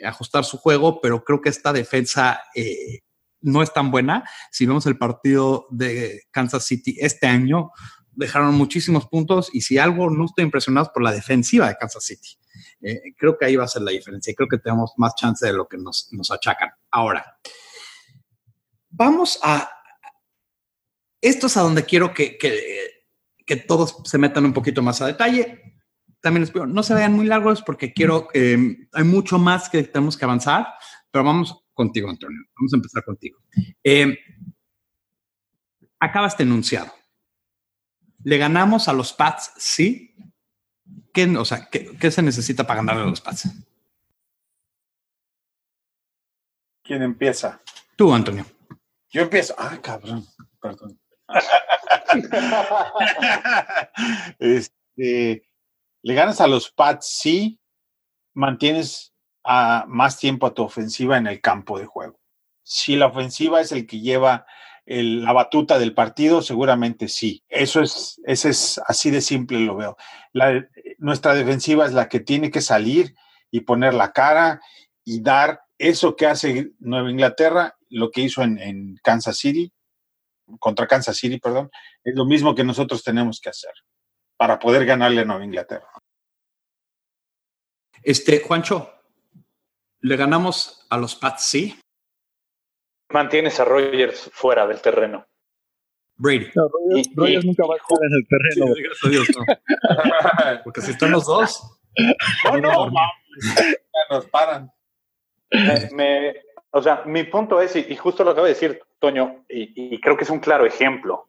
ajustar 0.03 0.45
su 0.45 0.57
juego, 0.57 1.01
pero 1.01 1.23
creo 1.23 1.41
que 1.41 1.49
esta 1.49 1.73
defensa 1.73 2.41
eh, 2.55 2.99
no 3.41 3.61
es 3.61 3.73
tan 3.73 3.91
buena. 3.91 4.23
Si 4.51 4.65
vemos 4.65 4.85
el 4.85 4.97
partido 4.97 5.67
de 5.69 6.23
Kansas 6.31 6.65
City 6.65 6.95
este 6.99 7.27
año, 7.27 7.71
dejaron 8.15 8.55
muchísimos 8.55 9.07
puntos 9.07 9.49
y 9.53 9.61
si 9.61 9.77
algo 9.77 10.09
no 10.09 10.25
estoy 10.25 10.45
impresionado 10.45 10.91
por 10.93 11.03
la 11.03 11.11
defensiva 11.11 11.67
de 11.67 11.75
Kansas 11.75 12.03
City. 12.03 12.37
Eh, 12.81 13.01
creo 13.17 13.37
que 13.37 13.45
ahí 13.45 13.55
va 13.55 13.65
a 13.65 13.67
ser 13.67 13.81
la 13.81 13.91
diferencia 13.91 14.31
y 14.31 14.35
creo 14.35 14.47
que 14.47 14.59
tenemos 14.59 14.93
más 14.97 15.15
chance 15.15 15.45
de 15.45 15.53
lo 15.53 15.67
que 15.67 15.77
nos, 15.77 16.09
achacan. 16.31 16.69
Ahora, 16.91 17.39
vamos 18.89 19.39
a... 19.41 19.69
Esto 21.21 21.47
es 21.47 21.57
a 21.57 21.61
donde 21.61 21.85
quiero 21.85 22.13
que, 22.13 22.37
que 23.55 23.63
todos 23.67 23.97
se 24.05 24.17
metan 24.17 24.45
un 24.45 24.53
poquito 24.53 24.81
más 24.81 25.01
a 25.01 25.07
detalle. 25.07 25.79
También 26.21 26.41
les 26.41 26.51
pido, 26.51 26.65
no 26.65 26.83
se 26.83 26.93
vayan 26.93 27.13
muy 27.13 27.25
largos 27.25 27.61
porque 27.61 27.93
quiero, 27.93 28.29
eh, 28.33 28.87
hay 28.93 29.03
mucho 29.03 29.37
más 29.37 29.69
que 29.69 29.83
tenemos 29.83 30.17
que 30.17 30.25
avanzar, 30.25 30.67
pero 31.11 31.23
vamos 31.23 31.65
contigo, 31.73 32.09
Antonio. 32.09 32.39
Vamos 32.55 32.73
a 32.73 32.77
empezar 32.77 33.03
contigo. 33.03 33.39
Eh, 33.83 34.17
acaba 35.99 36.27
este 36.27 36.43
enunciado. 36.43 36.91
¿Le 38.23 38.37
ganamos 38.37 38.87
a 38.87 38.93
los 38.93 39.11
Pats? 39.13 39.51
Sí. 39.57 40.15
¿Qué, 41.13 41.25
o 41.37 41.45
sea, 41.45 41.69
¿qué, 41.69 41.95
qué 41.99 42.09
se 42.09 42.21
necesita 42.21 42.65
para 42.65 42.77
ganarle 42.77 43.03
a 43.03 43.07
los 43.07 43.21
Pats? 43.21 43.49
¿Quién 46.83 47.01
empieza? 47.01 47.61
Tú, 47.95 48.13
Antonio. 48.13 48.45
Yo 49.09 49.21
empiezo. 49.21 49.53
Ah, 49.57 49.77
cabrón. 49.81 50.25
Perdón. 50.61 50.97
este, 54.39 55.43
le 56.01 56.13
ganas 56.13 56.41
a 56.41 56.47
los 56.47 56.71
Pats, 56.71 57.17
sí. 57.19 57.59
Mantienes 58.33 59.13
más 59.87 60.17
tiempo 60.17 60.47
a 60.47 60.53
tu 60.53 60.63
ofensiva 60.63 61.17
en 61.17 61.27
el 61.27 61.41
campo 61.41 61.79
de 61.79 61.85
juego. 61.85 62.19
Si 62.63 62.95
la 62.95 63.07
ofensiva 63.07 63.61
es 63.61 63.71
el 63.71 63.85
que 63.85 63.99
lleva 63.99 64.45
la 64.85 65.31
batuta 65.33 65.77
del 65.79 65.93
partido, 65.93 66.41
seguramente 66.41 67.07
sí. 67.07 67.43
Eso 67.47 67.81
es, 67.81 68.19
ese 68.25 68.49
es 68.49 68.81
así 68.87 69.11
de 69.11 69.21
simple 69.21 69.59
lo 69.59 69.75
veo. 69.75 69.97
La- 70.31 70.65
nuestra 70.97 71.35
defensiva 71.35 71.85
es 71.85 71.93
la 71.93 72.09
que 72.09 72.19
tiene 72.19 72.51
que 72.51 72.61
salir 72.61 73.15
y 73.51 73.61
poner 73.61 73.93
la 73.93 74.11
cara 74.11 74.61
y 75.05 75.21
dar 75.21 75.61
eso 75.77 76.15
que 76.15 76.27
hace 76.27 76.71
Nueva 76.79 77.11
Inglaterra, 77.11 77.75
lo 77.89 78.09
que 78.09 78.21
hizo 78.21 78.41
en 78.41 78.95
Kansas 79.03 79.37
City, 79.37 79.71
contra 80.59 80.87
Kansas 80.87 81.17
City, 81.17 81.39
perdón, 81.39 81.69
es 82.03 82.15
lo 82.15 82.25
mismo 82.25 82.53
que 82.55 82.63
nosotros 82.63 83.03
tenemos 83.03 83.39
que 83.41 83.49
hacer 83.49 83.73
para 84.37 84.59
poder 84.59 84.85
ganarle 84.85 85.21
a 85.21 85.25
Nueva 85.25 85.45
Inglaterra. 85.45 85.87
Este, 88.01 88.41
Juancho, 88.41 88.91
¿le 90.01 90.15
ganamos 90.17 90.85
a 90.89 90.97
los 90.97 91.15
Pats? 91.15 91.43
Sí. 91.45 91.79
Mantienes 93.09 93.59
a 93.59 93.65
Rogers 93.65 94.29
fuera 94.33 94.67
del 94.67 94.81
terreno. 94.81 95.25
Brady. 96.15 96.49
No, 96.55 96.67
Rogers, 96.67 97.07
Y- 97.07 97.13
Rogers 97.15 97.43
y- 97.43 97.47
nunca 97.47 97.65
va 97.65 97.75
a 97.75 97.77
estar 97.77 97.97
en 98.01 98.13
el 98.13 98.27
terreno. 98.27 98.73
gracias 98.75 99.03
a 99.05 99.09
Dios, 99.09 99.27
no. 99.35 100.63
Porque 100.63 100.81
si 100.81 100.91
están 100.91 101.11
los 101.11 101.25
dos, 101.25 101.79
No, 102.45 102.57
no, 102.57 102.91
nos 104.09 104.25
paran. 104.27 104.71
me, 105.91 106.35
o 106.71 106.81
sea, 106.81 107.03
mi 107.05 107.23
punto 107.25 107.61
es, 107.61 107.75
y, 107.75 107.85
y 107.89 107.95
justo 107.95 108.23
lo 108.23 108.31
acaba 108.31 108.47
de 108.47 108.53
decir 108.53 108.81
Toño, 109.03 109.43
y, 109.49 109.99
creo 109.99 110.15
que 110.15 110.23
es 110.23 110.29
un 110.29 110.39
claro 110.39 110.65
ejemplo. 110.65 111.27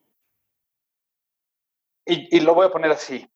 Y, 2.07 2.39
lo 2.39 2.55
voy 2.55 2.67
a 2.67 2.71
poner 2.71 2.93
así. 2.93 3.29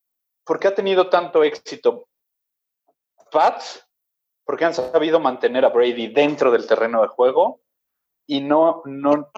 ¿Por 0.44 0.60
qué 0.60 0.68
ha 0.68 0.74
tenido 0.76 1.10
tanto 1.10 1.42
éxito 1.42 2.06
Pats? 3.32 3.84
Porque 4.44 4.64
han 4.64 4.74
sabido 4.74 5.18
mantener 5.18 5.64
a 5.64 5.70
Brady 5.70 6.06
dentro 6.14 6.52
del 6.52 6.68
terreno 6.68 7.02
de 7.02 7.08
juego 7.08 7.62
y 8.28 8.40
no, 8.40 8.82
no, 8.84 9.32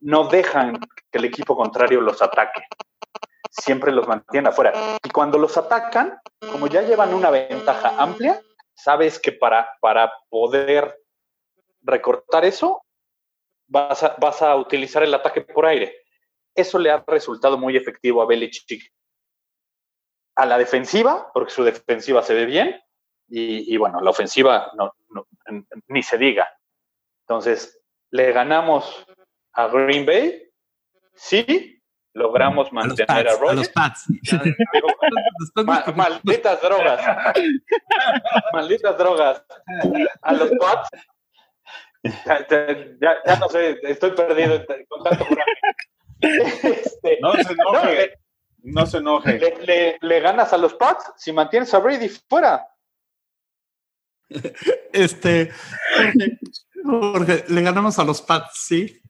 no 0.00 0.24
dejan 0.28 0.78
que 1.10 1.16
el 1.16 1.24
equipo 1.24 1.56
contrario 1.56 2.02
los 2.02 2.20
ataque. 2.20 2.64
Siempre 3.50 3.90
los 3.90 4.06
mantiene 4.06 4.50
afuera. 4.50 4.98
Y 5.02 5.08
cuando 5.08 5.38
los 5.38 5.56
atacan, 5.56 6.20
como 6.52 6.66
ya 6.66 6.82
llevan 6.82 7.14
una 7.14 7.30
ventaja 7.30 7.94
amplia, 7.96 8.38
sabes 8.74 9.18
que 9.18 9.32
para, 9.32 9.78
para 9.80 10.12
poder 10.28 11.02
recortar 11.80 12.44
eso, 12.44 12.82
vas 13.70 14.02
a, 14.02 14.16
vas 14.18 14.42
a 14.42 14.56
utilizar 14.56 15.02
el 15.02 15.14
ataque 15.14 15.40
por 15.40 15.64
aire. 15.64 15.96
Eso 16.54 16.78
le 16.78 16.90
ha 16.90 17.02
resultado 17.06 17.56
muy 17.56 17.76
efectivo 17.76 18.20
a 18.20 18.26
Belichick. 18.26 18.92
A 20.36 20.44
la 20.46 20.58
defensiva, 20.58 21.30
porque 21.32 21.52
su 21.52 21.64
defensiva 21.64 22.22
se 22.22 22.34
ve 22.34 22.46
bien, 22.46 22.80
y, 23.28 23.72
y 23.72 23.76
bueno, 23.76 24.00
la 24.00 24.10
ofensiva 24.10 24.72
no, 24.76 24.92
no, 25.10 25.26
ni 25.88 26.02
se 26.02 26.18
diga. 26.18 26.48
Entonces, 27.26 27.80
le 28.10 28.32
ganamos 28.32 29.06
a 29.52 29.68
Green 29.68 30.04
Bay, 30.04 30.50
sí, 31.14 31.80
logramos 32.14 32.66
a 32.66 32.70
los 32.70 32.72
mantener 32.72 33.28
a, 33.28 33.32
los 33.54 33.70
Ma- 35.64 35.84
malditas 35.94 36.60
drogas. 36.60 37.00
malditas 38.52 38.98
drogas. 38.98 39.44
A 40.22 40.32
los 40.32 40.50
Pats. 40.58 40.88
Ya, 42.02 42.46
ya- 42.48 42.66
ya- 43.00 43.16
ya 43.26 43.36
no 43.38 43.48
sé, 43.48 43.78
estoy 43.82 44.12
perdido 44.12 44.64
con 44.88 45.02
tanto. 45.04 45.26
Este, 46.22 47.18
No 47.22 47.32
se 47.34 47.54
no, 47.54 47.70
enoje, 47.70 47.94
le, 47.94 48.18
no 48.62 48.86
se 48.86 48.98
enoje. 48.98 49.38
le- 49.38 49.56
le- 49.66 49.98
le 50.00 50.20
ganas 50.20 50.52
a 50.52 50.58
los 50.58 50.74
Pats 50.74 51.12
si 51.16 51.32
mantienes 51.32 51.72
a 51.72 51.78
Brady 51.78 52.08
fuera. 52.08 52.66
Este, 54.92 55.50
Jorge, 55.96 56.38
Jorge, 56.84 57.44
le 57.48 57.62
ganamos 57.62 57.98
a 57.98 58.04
los 58.04 58.20
Pats, 58.22 58.50
¿sí? 58.66 59.00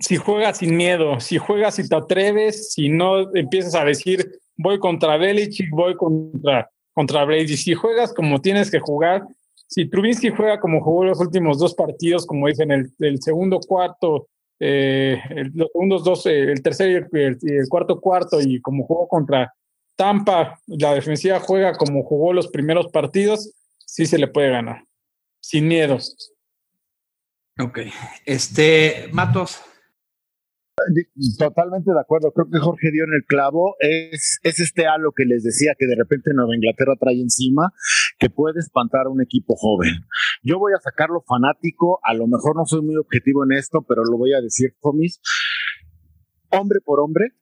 Si 0.00 0.16
juegas 0.16 0.58
sin 0.58 0.76
miedo, 0.76 1.20
si 1.20 1.38
juegas 1.38 1.78
y 1.78 1.88
te 1.88 1.96
atreves, 1.96 2.72
si 2.72 2.88
no 2.88 3.34
empiezas 3.34 3.74
a 3.74 3.84
decir 3.84 4.40
voy 4.56 4.78
contra 4.78 5.16
Belichick, 5.16 5.70
voy 5.70 5.96
contra, 5.96 6.68
contra 6.92 7.24
Brady, 7.24 7.56
si 7.56 7.74
juegas 7.74 8.12
como 8.12 8.40
tienes 8.40 8.70
que 8.70 8.80
jugar, 8.80 9.22
si 9.68 9.88
Trubinsky 9.88 10.30
juega 10.30 10.58
como 10.58 10.82
jugó 10.82 11.04
los 11.04 11.20
últimos 11.20 11.58
dos 11.58 11.74
partidos, 11.74 12.26
como 12.26 12.48
dicen, 12.48 12.70
el, 12.70 12.90
el 13.00 13.20
segundo 13.22 13.60
cuarto, 13.60 14.28
eh, 14.58 15.20
los 15.54 15.68
segundos 15.70 16.04
dos, 16.04 16.26
eh, 16.26 16.50
el 16.50 16.62
tercer 16.62 16.90
y 17.12 17.16
el, 17.18 17.38
el 17.42 17.68
cuarto 17.68 18.00
cuarto, 18.00 18.40
y 18.40 18.60
como 18.62 18.86
jugó 18.86 19.06
contra 19.06 19.52
Tampa, 19.94 20.58
la 20.66 20.94
defensiva 20.94 21.38
juega 21.40 21.74
como 21.74 22.02
jugó 22.02 22.32
los 22.32 22.48
primeros 22.48 22.86
partidos, 22.88 23.52
sí 23.84 24.06
se 24.06 24.18
le 24.18 24.28
puede 24.28 24.50
ganar, 24.50 24.84
sin 25.40 25.68
miedos. 25.68 26.32
Ok. 27.60 27.80
Este, 28.24 29.10
Matos, 29.12 29.60
Totalmente 31.38 31.92
de 31.92 32.00
acuerdo. 32.00 32.32
Creo 32.32 32.48
que 32.50 32.58
Jorge 32.58 32.90
dio 32.92 33.04
en 33.04 33.14
el 33.14 33.24
clavo. 33.26 33.76
Es, 33.80 34.38
es 34.42 34.60
este 34.60 34.86
halo 34.86 35.12
que 35.16 35.24
les 35.24 35.42
decía 35.42 35.74
que 35.78 35.86
de 35.86 35.96
repente 35.96 36.32
Nueva 36.34 36.54
Inglaterra 36.54 36.94
trae 36.98 37.20
encima, 37.20 37.72
que 38.18 38.30
puede 38.30 38.60
espantar 38.60 39.06
a 39.06 39.10
un 39.10 39.22
equipo 39.22 39.54
joven. 39.56 39.90
Yo 40.42 40.58
voy 40.58 40.72
a 40.72 40.80
sacarlo 40.80 41.22
fanático. 41.26 42.00
A 42.02 42.14
lo 42.14 42.26
mejor 42.26 42.56
no 42.56 42.64
soy 42.64 42.82
muy 42.82 42.96
objetivo 42.96 43.44
en 43.44 43.52
esto, 43.52 43.84
pero 43.86 44.02
lo 44.04 44.18
voy 44.18 44.32
a 44.34 44.40
decir, 44.40 44.74
homies. 44.80 45.20
Hombre 46.50 46.80
por 46.84 47.00
hombre, 47.00 47.32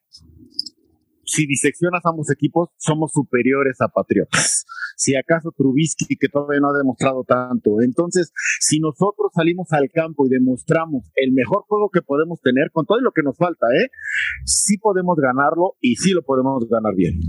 si 1.27 1.47
diseccionas 1.47 2.01
ambos 2.05 2.31
equipos, 2.31 2.70
somos 2.79 3.12
superiores 3.12 3.81
a 3.81 3.89
Patriotas. 3.89 4.64
Si 4.97 5.14
acaso 5.14 5.53
Trubisky, 5.55 6.16
que 6.16 6.29
todavía 6.29 6.61
no 6.61 6.70
ha 6.70 6.79
demostrado 6.79 7.24
tanto. 7.24 7.83
Entonces, 7.83 8.33
si 8.61 8.81
nosotros 8.81 9.31
salimos 9.35 9.70
al 9.72 9.91
campo 9.91 10.27
y 10.27 10.31
demostramos 10.31 11.11
el 11.16 11.33
mejor 11.33 11.64
juego 11.68 11.91
que 11.91 12.01
podemos 12.01 12.41
tener, 12.41 12.70
con 12.72 12.87
todo 12.87 13.01
lo 13.01 13.12
que 13.12 13.22
nos 13.22 13.37
falta, 13.37 13.66
¿eh? 13.79 13.91
Sí 14.45 14.79
podemos 14.79 15.18
ganarlo 15.18 15.77
y 15.81 15.97
sí 15.97 16.12
lo 16.12 16.22
podemos 16.22 16.66
ganar 16.68 16.95
bien. 16.95 17.20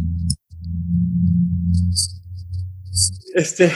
este, 3.36 3.72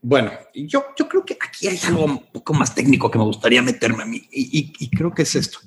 bueno, 0.00 0.30
yo, 0.54 0.84
yo 0.98 1.08
creo 1.08 1.24
que 1.24 1.36
aquí 1.40 1.66
hay 1.66 1.78
algo 1.86 2.04
un 2.04 2.18
poco 2.30 2.52
más 2.52 2.74
técnico 2.74 3.10
que 3.10 3.18
me 3.18 3.24
gustaría 3.24 3.62
meterme 3.62 4.02
a 4.02 4.06
mí 4.06 4.22
y, 4.30 4.90
creo 4.90 5.12
que 5.14 5.22
es 5.22 5.34
esto. 5.34 5.58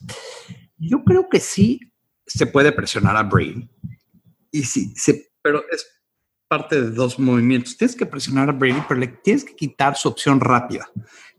Yo 0.78 1.04
creo 1.04 1.28
que 1.28 1.40
sí 1.40 1.80
se 2.28 2.46
puede 2.46 2.72
presionar 2.72 3.16
a 3.16 3.24
Brady 3.24 3.68
y 4.52 4.64
sí, 4.64 4.94
pero 5.42 5.64
es 5.72 5.86
parte 6.48 6.82
de 6.82 6.92
dos 6.92 7.20
movimientos. 7.20 7.78
Tienes 7.78 7.96
que 7.96 8.06
presionar 8.06 8.50
a 8.50 8.54
Brady, 8.54 8.82
pero 8.88 9.00
le 9.00 9.08
tienes 9.08 9.44
que 9.44 9.56
quitar 9.56 9.96
su 9.96 10.08
opción 10.08 10.40
rápida, 10.40 10.90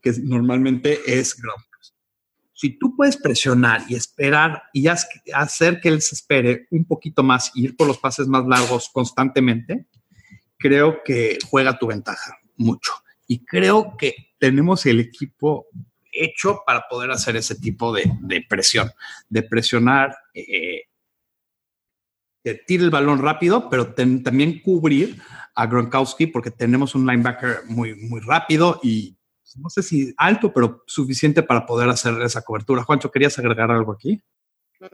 que 0.03 0.12
normalmente 0.22 1.01
es 1.07 1.34
ground. 1.34 1.64
Si 2.53 2.76
tú 2.76 2.97
puedes 2.97 3.16
presionar 3.16 3.84
y 3.89 3.95
esperar 3.95 4.64
y 4.72 4.89
hacer 4.89 5.80
que 5.80 5.89
él 5.89 6.03
se 6.03 6.16
espere 6.16 6.66
un 6.72 6.84
poquito 6.84 7.22
más 7.22 7.53
ir 7.55 7.76
por 7.76 7.86
los 7.86 7.99
pases 7.99 8.26
más 8.26 8.47
largos 8.47 8.91
constantemente, 8.93 9.86
creo 10.57 11.03
que 11.05 11.39
juega 11.49 11.78
tu 11.78 11.86
ventaja 11.86 12.36
mucho. 12.57 12.93
Y 13.28 13.45
creo 13.45 13.97
que 13.97 14.34
tenemos 14.39 14.86
el 14.86 14.99
equipo 14.99 15.68
hecho 16.13 16.63
para 16.67 16.87
poder 16.89 17.11
hacer 17.11 17.37
ese 17.37 17.55
tipo 17.55 17.93
de, 17.93 18.11
de 18.21 18.45
presión, 18.49 18.91
de 19.29 19.43
presionar, 19.43 20.17
eh, 20.35 20.83
que 22.45 22.55
tire 22.55 22.85
el 22.85 22.91
balón 22.91 23.21
rápido, 23.21 23.69
pero 23.69 23.95
ten- 23.95 24.23
también 24.23 24.61
cubrir 24.63 25.21
a 25.55 25.67
Gronkowski 25.67 26.29
porque 26.29 26.51
tenemos 26.51 26.95
un 26.95 27.07
linebacker 27.07 27.63
muy, 27.67 27.95
muy 27.95 28.21
rápido 28.21 28.81
y 28.83 29.17
no 29.57 29.69
sé 29.71 29.83
si 29.83 30.15
alto, 30.17 30.53
pero 30.53 30.85
suficiente 30.87 31.43
para 31.43 31.67
poder 31.67 31.89
hacer 31.89 32.15
esa 32.23 32.43
cobertura. 32.43 32.85
Juancho, 32.85 33.11
¿querías 33.11 33.39
agregar 33.39 33.71
algo 33.71 33.93
aquí? 33.93 34.23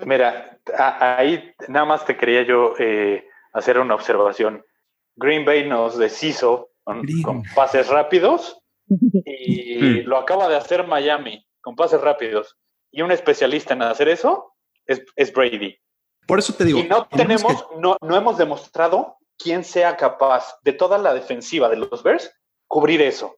Mira, 0.06 0.58
a- 0.78 1.16
ahí 1.18 1.52
nada 1.68 1.84
más 1.84 2.04
te 2.06 2.16
quería 2.16 2.42
yo 2.44 2.74
eh, 2.78 3.26
hacer 3.52 3.78
una 3.78 3.94
observación. 3.94 4.64
Green 5.16 5.44
Bay 5.44 5.68
nos 5.68 5.98
deshizo 5.98 6.70
con 7.22 7.42
pases 7.54 7.88
rápidos 7.88 8.58
y 8.88 9.78
Mm. 9.78 10.06
lo 10.06 10.18
acaba 10.18 10.48
de 10.48 10.56
hacer 10.56 10.86
Miami 10.86 11.44
con 11.60 11.74
pases 11.76 12.00
rápidos. 12.00 12.56
Y 12.90 13.02
un 13.02 13.10
especialista 13.10 13.74
en 13.74 13.82
hacer 13.82 14.08
eso 14.08 14.54
es, 14.86 15.02
es 15.16 15.32
Brady. 15.32 15.76
Por 16.26 16.38
eso 16.38 16.54
te 16.54 16.64
digo. 16.64 16.78
Y 16.78 16.84
no 16.84 17.06
tenemos 17.06 17.42
tenemos, 17.42 17.66
no, 17.78 17.96
no 18.00 18.16
hemos 18.16 18.38
demostrado 18.38 19.16
quién 19.38 19.64
sea 19.64 19.96
capaz 19.96 20.54
de 20.62 20.72
toda 20.72 20.98
la 20.98 21.12
defensiva 21.12 21.68
de 21.68 21.76
los 21.76 22.02
Bears 22.02 22.30
cubrir 22.66 23.02
eso. 23.02 23.36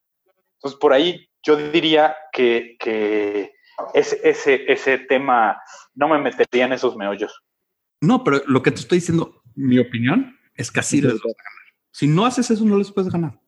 Entonces, 0.59 0.79
por 0.79 0.93
ahí 0.93 1.29
yo 1.43 1.57
diría 1.57 2.17
que, 2.33 2.77
que 2.79 3.53
ese, 3.95 4.21
ese, 4.25 4.71
ese 4.71 4.99
tema 4.99 5.61
no 5.95 6.09
me 6.09 6.19
metería 6.19 6.67
en 6.67 6.73
esos 6.73 6.97
meollos. 6.97 7.43
No, 8.01 8.23
pero 8.25 8.43
lo 8.47 8.63
que 8.63 8.71
te 8.71 8.81
estoy 8.81 8.99
diciendo, 8.99 9.43
mi 9.55 9.79
opinión, 9.79 10.39
es 10.55 10.71
que 10.71 10.81
así 10.81 11.01
les 11.01 11.15
vas 11.15 11.23
a 11.23 11.43
ganar. 11.43 11.75
Si 11.93 12.07
no 12.07 12.27
haces 12.27 12.51
eso, 12.51 12.65
no 12.65 12.77
les 12.77 12.93
puedes 12.93 13.11
ganar. 13.11 13.41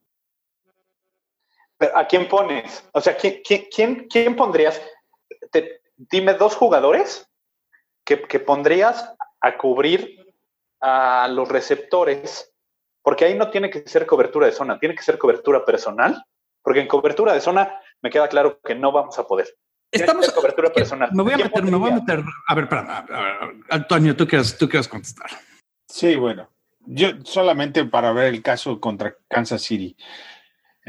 Pero, 1.78 1.96
¿A 1.96 2.06
quién 2.06 2.28
pones? 2.28 2.84
O 2.92 3.00
sea, 3.00 3.16
¿quién, 3.16 3.40
quién, 3.46 3.68
quién, 3.74 4.08
quién 4.08 4.36
pondrías? 4.36 4.80
Te- 5.52 5.80
dime 5.96 6.34
dos 6.34 6.54
jugadores 6.56 7.28
que, 8.04 8.20
que 8.22 8.40
pondrías 8.40 9.14
a 9.40 9.56
cubrir 9.56 10.26
a 10.80 11.28
los 11.28 11.48
receptores, 11.48 12.52
porque 13.02 13.24
ahí 13.24 13.34
no 13.34 13.50
tiene 13.50 13.70
que 13.70 13.82
ser 13.88 14.06
cobertura 14.06 14.46
de 14.46 14.52
zona, 14.52 14.78
tiene 14.78 14.94
que 14.94 15.02
ser 15.02 15.18
cobertura 15.18 15.64
personal, 15.64 16.24
porque 16.62 16.80
en 16.80 16.88
cobertura 16.88 17.32
de 17.32 17.40
zona 17.40 17.80
me 18.02 18.10
queda 18.10 18.28
claro 18.28 18.60
que 18.60 18.74
no 18.74 18.92
vamos 18.92 19.18
a 19.18 19.26
poder. 19.26 19.46
Tiene 19.46 20.04
que 20.04 20.10
Estamos. 20.10 20.26
ser 20.26 20.34
cobertura 20.34 20.72
personal. 20.72 21.10
Me 21.12 21.22
voy 21.22 21.32
a 21.32 21.36
¿Quién 21.36 21.48
meter, 21.48 21.64
me 21.64 21.76
voy 21.76 21.90
a 21.90 21.94
meter. 21.94 22.22
A 22.48 22.54
ver, 22.54 22.64
espérame, 22.64 22.90
a 22.90 23.00
ver, 23.02 23.14
a 23.16 23.46
ver, 23.46 23.56
Antonio, 23.70 24.16
tú 24.16 24.26
quieres, 24.26 24.56
tú 24.58 24.68
quieres 24.68 24.86
contestar. 24.86 25.30
Sí, 25.88 26.16
bueno, 26.16 26.50
yo 26.80 27.08
solamente 27.24 27.84
para 27.86 28.12
ver 28.12 28.26
el 28.34 28.42
caso 28.42 28.78
contra 28.80 29.16
Kansas 29.28 29.62
City. 29.62 29.96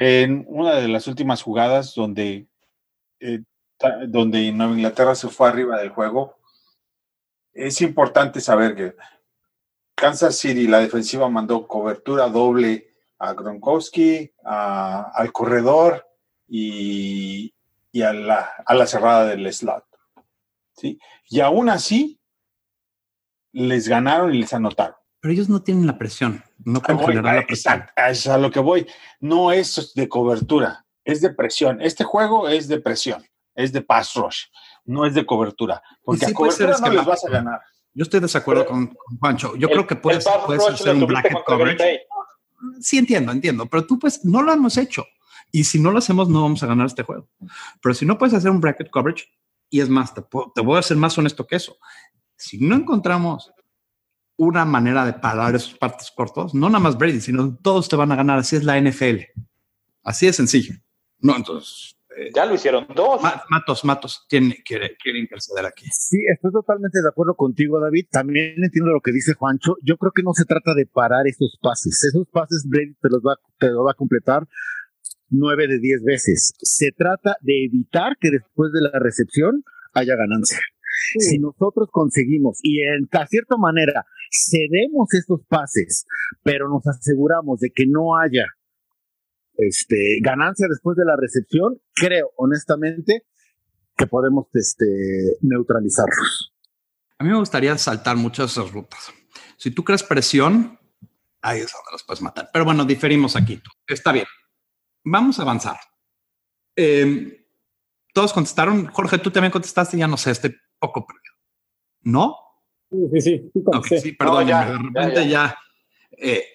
En 0.02 0.46
una 0.48 0.76
de 0.76 0.88
las 0.88 1.08
últimas 1.08 1.42
jugadas 1.42 1.94
donde, 1.94 2.48
eh, 3.20 3.42
donde 4.08 4.50
Nueva 4.54 4.74
Inglaterra 4.74 5.14
se 5.14 5.28
fue 5.28 5.50
arriba 5.50 5.78
del 5.78 5.90
juego, 5.90 6.38
es 7.52 7.82
importante 7.82 8.40
saber 8.40 8.76
que 8.76 8.96
Kansas 9.96 10.38
City, 10.38 10.68
la 10.68 10.80
defensiva 10.80 11.28
mandó 11.28 11.68
cobertura 11.68 12.30
doble 12.30 12.94
a 13.18 13.34
Gronkowski, 13.34 14.32
a- 14.46 15.12
al 15.14 15.34
corredor 15.34 16.08
y, 16.48 17.54
y 17.92 18.02
a, 18.02 18.14
la, 18.14 18.50
a 18.66 18.74
la 18.76 18.88
cerrada 18.88 19.26
del 19.26 19.52
slot. 19.52 19.84
¿sí? 20.78 20.98
Y 21.30 21.42
aún 21.42 21.68
así, 21.68 22.22
les 23.52 23.90
ganaron 23.90 24.34
y 24.34 24.38
les 24.40 24.54
anotaron. 24.54 24.96
Pero 25.22 25.34
ellos 25.34 25.50
no 25.50 25.62
tienen 25.62 25.86
la 25.86 25.98
presión. 25.98 26.44
No 26.64 26.82
pueden 26.82 26.98
Voy, 26.98 27.08
generar 27.08 27.36
la 27.36 27.46
presión. 27.46 27.74
Exacto, 27.76 28.02
es 28.08 28.28
a 28.28 28.38
lo 28.38 28.52
que 28.52 28.60
voy. 28.60 28.88
No 29.20 29.52
es 29.52 29.94
de 29.96 30.08
cobertura, 30.08 30.86
es 31.04 31.22
de 31.22 31.32
presión. 31.34 31.82
Este 31.82 32.04
juego 32.04 32.48
es 32.48 32.68
de 32.68 32.80
presión, 32.80 33.24
es 33.56 33.72
de 33.74 33.82
pass 33.82 34.14
rush, 34.16 34.46
no 34.86 35.06
es 35.06 35.14
de 35.14 35.26
cobertura. 35.26 35.82
Porque 36.04 36.26
sí 36.26 36.32
a 36.32 36.34
cobertura 36.34 36.78
no 36.80 36.90
les 36.90 37.06
vas 37.06 37.26
a 37.26 37.30
ganar. 37.30 37.60
Yo 37.94 38.04
estoy 38.04 38.20
de 38.20 38.26
desacuerdo 38.28 38.64
Pero- 38.64 38.72
con, 38.74 38.88
con 38.88 39.18
Juancho. 39.18 39.56
Yo 39.58 39.68
El- 39.68 39.74
creo 39.74 39.88
que 39.88 39.96
puedes, 39.96 40.26
puedes 40.46 40.66
hacer 40.68 40.96
un 40.96 41.06
bracket 41.08 41.44
coverage. 41.46 42.02
Sí, 42.80 42.98
entiendo, 42.98 43.32
entiendo. 43.32 43.66
Pero 43.66 43.86
tú, 43.86 43.98
pues, 44.00 44.24
no 44.24 44.42
lo 44.42 44.54
hemos 44.54 44.78
hecho. 44.78 45.06
Y 45.52 45.64
si 45.64 45.80
no 45.80 45.92
lo 45.92 45.98
hacemos, 45.98 46.30
no 46.30 46.44
vamos 46.44 46.62
a 46.62 46.68
ganar 46.68 46.86
este 46.86 47.04
juego. 47.04 47.28
Pero 47.82 47.96
si 47.96 48.06
no 48.06 48.18
puedes 48.18 48.36
hacer 48.36 48.52
un 48.52 48.62
bracket 48.62 48.90
coverage, 48.90 49.26
y 49.70 49.82
es 49.82 49.90
más, 49.90 50.14
te, 50.14 50.22
puedo- 50.22 50.52
te 50.54 50.62
voy 50.62 50.78
a 50.78 50.82
ser 50.82 50.98
más 50.98 51.18
honesto 51.18 51.46
que 51.48 51.56
eso. 51.56 51.78
Si 52.38 52.58
no 52.60 52.76
encontramos 52.76 53.52
una 54.40 54.64
manera 54.66 55.06
de 55.06 55.14
parar 55.14 55.54
esos 55.54 55.76
partes 55.78 56.12
cortos, 56.16 56.56
no 56.56 56.68
nada 56.70 56.80
más 56.80 56.98
Brady, 56.98 57.20
sino 57.22 57.56
todos 57.62 57.88
te 57.90 57.96
van 57.96 58.12
a 58.12 58.16
ganar. 58.16 58.40
Así 58.40 58.56
es 58.56 58.64
la 58.64 58.78
NFL. 58.82 59.18
Así 60.04 60.26
de 60.28 60.34
sencillo. 60.34 60.74
No, 61.20 61.36
entonces, 61.36 61.98
eh, 62.18 62.30
Ya 62.34 62.46
lo 62.46 62.56
hicieron 62.56 62.88
dos. 62.96 63.22
Ma- 63.22 63.44
Matos, 63.50 63.84
Matos, 63.84 64.26
tiene, 64.30 64.56
quiere, 64.66 64.96
quiere 65.02 65.20
interceder 65.20 65.66
aquí. 65.66 65.86
Sí, 65.92 66.18
estoy 66.34 66.52
totalmente 66.54 67.02
de 67.02 67.10
acuerdo 67.10 67.36
contigo, 67.36 67.80
David. 67.82 68.06
También 68.10 68.56
entiendo 68.64 68.92
lo 68.92 69.02
que 69.02 69.12
dice 69.12 69.34
Juancho. 69.34 69.76
Yo 69.84 69.98
creo 69.98 70.12
que 70.14 70.24
no 70.24 70.32
se 70.34 70.46
trata 70.46 70.74
de 70.74 70.86
parar 70.86 71.28
esos 71.28 71.58
pases. 71.62 72.02
Esos 72.04 72.26
pases 72.32 72.66
Brady 72.68 72.94
te 73.02 73.10
los 73.10 73.22
va, 73.22 73.36
te 73.60 73.68
los 73.68 73.86
va 73.86 73.92
a 73.92 73.96
completar 73.96 74.48
nueve 75.30 75.68
de 75.68 75.80
diez 75.80 76.02
veces. 76.04 76.54
Se 76.60 76.92
trata 76.92 77.36
de 77.42 77.66
evitar 77.66 78.18
que 78.20 78.32
después 78.32 78.72
de 78.72 78.82
la 78.82 78.98
recepción 79.00 79.64
haya 79.94 80.16
ganancia. 80.16 80.60
Si 81.18 81.40
nosotros 81.40 81.90
conseguimos 81.92 82.60
y 82.62 82.82
en 82.82 83.08
a 83.12 83.28
cierta 83.28 83.58
manera 83.58 84.06
cedemos 84.32 85.14
estos 85.14 85.42
pases, 85.48 86.06
pero 86.44 86.70
nos 86.70 86.86
aseguramos 86.88 87.60
de 87.60 87.72
que 87.72 87.86
no 87.88 88.18
haya 88.18 88.46
este, 89.58 90.20
ganancia 90.22 90.68
después 90.70 90.96
de 90.98 91.06
la 91.06 91.16
recepción, 91.18 91.82
creo 91.94 92.32
honestamente 92.38 93.26
que 93.98 94.08
podemos 94.08 94.48
este, 94.54 95.38
neutralizarlos. 95.42 96.54
A 97.18 97.24
mí 97.24 97.30
me 97.30 97.38
gustaría 97.38 97.78
saltar 97.78 98.16
muchas 98.16 98.56
de 98.56 98.62
esas 98.62 98.74
rutas. 98.74 99.12
Si 99.58 99.72
tú 99.72 99.84
crees 99.84 100.04
presión, 100.04 100.80
ahí 101.42 101.60
es 101.60 101.72
donde 101.72 101.92
los 101.92 102.04
puedes 102.04 102.22
matar. 102.22 102.50
Pero 102.54 102.64
bueno, 102.64 102.86
diferimos 102.86 103.36
aquí. 103.36 103.62
Está 103.88 104.14
bien. 104.14 104.26
vamos 105.04 105.40
a 105.40 105.42
avanzar. 105.42 105.78
Eh, 106.76 107.46
todos 108.14 108.32
contestaron. 108.32 108.88
Jorge, 108.88 109.18
tú 109.18 109.32
también 109.32 109.52
contestaste. 109.52 109.98
Ya 109.98 110.08
no 110.08 110.16
sé, 110.16 110.32
estoy 110.32 110.56
poco 110.80 111.06
perdido. 111.06 111.36
¿No? 112.04 112.36
Sí, 112.90 112.98
sí, 113.14 113.22
sí. 113.22 113.52
sí, 113.54 113.64
Ok, 113.66 113.88
sí, 114.02 114.12
perdón, 114.14 114.44
No, 114.46 114.50
ya, 114.50 114.66
de 114.66 114.78
repente 114.78 115.16
ya, 115.16 115.30
ya. 115.30 115.58
eh, 116.12 116.46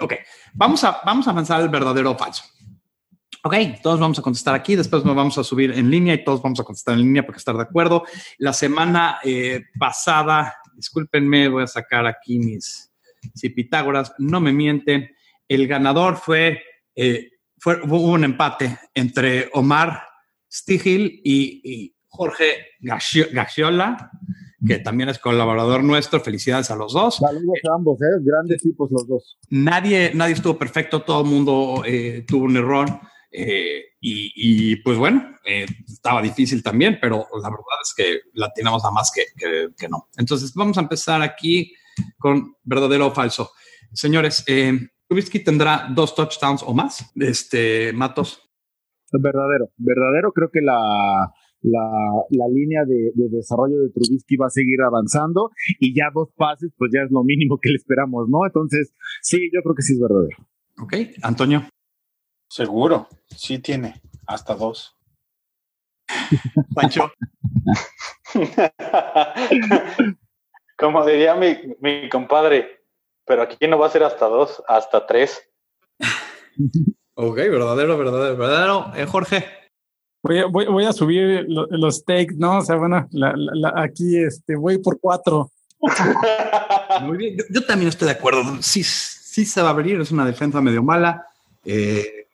ok, 0.00 0.14
vamos 0.54 0.84
a, 0.84 1.00
vamos 1.04 1.26
a 1.26 1.30
avanzar 1.30 1.60
el 1.62 1.68
verdadero 1.68 2.10
o 2.10 2.18
falso. 2.18 2.44
Ok, 3.44 3.54
todos 3.82 4.00
vamos 4.00 4.18
a 4.18 4.22
contestar 4.22 4.54
aquí, 4.54 4.74
después 4.74 5.04
nos 5.04 5.14
vamos 5.14 5.38
a 5.38 5.44
subir 5.44 5.70
en 5.70 5.90
línea 5.90 6.14
y 6.14 6.24
todos 6.24 6.42
vamos 6.42 6.58
a 6.60 6.64
contestar 6.64 6.94
en 6.94 7.00
línea 7.00 7.24
porque 7.24 7.38
estar 7.38 7.56
de 7.56 7.62
acuerdo. 7.62 8.04
La 8.38 8.52
semana 8.52 9.20
eh, 9.22 9.62
pasada, 9.78 10.56
discúlpenme, 10.74 11.48
voy 11.48 11.62
a 11.62 11.68
sacar 11.68 12.04
aquí 12.06 12.38
mis, 12.38 12.92
si 13.34 13.48
Pitágoras 13.50 14.12
no 14.18 14.40
me 14.40 14.52
mienten, 14.52 15.08
el 15.46 15.66
ganador 15.68 16.16
fue, 16.16 16.60
eh, 16.96 17.30
fue 17.58 17.80
hubo 17.84 18.02
un 18.10 18.24
empate 18.24 18.76
entre 18.92 19.48
Omar 19.54 20.02
Stigil 20.52 21.20
y, 21.24 21.60
y 21.64 21.94
Jorge 22.08 22.66
Gaxio- 22.80 23.28
Gaxiola, 23.32 24.10
que 24.66 24.78
también 24.78 25.08
es 25.08 25.18
colaborador 25.18 25.84
nuestro. 25.84 26.20
Felicidades 26.20 26.70
a 26.70 26.76
los 26.76 26.92
dos. 26.92 27.16
Saludos 27.16 27.58
a 27.70 27.74
ambos, 27.74 28.00
¿eh? 28.02 28.06
Grandes 28.22 28.62
tipos 28.62 28.90
los 28.90 29.06
dos. 29.06 29.38
Nadie, 29.50 30.10
nadie 30.14 30.34
estuvo 30.34 30.58
perfecto, 30.58 31.02
todo 31.02 31.22
el 31.22 31.28
mundo 31.28 31.82
eh, 31.86 32.24
tuvo 32.26 32.44
un 32.44 32.56
error. 32.56 32.86
eh, 33.30 33.82
y, 34.00 34.32
y, 34.36 34.76
pues 34.76 34.96
bueno, 34.96 35.36
eh, 35.44 35.66
estaba 35.86 36.22
difícil 36.22 36.62
también, 36.62 36.98
pero 37.00 37.26
la 37.42 37.50
verdad 37.50 37.78
es 37.82 37.92
que 37.96 38.20
la 38.34 38.50
tenemos 38.52 38.80
nada 38.82 38.92
más 38.94 39.10
que, 39.12 39.22
que- 39.36 39.68
que 39.76 39.88
no. 39.88 40.08
Entonces 40.16 40.54
vamos 40.54 40.78
a 40.78 40.82
empezar 40.82 41.20
aquí 41.20 41.74
con 42.16 42.54
verdadero 42.62 43.08
o 43.08 43.10
falso. 43.12 43.50
Señores, 43.92 44.44
eh, 44.46 44.78
Trubisky 45.08 45.40
tendrá 45.40 45.88
dos 45.90 46.14
touchdowns 46.14 46.62
o 46.62 46.72
más. 46.72 47.10
Este, 47.16 47.92
Matos. 47.92 48.40
Verdadero, 49.12 49.70
verdadero. 49.76 50.32
Creo 50.32 50.50
que 50.50 50.60
la, 50.60 51.32
la, 51.62 51.88
la 52.30 52.48
línea 52.48 52.84
de, 52.84 53.12
de 53.14 53.28
desarrollo 53.28 53.80
de 53.80 53.90
Trubisky 53.90 54.36
va 54.36 54.46
a 54.46 54.50
seguir 54.50 54.80
avanzando 54.82 55.50
y 55.80 55.94
ya 55.94 56.10
dos 56.14 56.30
pases, 56.36 56.70
pues 56.76 56.90
ya 56.94 57.02
es 57.02 57.10
lo 57.10 57.24
mínimo 57.24 57.58
que 57.60 57.70
le 57.70 57.76
esperamos, 57.76 58.28
¿no? 58.28 58.46
Entonces, 58.46 58.94
sí, 59.22 59.50
yo 59.52 59.62
creo 59.62 59.74
que 59.74 59.82
sí 59.82 59.94
es 59.94 60.00
verdadero. 60.00 60.36
Ok, 60.80 60.94
Antonio. 61.22 61.62
Seguro, 62.48 63.08
sí 63.26 63.58
tiene, 63.58 64.00
hasta 64.26 64.54
dos. 64.54 64.96
Pancho. 66.74 67.10
Como 70.78 71.04
diría 71.04 71.34
mi, 71.34 71.56
mi 71.80 72.08
compadre, 72.08 72.84
pero 73.26 73.42
aquí 73.42 73.66
no 73.66 73.78
va 73.78 73.86
a 73.86 73.90
ser 73.90 74.04
hasta 74.04 74.26
dos, 74.26 74.62
hasta 74.68 75.06
tres. 75.06 75.42
Ok, 77.20 77.34
verdadero, 77.34 77.98
verdadero, 77.98 78.36
verdadero. 78.36 78.92
Eh, 78.94 79.04
Jorge. 79.04 79.44
Voy 80.28 80.38
a, 80.38 80.46
voy, 80.46 80.66
voy 80.66 80.84
a 80.84 80.92
subir 80.92 81.44
lo- 81.48 81.66
los 81.70 82.04
takes, 82.04 82.34
¿no? 82.36 82.58
O 82.58 82.62
sea, 82.62 82.76
bueno, 82.76 83.08
la- 83.12 83.32
la- 83.36 83.72
la- 83.72 83.82
aquí 83.82 84.16
este, 84.16 84.54
voy 84.56 84.78
por 84.78 85.00
cuatro. 85.00 85.50
Muy 87.02 87.16
bien, 87.16 87.36
yo, 87.36 87.44
yo 87.50 87.64
también 87.66 87.88
estoy 87.88 88.06
de 88.06 88.12
acuerdo. 88.12 88.42
Sí, 88.62 88.82
sí 88.84 89.44
se 89.44 89.62
va 89.62 89.68
a 89.68 89.70
abrir, 89.72 90.00
es 90.00 90.10
una 90.12 90.24
defensa 90.26 90.60
medio 90.60 90.82
mala. 90.82 91.24
eh, 91.64 92.26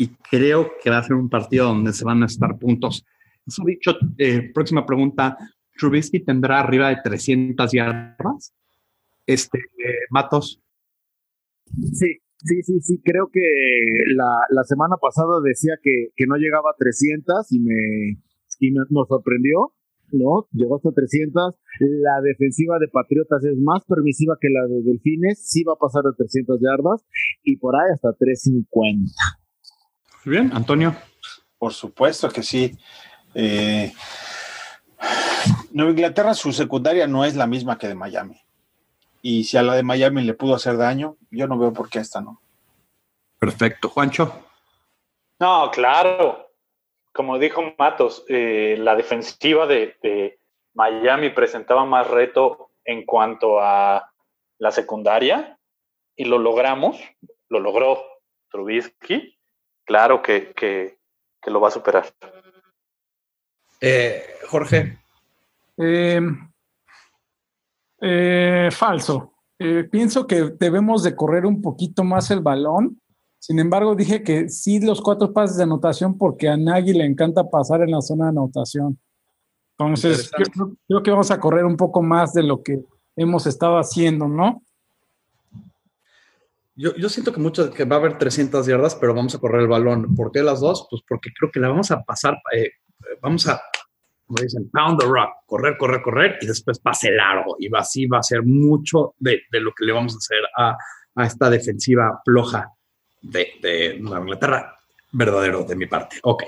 y 0.00 0.08
creo 0.30 0.72
que 0.82 0.90
va 0.90 0.98
a 0.98 1.02
ser 1.02 1.14
un 1.14 1.28
partido 1.28 1.66
donde 1.66 1.92
se 1.92 2.04
van 2.04 2.22
a 2.22 2.26
estar 2.26 2.56
puntos. 2.56 3.04
Eso 3.46 3.64
dicho, 3.64 3.96
eh, 4.16 4.50
próxima 4.54 4.86
pregunta. 4.86 5.36
¿Trubisky 5.76 6.20
tendrá 6.20 6.60
arriba 6.60 6.88
de 6.88 6.98
300 7.02 7.72
yardas? 7.72 8.52
Este, 9.26 9.58
eh, 9.58 10.06
Matos. 10.10 10.60
Sí, 11.94 12.18
sí, 12.44 12.62
sí, 12.62 12.80
sí. 12.80 13.00
Creo 13.04 13.28
que 13.32 13.40
la, 14.14 14.30
la 14.50 14.64
semana 14.64 14.96
pasada 15.00 15.40
decía 15.44 15.74
que, 15.82 16.08
que 16.16 16.26
no 16.26 16.36
llegaba 16.36 16.70
a 16.70 16.76
300 16.78 17.50
y 17.52 17.60
me, 17.60 18.18
y 18.60 18.70
me- 18.72 18.84
nos 18.90 19.08
sorprendió, 19.08 19.72
¿no? 20.12 20.48
Llegó 20.52 20.76
hasta 20.76 20.90
300. 20.92 21.54
La 21.80 22.20
defensiva 22.22 22.78
de 22.78 22.88
Patriotas 22.88 23.44
es 23.44 23.56
más 23.58 23.84
permisiva 23.86 24.36
que 24.40 24.48
la 24.50 24.66
de 24.66 24.82
Delfines. 24.82 25.46
Sí 25.48 25.64
va 25.64 25.74
a 25.74 25.76
pasar 25.80 26.02
de 26.04 26.12
300 26.16 26.58
yardas 26.60 27.04
y 27.42 27.56
por 27.56 27.74
ahí 27.76 27.90
hasta 27.94 28.12
350. 28.12 29.12
Muy 30.24 30.30
bien, 30.36 30.50
Antonio. 30.52 30.94
Por 31.58 31.72
supuesto 31.72 32.28
que 32.28 32.42
sí. 32.42 32.72
Eh, 33.34 33.92
Nueva 35.72 35.90
Inglaterra, 35.92 36.34
su 36.34 36.52
secundaria 36.52 37.06
no 37.06 37.24
es 37.24 37.36
la 37.36 37.46
misma 37.46 37.78
que 37.78 37.88
de 37.88 37.94
Miami. 37.94 38.36
Y 39.30 39.44
si 39.44 39.58
a 39.58 39.62
la 39.62 39.74
de 39.74 39.82
Miami 39.82 40.22
le 40.22 40.32
pudo 40.32 40.54
hacer 40.54 40.78
daño, 40.78 41.18
yo 41.30 41.46
no 41.46 41.58
veo 41.58 41.70
por 41.74 41.90
qué 41.90 41.98
esta 41.98 42.22
no. 42.22 42.40
Perfecto. 43.38 43.90
Juancho. 43.90 44.32
No, 45.38 45.70
claro. 45.70 46.50
Como 47.12 47.38
dijo 47.38 47.62
Matos, 47.78 48.24
eh, 48.30 48.76
la 48.78 48.96
defensiva 48.96 49.66
de, 49.66 49.98
de 50.02 50.40
Miami 50.72 51.28
presentaba 51.28 51.84
más 51.84 52.08
reto 52.08 52.70
en 52.86 53.04
cuanto 53.04 53.60
a 53.60 54.10
la 54.56 54.70
secundaria 54.70 55.58
y 56.16 56.24
lo 56.24 56.38
logramos, 56.38 56.98
lo 57.50 57.60
logró 57.60 58.02
Trubisky. 58.50 59.36
Claro 59.84 60.22
que, 60.22 60.54
que, 60.54 60.96
que 61.42 61.50
lo 61.50 61.60
va 61.60 61.68
a 61.68 61.72
superar. 61.72 62.06
Eh, 63.78 64.38
Jorge. 64.48 64.96
Eh, 65.76 66.18
eh, 68.00 68.68
falso. 68.72 69.34
Eh, 69.58 69.84
pienso 69.90 70.26
que 70.26 70.54
debemos 70.58 71.02
de 71.02 71.16
correr 71.16 71.44
un 71.44 71.60
poquito 71.60 72.04
más 72.04 72.30
el 72.30 72.40
balón. 72.40 73.00
Sin 73.38 73.58
embargo, 73.58 73.94
dije 73.94 74.22
que 74.22 74.48
sí 74.48 74.80
los 74.80 75.00
cuatro 75.00 75.32
pases 75.32 75.56
de 75.56 75.64
anotación 75.64 76.16
porque 76.16 76.48
a 76.48 76.56
Nagy 76.56 76.92
le 76.92 77.04
encanta 77.04 77.48
pasar 77.48 77.82
en 77.82 77.92
la 77.92 78.00
zona 78.00 78.26
de 78.26 78.30
anotación. 78.30 78.98
Entonces, 79.78 80.30
creo 80.86 81.02
que 81.02 81.10
vamos 81.10 81.30
a 81.30 81.38
correr 81.38 81.64
un 81.64 81.76
poco 81.76 82.02
más 82.02 82.32
de 82.32 82.42
lo 82.42 82.62
que 82.62 82.80
hemos 83.14 83.46
estado 83.46 83.78
haciendo, 83.78 84.26
¿no? 84.26 84.62
Yo, 86.74 86.94
yo 86.96 87.08
siento 87.08 87.32
que 87.32 87.40
mucho 87.40 87.70
que 87.72 87.84
va 87.84 87.96
a 87.96 87.98
haber 87.98 88.18
300 88.18 88.66
yardas, 88.66 88.94
pero 88.94 89.14
vamos 89.14 89.34
a 89.34 89.38
correr 89.38 89.62
el 89.62 89.68
balón. 89.68 90.14
¿Por 90.14 90.30
qué 90.30 90.42
las 90.42 90.60
dos? 90.60 90.86
Pues 90.90 91.02
porque 91.08 91.30
creo 91.36 91.50
que 91.52 91.60
la 91.60 91.68
vamos 91.68 91.90
a 91.90 92.02
pasar, 92.02 92.38
eh, 92.52 92.70
vamos 93.20 93.46
a, 93.48 93.60
como 94.28 94.40
dicen, 94.42 94.70
pound 94.70 95.00
the 95.00 95.06
rock, 95.06 95.30
correr, 95.46 95.76
correr, 95.76 96.02
correr 96.02 96.38
y 96.40 96.46
después 96.46 96.78
pase 96.78 97.10
largo. 97.10 97.56
Y 97.58 97.68
va- 97.68 97.80
así 97.80 98.06
va 98.06 98.18
a 98.18 98.22
ser 98.22 98.42
mucho 98.44 99.14
de, 99.18 99.40
de 99.50 99.60
lo 99.60 99.72
que 99.76 99.84
le 99.84 99.92
vamos 99.92 100.14
a 100.14 100.18
hacer 100.18 100.38
a, 100.56 100.76
a 101.16 101.26
esta 101.26 101.50
defensiva 101.50 102.20
floja 102.24 102.70
de, 103.22 103.48
de 103.60 103.96
Inglaterra. 103.96 104.76
Verdadero 105.10 105.64
de 105.64 105.74
mi 105.74 105.86
parte. 105.86 106.18
Ok. 106.22 106.44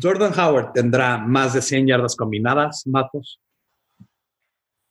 Jordan 0.00 0.32
Howard 0.38 0.72
tendrá 0.72 1.18
más 1.18 1.54
de 1.54 1.62
100 1.62 1.86
yardas 1.86 2.14
combinadas, 2.16 2.82
Matos. 2.86 3.40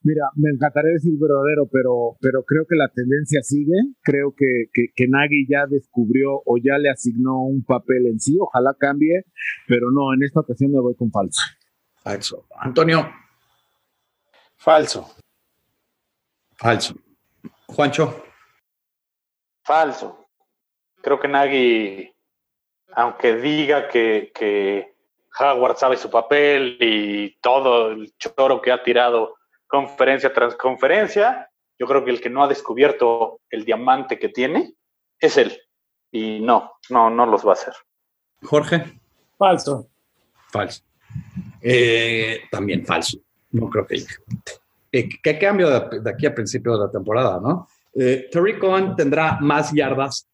Mira, 0.03 0.23
me 0.35 0.49
encantaría 0.51 0.91
decir 0.93 1.13
verdadero, 1.19 1.67
pero, 1.69 2.15
pero 2.21 2.43
creo 2.43 2.65
que 2.69 2.75
la 2.77 2.87
tendencia 2.87 3.41
sigue. 3.43 3.75
Creo 4.01 4.33
que, 4.37 4.65
que, 4.71 4.85
que 4.95 5.07
Nagy 5.07 5.47
ya 5.49 5.65
descubrió 5.67 6.41
o 6.45 6.57
ya 6.63 6.77
le 6.77 6.89
asignó 6.89 7.41
un 7.43 7.63
papel 7.63 8.05
en 8.07 8.19
sí. 8.19 8.37
Ojalá 8.39 8.73
cambie, 8.79 9.25
pero 9.67 9.91
no, 9.91 10.13
en 10.13 10.23
esta 10.23 10.39
ocasión 10.41 10.71
me 10.71 10.79
voy 10.79 10.95
con 10.95 11.11
falso. 11.11 11.41
Falso. 12.07 12.45
Antonio. 12.55 13.13
Falso. 14.55 15.13
Falso. 16.55 16.95
Juancho. 17.67 18.23
Falso. 19.61 20.29
Creo 21.01 21.19
que 21.19 21.27
Nagy, 21.27 22.15
aunque 22.93 23.35
diga 23.35 23.89
que, 23.89 24.31
que 24.33 24.95
Howard 25.37 25.75
sabe 25.75 25.97
su 25.97 26.09
papel 26.09 26.77
y 26.79 27.37
todo 27.41 27.91
el 27.91 28.15
choro 28.17 28.61
que 28.61 28.71
ha 28.71 28.81
tirado 28.81 29.35
conferencia 29.67 30.33
tras 30.33 30.55
conferencia, 30.55 31.51
yo 31.77 31.87
creo 31.87 32.05
que 32.05 32.11
el 32.11 32.21
que 32.21 32.29
no 32.29 32.41
ha 32.41 32.47
descubierto 32.47 33.41
el 33.49 33.65
diamante 33.65 34.17
que 34.17 34.29
tiene 34.29 34.75
es 35.19 35.35
él. 35.35 35.61
Y 36.09 36.39
no, 36.39 36.71
no, 36.89 37.09
no 37.09 37.25
los 37.25 37.45
va 37.45 37.49
a 37.49 37.53
hacer. 37.53 37.73
Jorge. 38.43 38.97
Falso. 39.37 39.89
Falso. 40.49 40.86
Eh, 41.61 42.41
también 42.51 42.85
falso. 42.85 43.19
No 43.51 43.69
creo 43.69 43.85
que. 43.85 44.03
Eh, 44.91 45.09
¿Qué 45.21 45.37
cambio 45.37 45.69
de, 45.69 46.09
aquí 46.09 46.25
a 46.25 46.33
principio 46.33 46.73
de 46.73 46.85
la 46.85 46.91
temporada, 46.91 47.39
no? 47.39 47.67
Eh, 47.93 48.29
Cohen 48.59 48.95
tendrá 48.95 49.39
más 49.39 49.71
yardas 49.73 50.27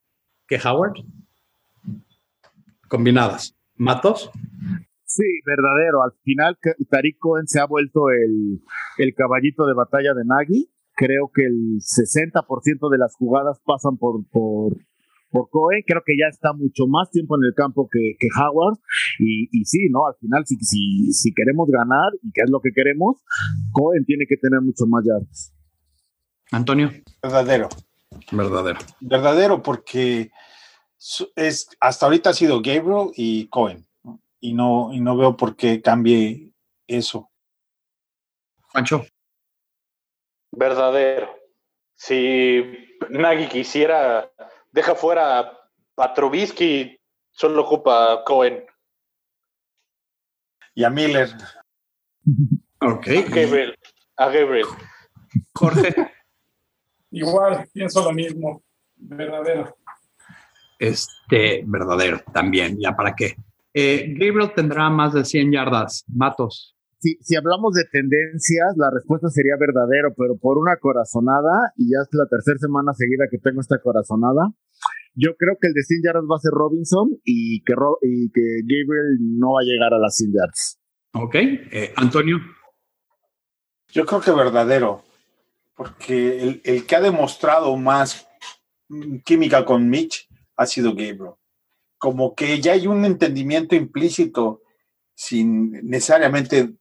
que 0.47 0.59
Howard. 0.63 0.93
Combinadas. 2.87 3.55
¿Matos? 3.75 4.29
Sí, 5.05 5.23
verdadero. 5.45 6.03
Al 6.03 6.11
final, 6.23 6.57
Tariq 6.89 7.17
Cohen 7.19 7.47
se 7.47 7.59
ha 7.59 7.65
vuelto 7.65 8.09
el, 8.09 8.61
el 8.97 9.13
caballito 9.15 9.65
de 9.65 9.73
batalla 9.73 10.13
de 10.13 10.25
Nagy. 10.25 10.69
Creo 10.95 11.31
que 11.33 11.45
el 11.45 11.79
60% 11.79 12.91
de 12.91 12.97
las 12.97 13.15
jugadas 13.15 13.59
pasan 13.65 13.97
por, 13.97 14.21
por 15.33 15.49
Cohen. 15.49 15.83
Creo 15.85 16.03
que 16.05 16.13
ya 16.15 16.27
está 16.29 16.53
mucho 16.53 16.85
más 16.87 17.09
tiempo 17.09 17.35
en 17.35 17.45
el 17.45 17.53
campo 17.55 17.89
que, 17.91 18.15
que 18.19 18.27
Howard. 18.39 18.77
Y, 19.19 19.49
y 19.51 19.65
sí, 19.65 19.89
¿no? 19.89 20.05
Al 20.05 20.15
final, 20.19 20.45
si, 20.45 20.55
si, 20.57 21.11
si 21.11 21.33
queremos 21.33 21.67
ganar, 21.69 22.11
y 22.21 22.31
que 22.31 22.41
es 22.41 22.49
lo 22.49 22.61
que 22.61 22.71
queremos, 22.71 23.21
Cohen 23.71 24.05
tiene 24.05 24.25
que 24.29 24.37
tener 24.37 24.61
mucho 24.61 24.85
más 24.85 25.03
yardas. 25.03 25.53
Antonio. 26.51 26.91
Verdadero. 27.21 27.69
Verdadero. 28.31 28.79
Verdadero, 29.01 29.63
porque 29.63 30.29
es, 31.35 31.67
hasta 31.79 32.05
ahorita 32.05 32.29
ha 32.29 32.33
sido 32.33 32.61
Gabriel 32.61 33.11
y 33.15 33.47
Cohen. 33.47 33.85
Y 34.39 34.53
no, 34.53 34.93
y 34.93 34.99
no 35.01 35.17
veo 35.17 35.35
por 35.35 35.55
qué 35.55 35.81
cambie 35.81 36.53
eso. 36.85 37.31
Juancho. 38.71 39.03
Verdadero. 40.51 41.29
Si 41.95 42.61
Nagy 43.09 43.47
quisiera, 43.47 44.29
deja 44.73 44.95
fuera 44.95 45.57
a 45.97 46.13
Trubisky, 46.13 46.99
solo 47.31 47.61
ocupa 47.61 48.13
a 48.13 48.23
Cohen. 48.23 48.65
Y 50.75 50.83
a 50.83 50.89
Miller. 50.89 51.29
Ok. 52.81 53.07
A 53.07 53.21
Gabriel. 53.29 53.77
A 54.17 54.25
Gabriel. 54.25 54.67
Jorge. 55.53 55.93
Igual, 57.11 57.69
pienso 57.71 58.03
lo 58.03 58.11
mismo. 58.11 58.63
Verdadero. 58.95 59.77
Este, 60.79 61.63
verdadero, 61.65 62.21
también, 62.33 62.77
ya 62.79 62.95
para 62.95 63.15
qué. 63.15 63.35
Eh, 63.73 64.15
Gabriel 64.17 64.53
tendrá 64.55 64.89
más 64.89 65.13
de 65.13 65.23
100 65.23 65.51
yardas. 65.51 66.03
Matos. 66.07 66.75
Si, 67.03 67.17
si 67.19 67.35
hablamos 67.35 67.73
de 67.73 67.83
tendencias, 67.91 68.77
la 68.77 68.89
respuesta 68.89 69.27
sería 69.29 69.55
verdadero, 69.59 70.13
pero 70.15 70.37
por 70.37 70.57
una 70.57 70.77
corazonada, 70.79 71.73
y 71.75 71.91
ya 71.91 71.99
es 72.01 72.07
la 72.13 72.27
tercera 72.29 72.57
semana 72.59 72.93
seguida 72.93 73.25
que 73.29 73.39
tengo 73.39 73.59
esta 73.59 73.81
corazonada, 73.81 74.53
yo 75.13 75.35
creo 75.35 75.57
que 75.59 75.67
el 75.67 75.73
de 75.73 75.83
100 75.83 76.01
yardas 76.05 76.23
va 76.31 76.37
a 76.37 76.39
ser 76.39 76.51
Robinson 76.51 77.09
y 77.25 77.61
que, 77.65 77.73
Ro- 77.75 77.99
y 78.01 78.31
que 78.31 78.61
Gabriel 78.63 79.17
no 79.37 79.51
va 79.55 79.59
a 79.59 79.67
llegar 79.67 79.93
a 79.93 79.99
las 79.99 80.15
100 80.15 80.31
yardas. 80.31 80.79
Ok. 81.13 81.35
Eh, 81.35 81.91
Antonio. 81.97 82.37
Yo 83.89 84.05
creo 84.05 84.21
que 84.21 84.31
verdadero, 84.31 85.03
porque 85.75 86.41
el, 86.41 86.61
el 86.63 86.85
que 86.85 86.95
ha 86.95 87.01
demostrado 87.01 87.75
más 87.75 88.25
química 89.25 89.65
con 89.65 89.89
Mitch 89.89 90.27
ha 90.55 90.65
sido 90.65 90.91
Gabriel. 90.91 91.33
Como 91.97 92.33
que 92.33 92.61
ya 92.61 92.71
hay 92.73 92.87
un 92.87 93.03
entendimiento 93.05 93.75
implícito 93.75 94.61
sin 95.15 95.71
necesariamente 95.87 96.73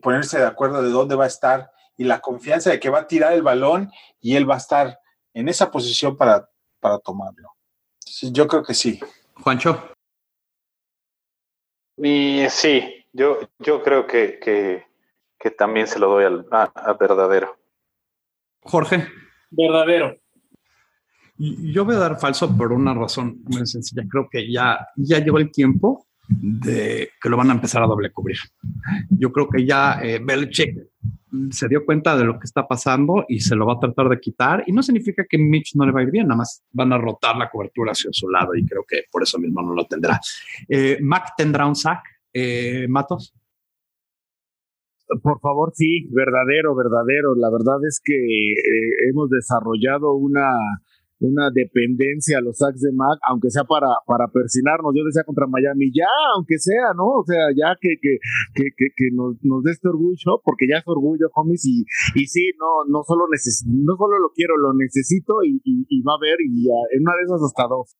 ponerse 0.00 0.38
de 0.38 0.46
acuerdo 0.46 0.82
de 0.82 0.90
dónde 0.90 1.14
va 1.14 1.24
a 1.24 1.28
estar 1.28 1.70
y 1.96 2.04
la 2.04 2.20
confianza 2.20 2.70
de 2.70 2.80
que 2.80 2.90
va 2.90 3.00
a 3.00 3.06
tirar 3.06 3.32
el 3.32 3.42
balón 3.42 3.90
y 4.20 4.36
él 4.36 4.48
va 4.48 4.54
a 4.54 4.58
estar 4.58 4.98
en 5.34 5.48
esa 5.48 5.70
posición 5.70 6.16
para, 6.16 6.48
para 6.80 6.98
tomarlo. 6.98 7.50
Entonces, 8.00 8.32
yo 8.32 8.46
creo 8.46 8.62
que 8.62 8.74
sí. 8.74 9.00
Juancho. 9.34 9.92
Y 11.96 12.46
sí, 12.48 13.06
yo, 13.12 13.38
yo 13.58 13.82
creo 13.82 14.06
que, 14.06 14.38
que, 14.40 14.86
que 15.38 15.50
también 15.50 15.86
se 15.86 15.98
lo 15.98 16.08
doy 16.08 16.24
al, 16.24 16.46
a, 16.50 16.64
a 16.74 16.92
verdadero. 16.94 17.56
Jorge. 18.62 19.06
Verdadero. 19.50 20.16
Yo 21.36 21.84
voy 21.84 21.96
a 21.96 22.00
dar 22.00 22.20
falso 22.20 22.56
por 22.56 22.72
una 22.72 22.94
razón 22.94 23.42
muy 23.44 23.66
sencilla. 23.66 24.04
Creo 24.08 24.28
que 24.30 24.50
ya, 24.50 24.88
ya 24.96 25.18
llegó 25.18 25.38
el 25.38 25.50
tiempo 25.50 26.06
de 26.40 27.10
que 27.20 27.28
lo 27.28 27.36
van 27.36 27.50
a 27.50 27.54
empezar 27.54 27.82
a 27.82 27.86
doble 27.86 28.10
cubrir. 28.12 28.38
Yo 29.10 29.32
creo 29.32 29.48
que 29.48 29.64
ya 29.64 30.00
eh, 30.02 30.20
Belichick 30.22 30.76
se 31.50 31.68
dio 31.68 31.84
cuenta 31.84 32.16
de 32.16 32.24
lo 32.24 32.38
que 32.38 32.44
está 32.44 32.66
pasando 32.66 33.24
y 33.28 33.40
se 33.40 33.56
lo 33.56 33.66
va 33.66 33.74
a 33.74 33.80
tratar 33.80 34.08
de 34.08 34.20
quitar. 34.20 34.64
Y 34.66 34.72
no 34.72 34.82
significa 34.82 35.24
que 35.28 35.38
Mitch 35.38 35.74
no 35.76 35.86
le 35.86 35.92
va 35.92 36.00
a 36.00 36.02
ir 36.02 36.10
bien, 36.10 36.28
nada 36.28 36.38
más 36.38 36.62
van 36.72 36.92
a 36.92 36.98
rotar 36.98 37.36
la 37.36 37.50
cobertura 37.50 37.92
hacia 37.92 38.10
su 38.12 38.28
lado 38.28 38.54
y 38.54 38.66
creo 38.66 38.84
que 38.86 39.04
por 39.10 39.22
eso 39.22 39.38
mismo 39.38 39.62
no 39.62 39.74
lo 39.74 39.84
tendrá. 39.86 40.20
Eh, 40.68 40.98
Mac 41.00 41.32
tendrá 41.36 41.66
un 41.66 41.76
sack. 41.76 42.02
Eh, 42.32 42.86
Matos. 42.88 43.34
Por 45.22 45.40
favor, 45.40 45.72
sí, 45.74 46.06
verdadero, 46.10 46.74
verdadero. 46.74 47.34
La 47.34 47.50
verdad 47.50 47.84
es 47.86 48.00
que 48.02 48.14
eh, 48.14 49.10
hemos 49.10 49.28
desarrollado 49.28 50.12
una, 50.14 50.50
una 51.26 51.50
dependencia 51.50 52.38
a 52.38 52.40
los 52.40 52.58
sacks 52.58 52.80
de 52.80 52.92
Mac, 52.92 53.18
aunque 53.28 53.50
sea 53.50 53.64
para, 53.64 53.88
para 54.06 54.28
persinarnos. 54.28 54.92
Yo 54.94 55.04
decía 55.04 55.24
contra 55.24 55.46
Miami, 55.46 55.90
ya, 55.94 56.08
aunque 56.34 56.58
sea, 56.58 56.94
¿no? 56.96 57.22
O 57.22 57.24
sea, 57.24 57.50
ya 57.54 57.76
que, 57.80 57.96
que, 58.00 58.18
que, 58.54 58.70
que, 58.76 58.86
que 58.96 59.08
nos, 59.12 59.36
nos 59.42 59.62
dé 59.62 59.72
este 59.72 59.88
orgullo, 59.88 60.40
porque 60.44 60.66
ya 60.68 60.78
es 60.78 60.84
orgullo, 60.86 61.30
homies, 61.34 61.64
y, 61.66 61.84
y 62.14 62.26
sí, 62.26 62.52
no, 62.58 62.84
no 62.88 63.02
solo 63.04 63.26
neces 63.30 63.64
no 63.66 63.96
solo 63.96 64.18
lo 64.18 64.30
quiero, 64.34 64.56
lo 64.56 64.74
necesito 64.74 65.42
y, 65.44 65.60
y, 65.64 65.86
y 65.88 66.02
va 66.02 66.14
a 66.14 66.16
haber, 66.16 66.38
y 66.40 66.68
ah, 66.68 66.86
en 66.92 67.02
una 67.02 67.16
de 67.16 67.22
esas 67.24 67.42
hasta 67.42 67.66
dos. 67.68 67.96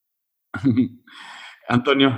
Antonio. 1.68 2.10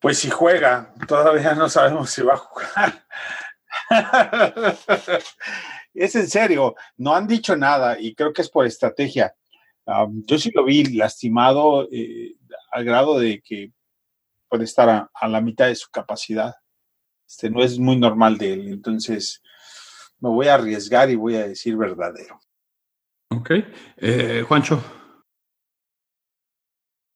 Pues 0.00 0.18
si 0.18 0.30
juega, 0.30 0.92
todavía 1.06 1.54
no 1.54 1.68
sabemos 1.68 2.10
si 2.10 2.22
va 2.22 2.34
a 2.34 2.36
jugar. 2.36 3.04
es 5.94 6.14
en 6.14 6.28
serio, 6.28 6.74
no 6.96 7.14
han 7.14 7.26
dicho 7.26 7.56
nada 7.56 7.98
y 7.98 8.14
creo 8.14 8.32
que 8.32 8.42
es 8.42 8.48
por 8.48 8.66
estrategia. 8.66 9.34
Um, 9.84 10.22
yo 10.26 10.38
sí 10.38 10.50
lo 10.54 10.64
vi 10.64 10.84
lastimado 10.84 11.88
eh, 11.90 12.36
al 12.70 12.84
grado 12.84 13.18
de 13.18 13.40
que 13.40 13.72
puede 14.48 14.64
estar 14.64 14.88
a, 14.88 15.10
a, 15.12 15.28
la 15.28 15.40
mitad 15.40 15.66
de 15.66 15.74
su 15.74 15.90
capacidad. 15.90 16.54
Este 17.26 17.50
no 17.50 17.62
es 17.62 17.78
muy 17.78 17.96
normal 17.96 18.38
de 18.38 18.52
él, 18.52 18.68
entonces 18.68 19.42
me 20.20 20.28
voy 20.28 20.46
a 20.46 20.54
arriesgar 20.54 21.10
y 21.10 21.16
voy 21.16 21.34
a 21.34 21.48
decir 21.48 21.76
verdadero. 21.76 22.40
Ok. 23.30 23.50
Eh, 23.96 24.44
Juancho. 24.46 24.82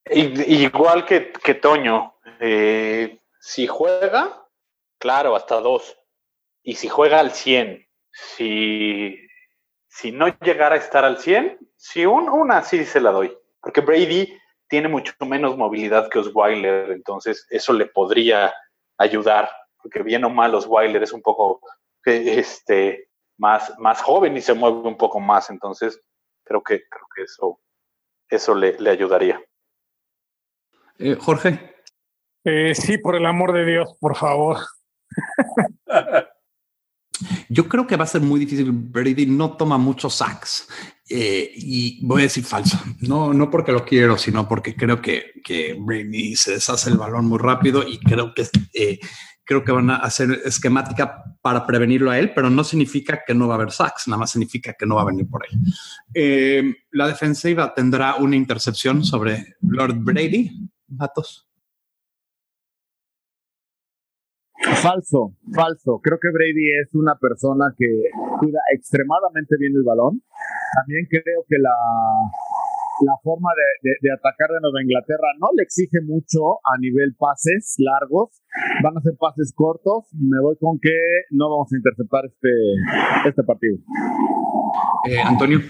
Igual 0.09 1.05
que, 1.05 1.33
que 1.33 1.55
Toño, 1.55 2.15
eh, 2.41 3.21
si 3.41 3.67
juega, 3.67 4.49
claro, 4.99 5.37
hasta 5.37 5.61
dos. 5.61 5.99
Y 6.63 6.77
si 6.77 6.89
juega 6.89 7.21
al 7.21 7.33
100, 7.33 7.86
si, 8.17 9.29
si 9.89 10.11
no 10.11 10.29
llegara 10.41 10.75
a 10.75 10.79
estar 10.79 11.05
al 11.05 11.19
100, 11.19 11.59
si 11.77 12.07
un, 12.07 12.29
una 12.29 12.63
sí 12.63 12.85
se 12.85 13.01
la 13.01 13.11
doy. 13.11 13.37
Porque 13.61 13.83
Brady 13.83 14.33
tiene 14.69 14.89
mucho 14.89 15.13
menos 15.27 15.57
movilidad 15.57 16.09
que 16.09 16.19
Osweiler, 16.19 16.91
entonces 16.93 17.47
eso 17.51 17.73
le 17.73 17.87
podría 17.87 18.55
ayudar. 18.97 19.51
Porque 19.83 20.03
bien 20.03 20.25
o 20.25 20.31
mal, 20.31 20.55
Osweiler 20.55 21.03
es 21.03 21.13
un 21.13 21.23
poco 21.23 21.61
este, 22.05 23.09
más, 23.37 23.79
más 23.79 24.01
joven 24.01 24.37
y 24.37 24.41
se 24.41 24.55
mueve 24.55 24.89
un 24.89 24.97
poco 24.97 25.21
más. 25.21 25.51
Entonces 25.51 26.01
creo 26.45 26.63
que, 26.63 26.89
creo 26.89 27.07
que 27.15 27.23
eso, 27.23 27.61
eso 28.31 28.55
le, 28.55 28.79
le 28.79 28.91
ayudaría. 28.91 29.41
Eh, 30.99 31.17
Jorge. 31.17 31.75
Eh, 32.45 32.75
sí, 32.75 32.97
por 32.97 33.17
el 33.17 33.27
amor 33.27 33.53
de 33.53 33.67
Dios, 33.67 33.97
por 34.01 34.17
favor. 34.17 34.59
Yo 37.49 37.69
creo 37.69 37.87
que 37.87 37.97
va 37.97 38.05
a 38.05 38.09
ser 38.09 38.21
muy 38.21 38.41
difícil. 38.41 38.71
Brady 38.73 39.27
no 39.27 39.57
toma 39.57 39.79
muchos 39.79 40.15
sacks. 40.15 40.69
Eh, 41.09 41.53
y 41.55 42.05
voy 42.05 42.23
a 42.23 42.25
decir 42.25 42.45
falso. 42.45 42.79
No, 43.01 43.33
no 43.33 43.51
porque 43.51 43.73
lo 43.73 43.85
quiero, 43.85 44.19
sino 44.19 44.49
porque 44.49 44.75
creo 44.75 45.01
que, 45.01 45.33
que 45.45 45.77
Brady 45.79 46.35
se 46.35 46.53
deshace 46.53 46.91
el 46.91 46.97
balón 46.97 47.27
muy 47.27 47.39
rápido 47.39 47.87
y 47.87 47.99
creo 47.99 48.35
que 48.35 48.49
eh, 48.75 48.99
creo 49.47 49.65
que 49.65 49.73
van 49.73 49.91
a 49.91 49.97
hacer 49.97 50.43
esquemática 50.45 51.23
para 51.41 51.65
prevenirlo 51.65 52.11
a 52.11 52.19
él, 52.19 52.33
pero 52.35 52.51
no 52.51 52.65
significa 52.65 53.23
que 53.25 53.35
no 53.35 53.47
va 53.47 53.55
a 53.55 53.57
haber 53.59 53.71
sacks, 53.71 54.09
nada 54.09 54.19
más 54.19 54.33
significa 54.33 54.75
que 54.75 54.85
no 54.85 54.97
va 54.97 55.03
a 55.03 55.07
venir 55.07 55.29
por 55.29 55.45
ahí. 55.45 55.57
Eh, 56.13 56.75
la 56.91 57.07
defensiva 57.07 57.73
tendrá 57.73 58.17
una 58.17 58.35
intercepción 58.35 59.05
sobre 59.05 59.55
Lord 59.61 59.95
Brady. 60.01 60.51
Matos. 60.89 61.46
Falso, 64.75 65.35
falso. 65.55 66.01
Creo 66.03 66.19
que 66.21 66.31
Brady 66.33 66.71
es 66.83 66.95
una 66.95 67.15
persona 67.17 67.75
que 67.77 67.87
cuida 68.41 68.59
extremadamente 68.75 69.57
bien 69.59 69.73
el 69.77 69.85
balón. 69.85 70.23
También 70.75 71.07
creo 71.09 71.45
que 71.49 71.59
la, 71.59 71.75
la 73.05 73.15
forma 73.23 73.51
de, 73.57 73.91
de, 73.91 73.97
de, 74.01 74.13
atacar 74.13 74.51
de 74.51 74.61
Nueva 74.61 74.83
Inglaterra 74.83 75.29
no 75.39 75.49
le 75.57 75.63
exige 75.63 76.01
mucho 76.03 76.59
a 76.65 76.79
nivel 76.79 77.15
pases 77.17 77.77
largos. 77.79 78.43
Van 78.83 78.97
a 78.97 79.01
ser 79.01 79.15
pases 79.19 79.53
cortos. 79.55 80.07
Me 80.13 80.41
voy 80.41 80.57
con 80.59 80.79
que 80.81 80.97
no 81.31 81.49
vamos 81.51 81.73
a 81.73 81.77
interceptar 81.77 82.25
este, 82.27 82.49
este 83.29 83.43
partido. 83.45 83.79
Eh, 85.09 85.21
Antonio. 85.21 85.61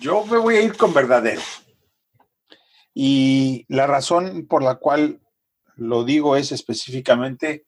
Yo 0.00 0.24
me 0.26 0.38
voy 0.38 0.56
a 0.56 0.62
ir 0.62 0.76
con 0.76 0.92
verdadero. 0.92 1.40
Y 2.92 3.64
la 3.68 3.86
razón 3.86 4.46
por 4.48 4.62
la 4.62 4.76
cual 4.76 5.20
lo 5.76 6.04
digo 6.04 6.36
es 6.36 6.52
específicamente, 6.52 7.66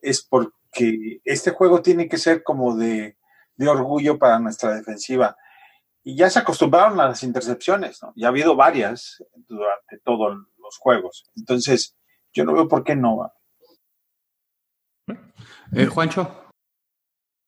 es 0.00 0.22
porque 0.22 1.20
este 1.24 1.50
juego 1.50 1.82
tiene 1.82 2.08
que 2.08 2.18
ser 2.18 2.42
como 2.42 2.76
de, 2.76 3.16
de, 3.56 3.68
orgullo 3.68 4.18
para 4.18 4.38
nuestra 4.38 4.74
defensiva. 4.74 5.36
Y 6.02 6.16
ya 6.16 6.30
se 6.30 6.38
acostumbraron 6.38 7.00
a 7.00 7.08
las 7.08 7.22
intercepciones, 7.22 8.02
¿no? 8.02 8.12
Ya 8.14 8.28
ha 8.28 8.30
habido 8.30 8.54
varias 8.54 9.24
durante 9.34 9.98
todos 9.98 10.36
los 10.58 10.78
juegos. 10.78 11.24
Entonces, 11.36 11.96
yo 12.32 12.44
no 12.44 12.52
veo 12.52 12.68
por 12.68 12.84
qué 12.84 12.94
no. 12.94 13.32
Eh, 15.72 15.86
Juancho. 15.86 16.52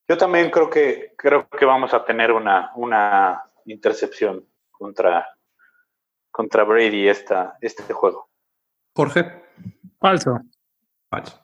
Yo 0.08 0.16
también 0.16 0.50
creo 0.50 0.70
que 0.70 1.14
creo 1.16 1.48
que 1.48 1.66
vamos 1.66 1.92
a 1.92 2.04
tener 2.04 2.32
una, 2.32 2.72
una 2.74 3.42
intercepción 3.66 4.48
contra, 4.70 5.28
contra 6.30 6.64
Brady 6.64 7.08
esta, 7.08 7.58
este 7.60 7.92
juego. 7.92 8.30
Jorge. 8.94 9.47
Falso. 10.00 10.38
Falso. 11.10 11.40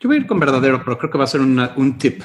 Yo 0.00 0.08
voy 0.08 0.18
a 0.18 0.20
ir 0.20 0.26
con 0.26 0.38
verdadero, 0.38 0.82
pero 0.84 0.98
creo 0.98 1.10
que 1.10 1.18
va 1.18 1.24
a 1.24 1.28
ser 1.28 1.40
una, 1.40 1.74
un 1.76 1.96
tip 1.96 2.22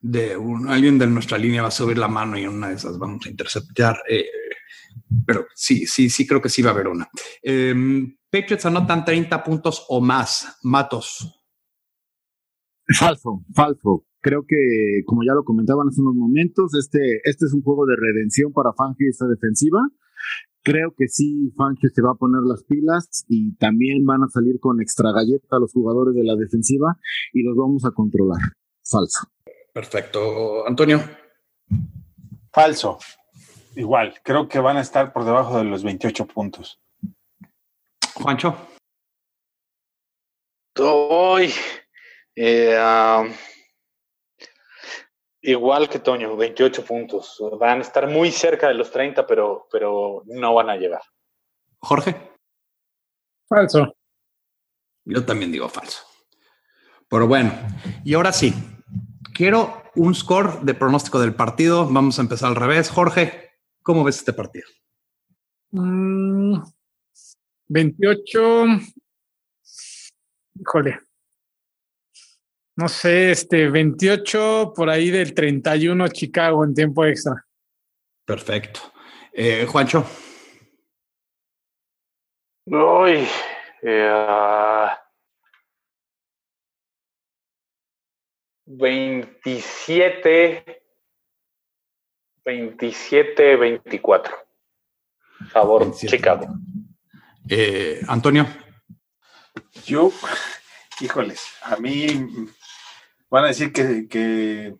de 0.00 0.36
un, 0.36 0.68
alguien 0.68 0.98
de 0.98 1.06
nuestra 1.06 1.38
línea 1.38 1.62
va 1.62 1.68
a 1.68 1.70
subir 1.70 1.96
la 1.96 2.08
mano 2.08 2.36
y 2.36 2.42
en 2.42 2.50
una 2.50 2.68
de 2.68 2.74
esas 2.74 2.98
vamos 2.98 3.24
a 3.24 3.30
interceptar. 3.30 3.96
Eh, 4.08 4.26
pero 5.26 5.46
sí, 5.54 5.86
sí, 5.86 6.10
sí 6.10 6.26
creo 6.26 6.42
que 6.42 6.48
sí 6.48 6.62
va 6.62 6.70
a 6.70 6.74
haber 6.74 6.88
una. 6.88 7.08
Em, 7.42 8.16
Patriots 8.30 8.66
anotan 8.66 9.04
30 9.04 9.42
puntos 9.42 9.86
o 9.88 10.00
más. 10.00 10.58
Matos. 10.62 11.40
Falso, 12.98 13.44
falso. 13.54 14.06
Creo 14.20 14.44
que, 14.46 15.02
como 15.06 15.22
ya 15.22 15.34
lo 15.34 15.44
comentaban 15.44 15.88
hace 15.88 16.00
unos 16.00 16.16
momentos, 16.16 16.74
este, 16.74 17.20
este 17.24 17.46
es 17.46 17.52
un 17.52 17.62
juego 17.62 17.86
de 17.86 17.96
redención 17.96 18.52
para 18.52 18.72
Fangio 18.72 19.08
esta 19.08 19.26
defensiva. 19.26 19.80
Creo 20.62 20.94
que 20.96 21.08
sí, 21.08 21.52
Fangio 21.56 21.90
se 21.90 22.00
va 22.00 22.12
a 22.12 22.14
poner 22.14 22.40
las 22.42 22.64
pilas 22.64 23.24
y 23.28 23.54
también 23.56 24.06
van 24.06 24.22
a 24.22 24.28
salir 24.28 24.58
con 24.60 24.80
extra 24.80 25.12
galleta 25.12 25.58
los 25.58 25.72
jugadores 25.72 26.14
de 26.14 26.24
la 26.24 26.36
defensiva 26.36 26.96
y 27.34 27.42
los 27.42 27.54
vamos 27.54 27.84
a 27.84 27.90
controlar. 27.90 28.40
Falso. 28.82 29.28
Perfecto. 29.74 30.66
Antonio. 30.66 31.00
Falso. 32.50 32.98
Igual, 33.76 34.14
creo 34.22 34.48
que 34.48 34.58
van 34.58 34.78
a 34.78 34.80
estar 34.80 35.12
por 35.12 35.24
debajo 35.24 35.58
de 35.58 35.64
los 35.64 35.82
28 35.82 36.26
puntos. 36.28 36.80
Juancho. 38.14 38.56
Hoy, 40.78 41.50
eh, 42.36 42.76
um, 42.78 43.30
igual 45.44 45.88
que 45.88 45.98
Toño, 45.98 46.36
28 46.36 46.84
puntos. 46.84 47.42
Van 47.58 47.78
a 47.78 47.82
estar 47.82 48.08
muy 48.08 48.30
cerca 48.30 48.68
de 48.68 48.74
los 48.74 48.90
30, 48.90 49.26
pero, 49.26 49.66
pero 49.70 50.22
no 50.26 50.54
van 50.54 50.70
a 50.70 50.76
llegar. 50.76 51.02
Jorge. 51.78 52.32
Falso. 53.48 53.94
Yo 55.04 55.24
también 55.24 55.52
digo 55.52 55.68
falso. 55.68 56.02
Pero 57.08 57.28
bueno, 57.28 57.52
y 58.04 58.14
ahora 58.14 58.32
sí, 58.32 58.54
quiero 59.34 59.82
un 59.94 60.14
score 60.14 60.60
de 60.62 60.74
pronóstico 60.74 61.20
del 61.20 61.34
partido. 61.34 61.86
Vamos 61.88 62.18
a 62.18 62.22
empezar 62.22 62.48
al 62.48 62.56
revés. 62.56 62.90
Jorge, 62.90 63.52
¿cómo 63.82 64.02
ves 64.02 64.16
este 64.16 64.32
partido? 64.32 64.66
Mm, 65.70 66.62
28. 67.68 68.66
Híjole. 70.58 70.98
No 72.76 72.88
sé, 72.88 73.30
este 73.30 73.70
28 73.70 74.72
por 74.74 74.90
ahí 74.90 75.10
del 75.10 75.32
31 75.32 76.08
Chicago 76.08 76.64
en 76.64 76.74
tiempo 76.74 77.04
extra. 77.04 77.46
Perfecto. 78.24 78.80
Eh, 79.32 79.64
Juancho. 79.68 80.04
Uy, 82.66 83.28
eh, 83.82 84.88
27, 88.66 90.82
27, 92.44 93.56
24. 93.56 94.34
Favor, 95.50 95.82
27. 95.82 96.16
Chicago. 96.16 96.46
Eh, 97.48 98.00
Antonio. 98.08 98.46
Yo, 99.84 100.10
híjoles, 101.00 101.44
a 101.62 101.76
mí 101.76 102.06
van 103.34 103.44
a 103.46 103.48
decir 103.48 103.72
que, 103.72 104.06
que 104.08 104.76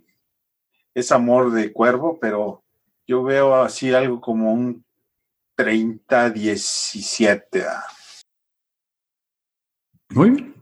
es 0.94 1.10
amor 1.10 1.50
de 1.52 1.72
cuervo, 1.72 2.20
pero 2.20 2.62
yo 3.04 3.24
veo 3.24 3.56
así 3.56 3.92
algo 3.92 4.20
como 4.20 4.52
un 4.52 4.84
30-17. 5.58 7.66
ah. 7.68 7.82
Muy 10.10 10.30
bien. 10.30 10.54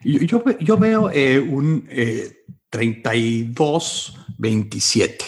Yo, 0.00 0.42
yo 0.58 0.76
veo 0.76 1.08
eh, 1.10 1.38
un 1.38 1.86
eh, 1.88 2.36
32-27. 2.72 5.24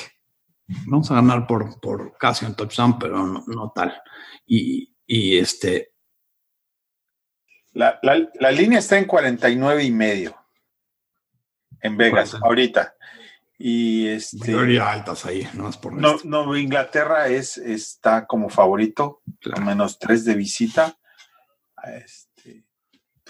Vamos 0.86 1.08
a 1.10 1.14
ganar 1.14 1.46
por, 1.46 1.78
por 1.80 2.16
casi 2.18 2.44
un 2.46 2.56
touchdown, 2.56 2.98
pero 2.98 3.24
no, 3.24 3.44
no 3.46 3.70
tal. 3.72 3.94
Y, 4.46 4.92
y 5.06 5.38
este, 5.38 5.92
La, 7.74 8.00
la- 8.02 8.28
la 8.40 8.50
línea 8.50 8.80
está 8.80 8.98
en 8.98 9.04
49 9.04 9.84
y 9.84 9.92
medio 9.92 10.34
en 11.82 11.96
Vegas, 11.96 12.30
40. 12.30 12.46
ahorita. 12.46 12.94
Y 13.58 14.08
este, 14.08 14.80
altas 14.80 15.24
ahí, 15.24 15.48
no 15.54 15.68
es 15.68 15.76
por 15.76 15.92
no, 15.92 16.16
no, 16.24 16.56
Inglaterra 16.56 17.28
es, 17.28 17.58
está 17.58 18.26
como 18.26 18.48
favorito, 18.48 19.20
Claro. 19.40 19.62
a 19.62 19.64
menos 19.64 19.98
tres 19.98 20.24
de 20.24 20.34
visita. 20.34 20.96
Este, 21.84 22.64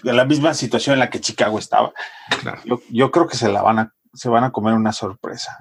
en 0.03 0.15
la 0.15 0.25
misma 0.25 0.53
situación 0.53 0.93
en 0.93 0.99
la 1.01 1.09
que 1.09 1.21
Chicago 1.21 1.59
estaba. 1.59 1.93
Claro. 2.41 2.61
Yo, 2.65 2.81
yo 2.89 3.11
creo 3.11 3.27
que 3.27 3.37
se 3.37 3.51
la 3.51 3.61
van 3.61 3.79
a, 3.79 3.93
se 4.13 4.29
van 4.29 4.43
a 4.43 4.51
comer 4.51 4.73
una 4.73 4.91
sorpresa. 4.91 5.57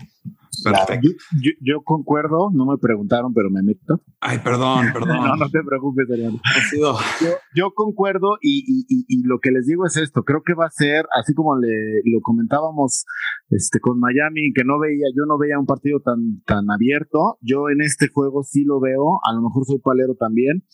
Perfecto. 0.64 1.08
Yo, 1.08 1.10
yo- 1.42 1.56
yo 1.60 1.82
concuerdo, 1.82 2.50
no 2.52 2.66
me 2.66 2.76
preguntaron, 2.78 3.32
pero 3.32 3.48
me 3.50 3.62
meto. 3.62 4.02
Ay, 4.20 4.38
perdón, 4.44 4.86
perdón. 4.92 5.16
No, 5.16 5.36
no 5.36 5.50
te 5.50 5.62
preocupes, 5.62 6.06
Adrián. 6.10 6.38
Ha 6.44 6.60
sido- 6.68 6.96
Yo, 7.20 7.30
yo 7.54 7.70
concuerdo 7.74 8.36
y, 8.40 8.60
y- 8.66 8.84
y- 8.88 9.04
y 9.08 9.22
lo 9.24 9.38
que 9.40 9.50
les 9.50 9.66
digo 9.66 9.86
es 9.86 9.96
esto, 9.96 10.24
creo 10.24 10.42
que 10.44 10.54
va 10.54 10.66
a 10.66 10.70
ser, 10.70 11.06
así 11.18 11.32
como 11.34 11.56
le, 11.58 11.68
lo 12.04 12.20
comentábamos 12.20 13.04
este, 13.50 13.80
con 13.80 13.98
Miami, 13.98 14.52
que 14.54 14.64
no 14.64 14.78
veía, 14.78 15.06
yo 15.16 15.24
no 15.26 15.38
veía 15.38 15.58
un 15.58 15.66
partido 15.66 16.00
tan, 16.00 16.42
tan 16.46 16.70
abierto, 16.70 17.38
yo 17.40 17.70
en 17.70 17.80
este 17.80 18.08
juego 18.08 18.42
sí 18.42 18.64
lo 18.64 18.78
veo, 18.80 19.20
a 19.24 19.32
lo 19.34 19.42
mejor 19.42 19.64
soy 19.64 19.78
palero 19.78 20.14
también, 20.18 20.64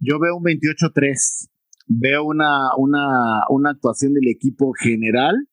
yo 0.00 0.18
veo 0.18 0.36
un 0.36 0.42
28-3, 0.44 1.48
veo 1.86 2.24
una, 2.24 2.74
una, 2.76 3.42
una 3.50 3.70
actuación 3.70 4.14
del 4.14 4.28
equipo 4.28 4.72
general 4.72 5.46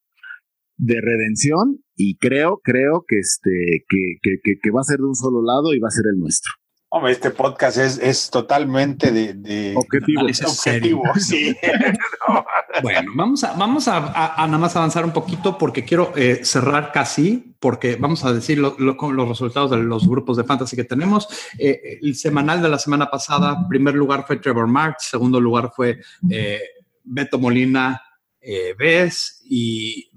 de 0.77 1.01
redención 1.01 1.79
y 2.01 2.15
creo, 2.15 2.61
creo 2.63 3.03
que 3.05 3.19
este, 3.19 3.83
que, 3.89 4.15
que, 4.23 4.37
que, 4.41 4.53
que 4.61 4.71
va 4.71 4.79
a 4.81 4.85
ser 4.85 4.99
de 4.99 5.05
un 5.05 5.15
solo 5.15 5.43
lado 5.43 5.73
y 5.73 5.79
va 5.79 5.89
a 5.89 5.91
ser 5.91 6.05
el 6.13 6.17
nuestro. 6.19 6.53
Hombre, 6.91 7.11
este 7.11 7.29
podcast 7.29 7.77
es, 7.77 7.99
es 7.99 8.31
totalmente 8.31 9.11
de, 9.11 9.33
de- 9.35 9.75
Objetivo. 9.75 10.21
Análisis 10.21 10.47
objetivo. 10.47 11.03
serio. 11.15 11.53
Sí. 11.53 11.55
Bueno, 12.83 13.11
vamos 13.15 13.43
a, 13.43 13.53
vamos 13.53 13.87
a, 13.87 13.97
a- 13.97 14.41
a 14.43 14.45
nada 14.47 14.57
más 14.59 14.75
avanzar 14.75 15.03
un 15.03 15.11
poquito 15.11 15.57
porque 15.57 15.83
quiero 15.83 16.13
eh, 16.15 16.39
cerrar 16.43 16.91
casi, 16.93 17.55
porque 17.59 17.95
vamos 17.97 18.23
a 18.23 18.31
decir 18.31 18.57
lo- 18.59 18.75
lo- 18.79 18.95
con 18.95 19.15
los 19.15 19.27
resultados 19.27 19.71
de 19.71 19.77
los 19.77 20.07
grupos 20.07 20.37
de 20.37 20.43
fantasy 20.45 20.75
que 20.75 20.83
tenemos. 20.85 21.27
Eh, 21.57 21.99
el 22.01 22.15
semanal 22.15 22.61
de 22.61 22.69
la 22.69 22.79
semana 22.79 23.09
pasada, 23.09 23.67
primer 23.67 23.95
lugar 23.95 24.23
fue 24.25 24.37
Trevor 24.37 24.67
March, 24.67 24.97
segundo 24.99 25.41
lugar 25.41 25.71
fue 25.75 25.99
eh, 26.31 26.61
Beto 27.03 27.37
Molina 27.39 28.01
eh, 28.39 28.73
Bes 28.77 29.41
y 29.45 30.09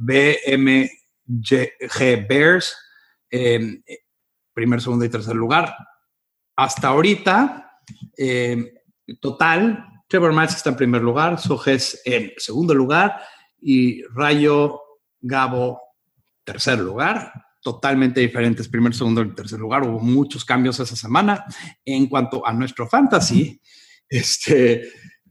BMG 1.24 2.26
Bears, 2.28 2.76
eh, 3.30 3.82
primer, 4.52 4.80
segundo 4.80 5.04
y 5.04 5.08
tercer 5.08 5.34
lugar. 5.34 5.74
Hasta 6.56 6.88
ahorita, 6.88 7.80
eh, 8.16 8.74
total, 9.20 9.86
Trevor 10.08 10.32
March 10.32 10.50
está 10.50 10.70
en 10.70 10.76
primer 10.76 11.02
lugar, 11.02 11.40
Sojes 11.40 12.02
en 12.04 12.32
segundo 12.36 12.74
lugar 12.74 13.20
y 13.60 14.02
Rayo 14.14 14.80
Gabo 15.20 15.80
tercer 16.44 16.78
lugar. 16.78 17.32
Totalmente 17.62 18.20
diferentes, 18.20 18.68
primer, 18.68 18.94
segundo 18.94 19.22
y 19.22 19.34
tercer 19.34 19.58
lugar. 19.60 19.84
Hubo 19.84 20.00
muchos 20.00 20.44
cambios 20.44 20.80
esa 20.80 20.96
semana. 20.96 21.44
En 21.84 22.08
cuanto 22.08 22.46
a 22.46 22.52
nuestro 22.52 22.88
fantasy, 22.88 23.60
este, 24.08 24.82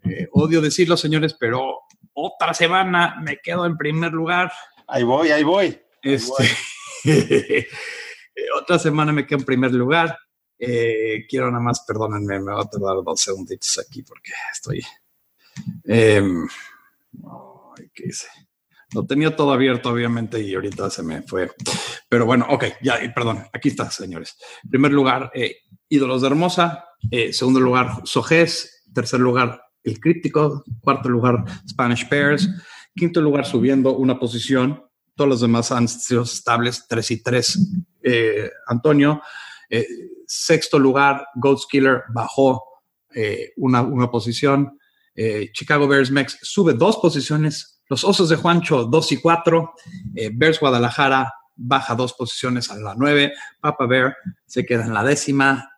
eh, 0.03 0.27
odio 0.31 0.61
decirlo, 0.61 0.97
señores, 0.97 1.35
pero 1.39 1.81
otra 2.13 2.53
semana 2.53 3.17
me 3.21 3.37
quedo 3.37 3.65
en 3.65 3.77
primer 3.77 4.13
lugar. 4.13 4.51
Ahí 4.91 5.03
voy, 5.03 5.29
ahí 5.29 5.43
voy. 5.43 5.79
Este, 6.01 6.43
eh, 7.05 7.65
otra 8.59 8.77
semana 8.77 9.13
me 9.13 9.25
quedo 9.25 9.39
en 9.39 9.45
primer 9.45 9.71
lugar. 9.71 10.17
Eh, 10.59 11.25
quiero 11.29 11.49
nada 11.49 11.63
más, 11.63 11.85
perdónenme, 11.87 12.41
me 12.41 12.51
va 12.51 12.61
a 12.61 12.69
tardar 12.69 12.97
dos 13.01 13.21
segunditos 13.21 13.79
aquí 13.79 14.03
porque 14.03 14.33
estoy. 14.53 14.81
em, 15.85 16.45
ay, 17.23 17.89
¿Qué 17.93 18.03
hice? 18.07 18.27
Lo 18.93 19.05
tenía 19.05 19.33
todo 19.33 19.53
abierto, 19.53 19.91
obviamente, 19.91 20.41
y 20.41 20.53
ahorita 20.53 20.89
se 20.89 21.03
me 21.03 21.21
fue. 21.21 21.49
Pero 22.09 22.25
bueno, 22.25 22.45
ok, 22.49 22.65
ya, 22.81 22.97
eh, 22.97 23.13
perdón, 23.15 23.47
aquí 23.53 23.69
está, 23.69 23.89
señores. 23.89 24.37
Primer 24.69 24.91
lugar, 24.91 25.31
eh, 25.33 25.59
Ídolos 25.87 26.21
de 26.21 26.27
Hermosa. 26.27 26.85
Eh, 27.09 27.31
segundo 27.31 27.61
lugar, 27.61 28.01
Sojés. 28.03 28.83
Tercer 28.93 29.21
lugar, 29.21 29.63
El 29.85 30.01
Críptico. 30.01 30.65
Cuarto 30.81 31.07
lugar, 31.07 31.45
Spanish 31.65 32.09
Bears. 32.09 32.49
Quinto 32.95 33.21
lugar, 33.21 33.45
subiendo 33.45 33.95
una 33.95 34.19
posición. 34.19 34.83
Todos 35.15 35.29
los 35.29 35.41
demás 35.41 35.71
han 35.71 35.87
sido 35.87 36.23
estables, 36.23 36.85
3 36.87 37.11
y 37.11 37.23
3. 37.23 37.59
Eh, 38.03 38.49
Antonio. 38.67 39.21
Eh, 39.69 39.87
sexto 40.27 40.79
lugar, 40.79 41.25
Goats 41.35 41.65
Killer 41.69 42.03
bajó 42.13 42.63
eh, 43.13 43.51
una, 43.57 43.81
una 43.81 44.09
posición. 44.09 44.77
Chicago 45.53 45.87
Bears 45.87 46.09
Mex 46.09 46.39
sube 46.41 46.73
dos 46.73 46.97
posiciones. 46.97 47.83
Los 47.89 48.03
Osos 48.03 48.29
de 48.29 48.37
Juancho, 48.37 48.85
2 48.85 49.11
y 49.11 49.17
4. 49.17 49.73
Bears 50.33 50.59
Guadalajara 50.59 51.31
baja 51.55 51.95
dos 51.95 52.13
posiciones 52.13 52.71
a 52.71 52.75
la 52.75 52.95
9. 52.95 53.33
Papa 53.59 53.85
Bear 53.85 54.15
se 54.45 54.65
queda 54.65 54.85
en 54.85 54.93
la 54.93 55.03
décima. 55.03 55.69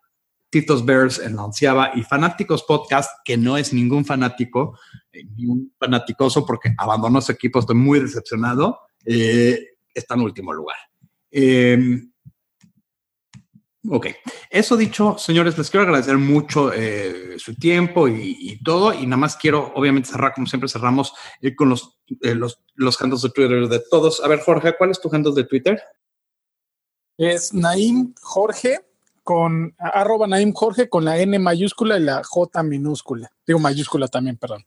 Titos 0.54 0.84
Bears 0.84 1.18
onceava. 1.36 1.90
Y 1.96 2.04
Fanáticos 2.04 2.62
Podcast, 2.62 3.10
que 3.24 3.36
no 3.36 3.56
es 3.56 3.72
ningún 3.72 4.04
fanático, 4.04 4.78
eh, 5.12 5.24
ni 5.34 5.46
un 5.46 5.74
fanaticoso, 5.76 6.46
porque 6.46 6.72
abandonó 6.78 7.20
su 7.20 7.32
equipo. 7.32 7.58
Estoy 7.58 7.74
muy 7.74 7.98
decepcionado. 7.98 8.78
eh, 9.04 9.58
está 9.92 10.14
en 10.14 10.20
último 10.20 10.52
lugar. 10.52 10.76
Eh, 11.32 12.02
Ok, 13.86 14.06
eso 14.48 14.78
dicho, 14.78 15.18
señores, 15.18 15.58
les 15.58 15.68
quiero 15.68 15.84
agradecer 15.84 16.16
mucho 16.16 16.72
eh, 16.72 17.34
su 17.36 17.54
tiempo 17.54 18.08
y, 18.08 18.58
todo. 18.64 18.94
Y 18.94 19.04
nada 19.04 19.18
más 19.18 19.36
quiero, 19.36 19.72
obviamente, 19.74 20.08
cerrar 20.08 20.32
como 20.32 20.46
siempre 20.46 20.70
cerramos 20.70 21.12
con 21.54 21.68
los, 21.68 21.98
los, 22.22 22.62
los 22.76 23.02
handles 23.02 23.20
de 23.20 23.28
Twitter 23.28 23.68
de 23.68 23.82
todos. 23.90 24.24
A 24.24 24.28
ver, 24.28 24.40
Jorge, 24.40 24.74
¿cuál 24.78 24.90
es 24.90 25.00
tu 25.00 25.14
handle 25.14 25.34
de 25.34 25.44
Twitter? 25.44 25.82
Es 27.18 27.52
Naim 27.52 28.14
Jorge 28.22 28.78
con 29.24 29.74
arroba 29.78 30.26
Naim 30.26 30.52
Jorge 30.52 30.88
con 30.88 31.04
la 31.04 31.18
N 31.18 31.38
mayúscula 31.38 31.98
y 31.98 32.02
la 32.02 32.22
J 32.22 32.62
minúscula. 32.62 33.32
Digo 33.46 33.58
mayúscula 33.58 34.06
también, 34.06 34.36
perdón. 34.36 34.64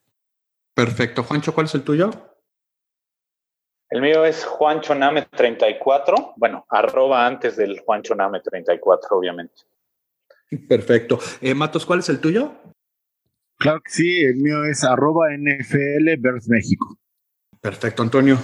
Perfecto. 0.73 1.23
Juancho, 1.23 1.53
¿cuál 1.53 1.67
es 1.67 1.75
el 1.75 1.83
tuyo? 1.83 2.11
El 3.89 4.01
mío 4.01 4.25
es 4.25 4.43
Juancho 4.43 4.93
Name 4.95 5.27
34. 5.31 6.33
Bueno, 6.35 6.65
arroba 6.69 7.25
antes 7.25 7.55
del 7.55 7.79
Juancho 7.79 8.15
Name 8.15 8.41
34, 8.41 9.17
obviamente. 9.17 9.53
Perfecto. 10.67 11.19
Eh, 11.39 11.53
Matos, 11.53 11.85
¿cuál 11.85 11.99
es 11.99 12.09
el 12.09 12.19
tuyo? 12.19 12.51
Claro 13.57 13.81
que 13.81 13.91
sí, 13.91 14.21
el 14.21 14.37
mío 14.37 14.65
es 14.65 14.83
arroba 14.83 15.27
NFL 15.31 16.17
México. 16.47 16.97
Perfecto, 17.61 18.03
Antonio. 18.03 18.37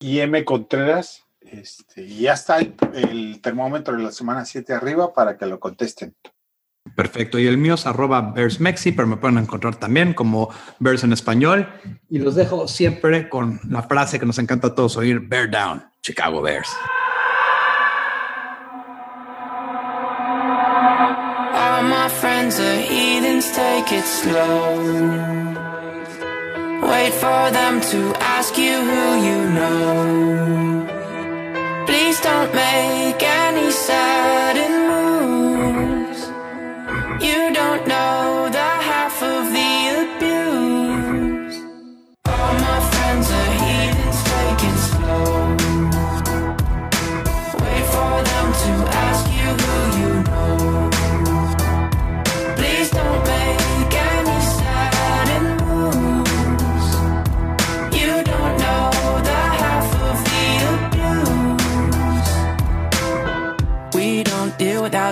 Y 0.00 0.20
M 0.20 0.44
Contreras, 0.44 1.23
este, 1.60 2.06
ya 2.08 2.34
está 2.34 2.58
el, 2.58 2.74
el, 2.94 3.40
termómetro 3.40 3.96
de 3.96 4.02
la 4.02 4.12
semana 4.12 4.44
7 4.44 4.72
arriba 4.72 5.12
para 5.12 5.36
que 5.36 5.46
lo 5.46 5.58
contesten. 5.58 6.14
Perfecto. 6.94 7.38
Y 7.38 7.46
el 7.46 7.56
mío 7.56 7.74
es 7.74 7.86
arroba 7.86 8.20
Bears 8.20 8.60
Mexi, 8.60 8.92
pero 8.92 9.08
me 9.08 9.16
pueden 9.16 9.38
encontrar 9.38 9.76
también 9.76 10.12
como 10.12 10.50
Bears 10.78 11.02
en 11.02 11.12
español. 11.12 11.66
Y 12.10 12.18
los 12.18 12.34
dejo 12.34 12.68
siempre 12.68 13.28
con 13.28 13.58
la 13.68 13.82
frase 13.82 14.20
que 14.20 14.26
nos 14.26 14.38
encanta 14.38 14.68
a 14.68 14.74
todos 14.74 14.96
oír, 14.96 15.20
Bear 15.20 15.50
Down, 15.50 15.82
Chicago 16.02 16.42
Bears. 16.42 16.68
All 21.54 21.82
my 21.82 22.08
friends 22.08 22.60
are 22.60 22.80
heathens, 22.80 23.50
take 23.52 23.90
it 23.96 24.04
slow. 24.04 25.64
Wait 26.82 27.14
for 27.14 27.50
them 27.50 27.80
to 27.80 28.14
ask 28.20 28.58
you 28.58 28.74
who 28.74 29.26
you 29.26 29.50
know. 29.50 30.83
Don't 32.34 32.52
make 32.52 33.03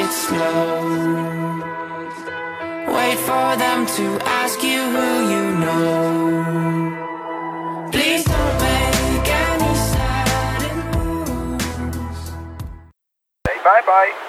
It 0.00 0.12
slow. 0.12 1.58
Wait 2.96 3.18
for 3.28 3.48
them 3.64 3.86
to 3.98 4.04
ask 4.40 4.62
you 4.62 4.80
who 4.94 5.08
you 5.34 5.44
know. 5.62 5.88
Please 7.92 8.24
don't 8.24 8.56
make 8.66 9.28
any 9.46 9.74
sudden 9.90 10.78
moves. 10.92 12.22
Say 13.46 13.56
bye 13.64 13.82
bye. 13.86 14.27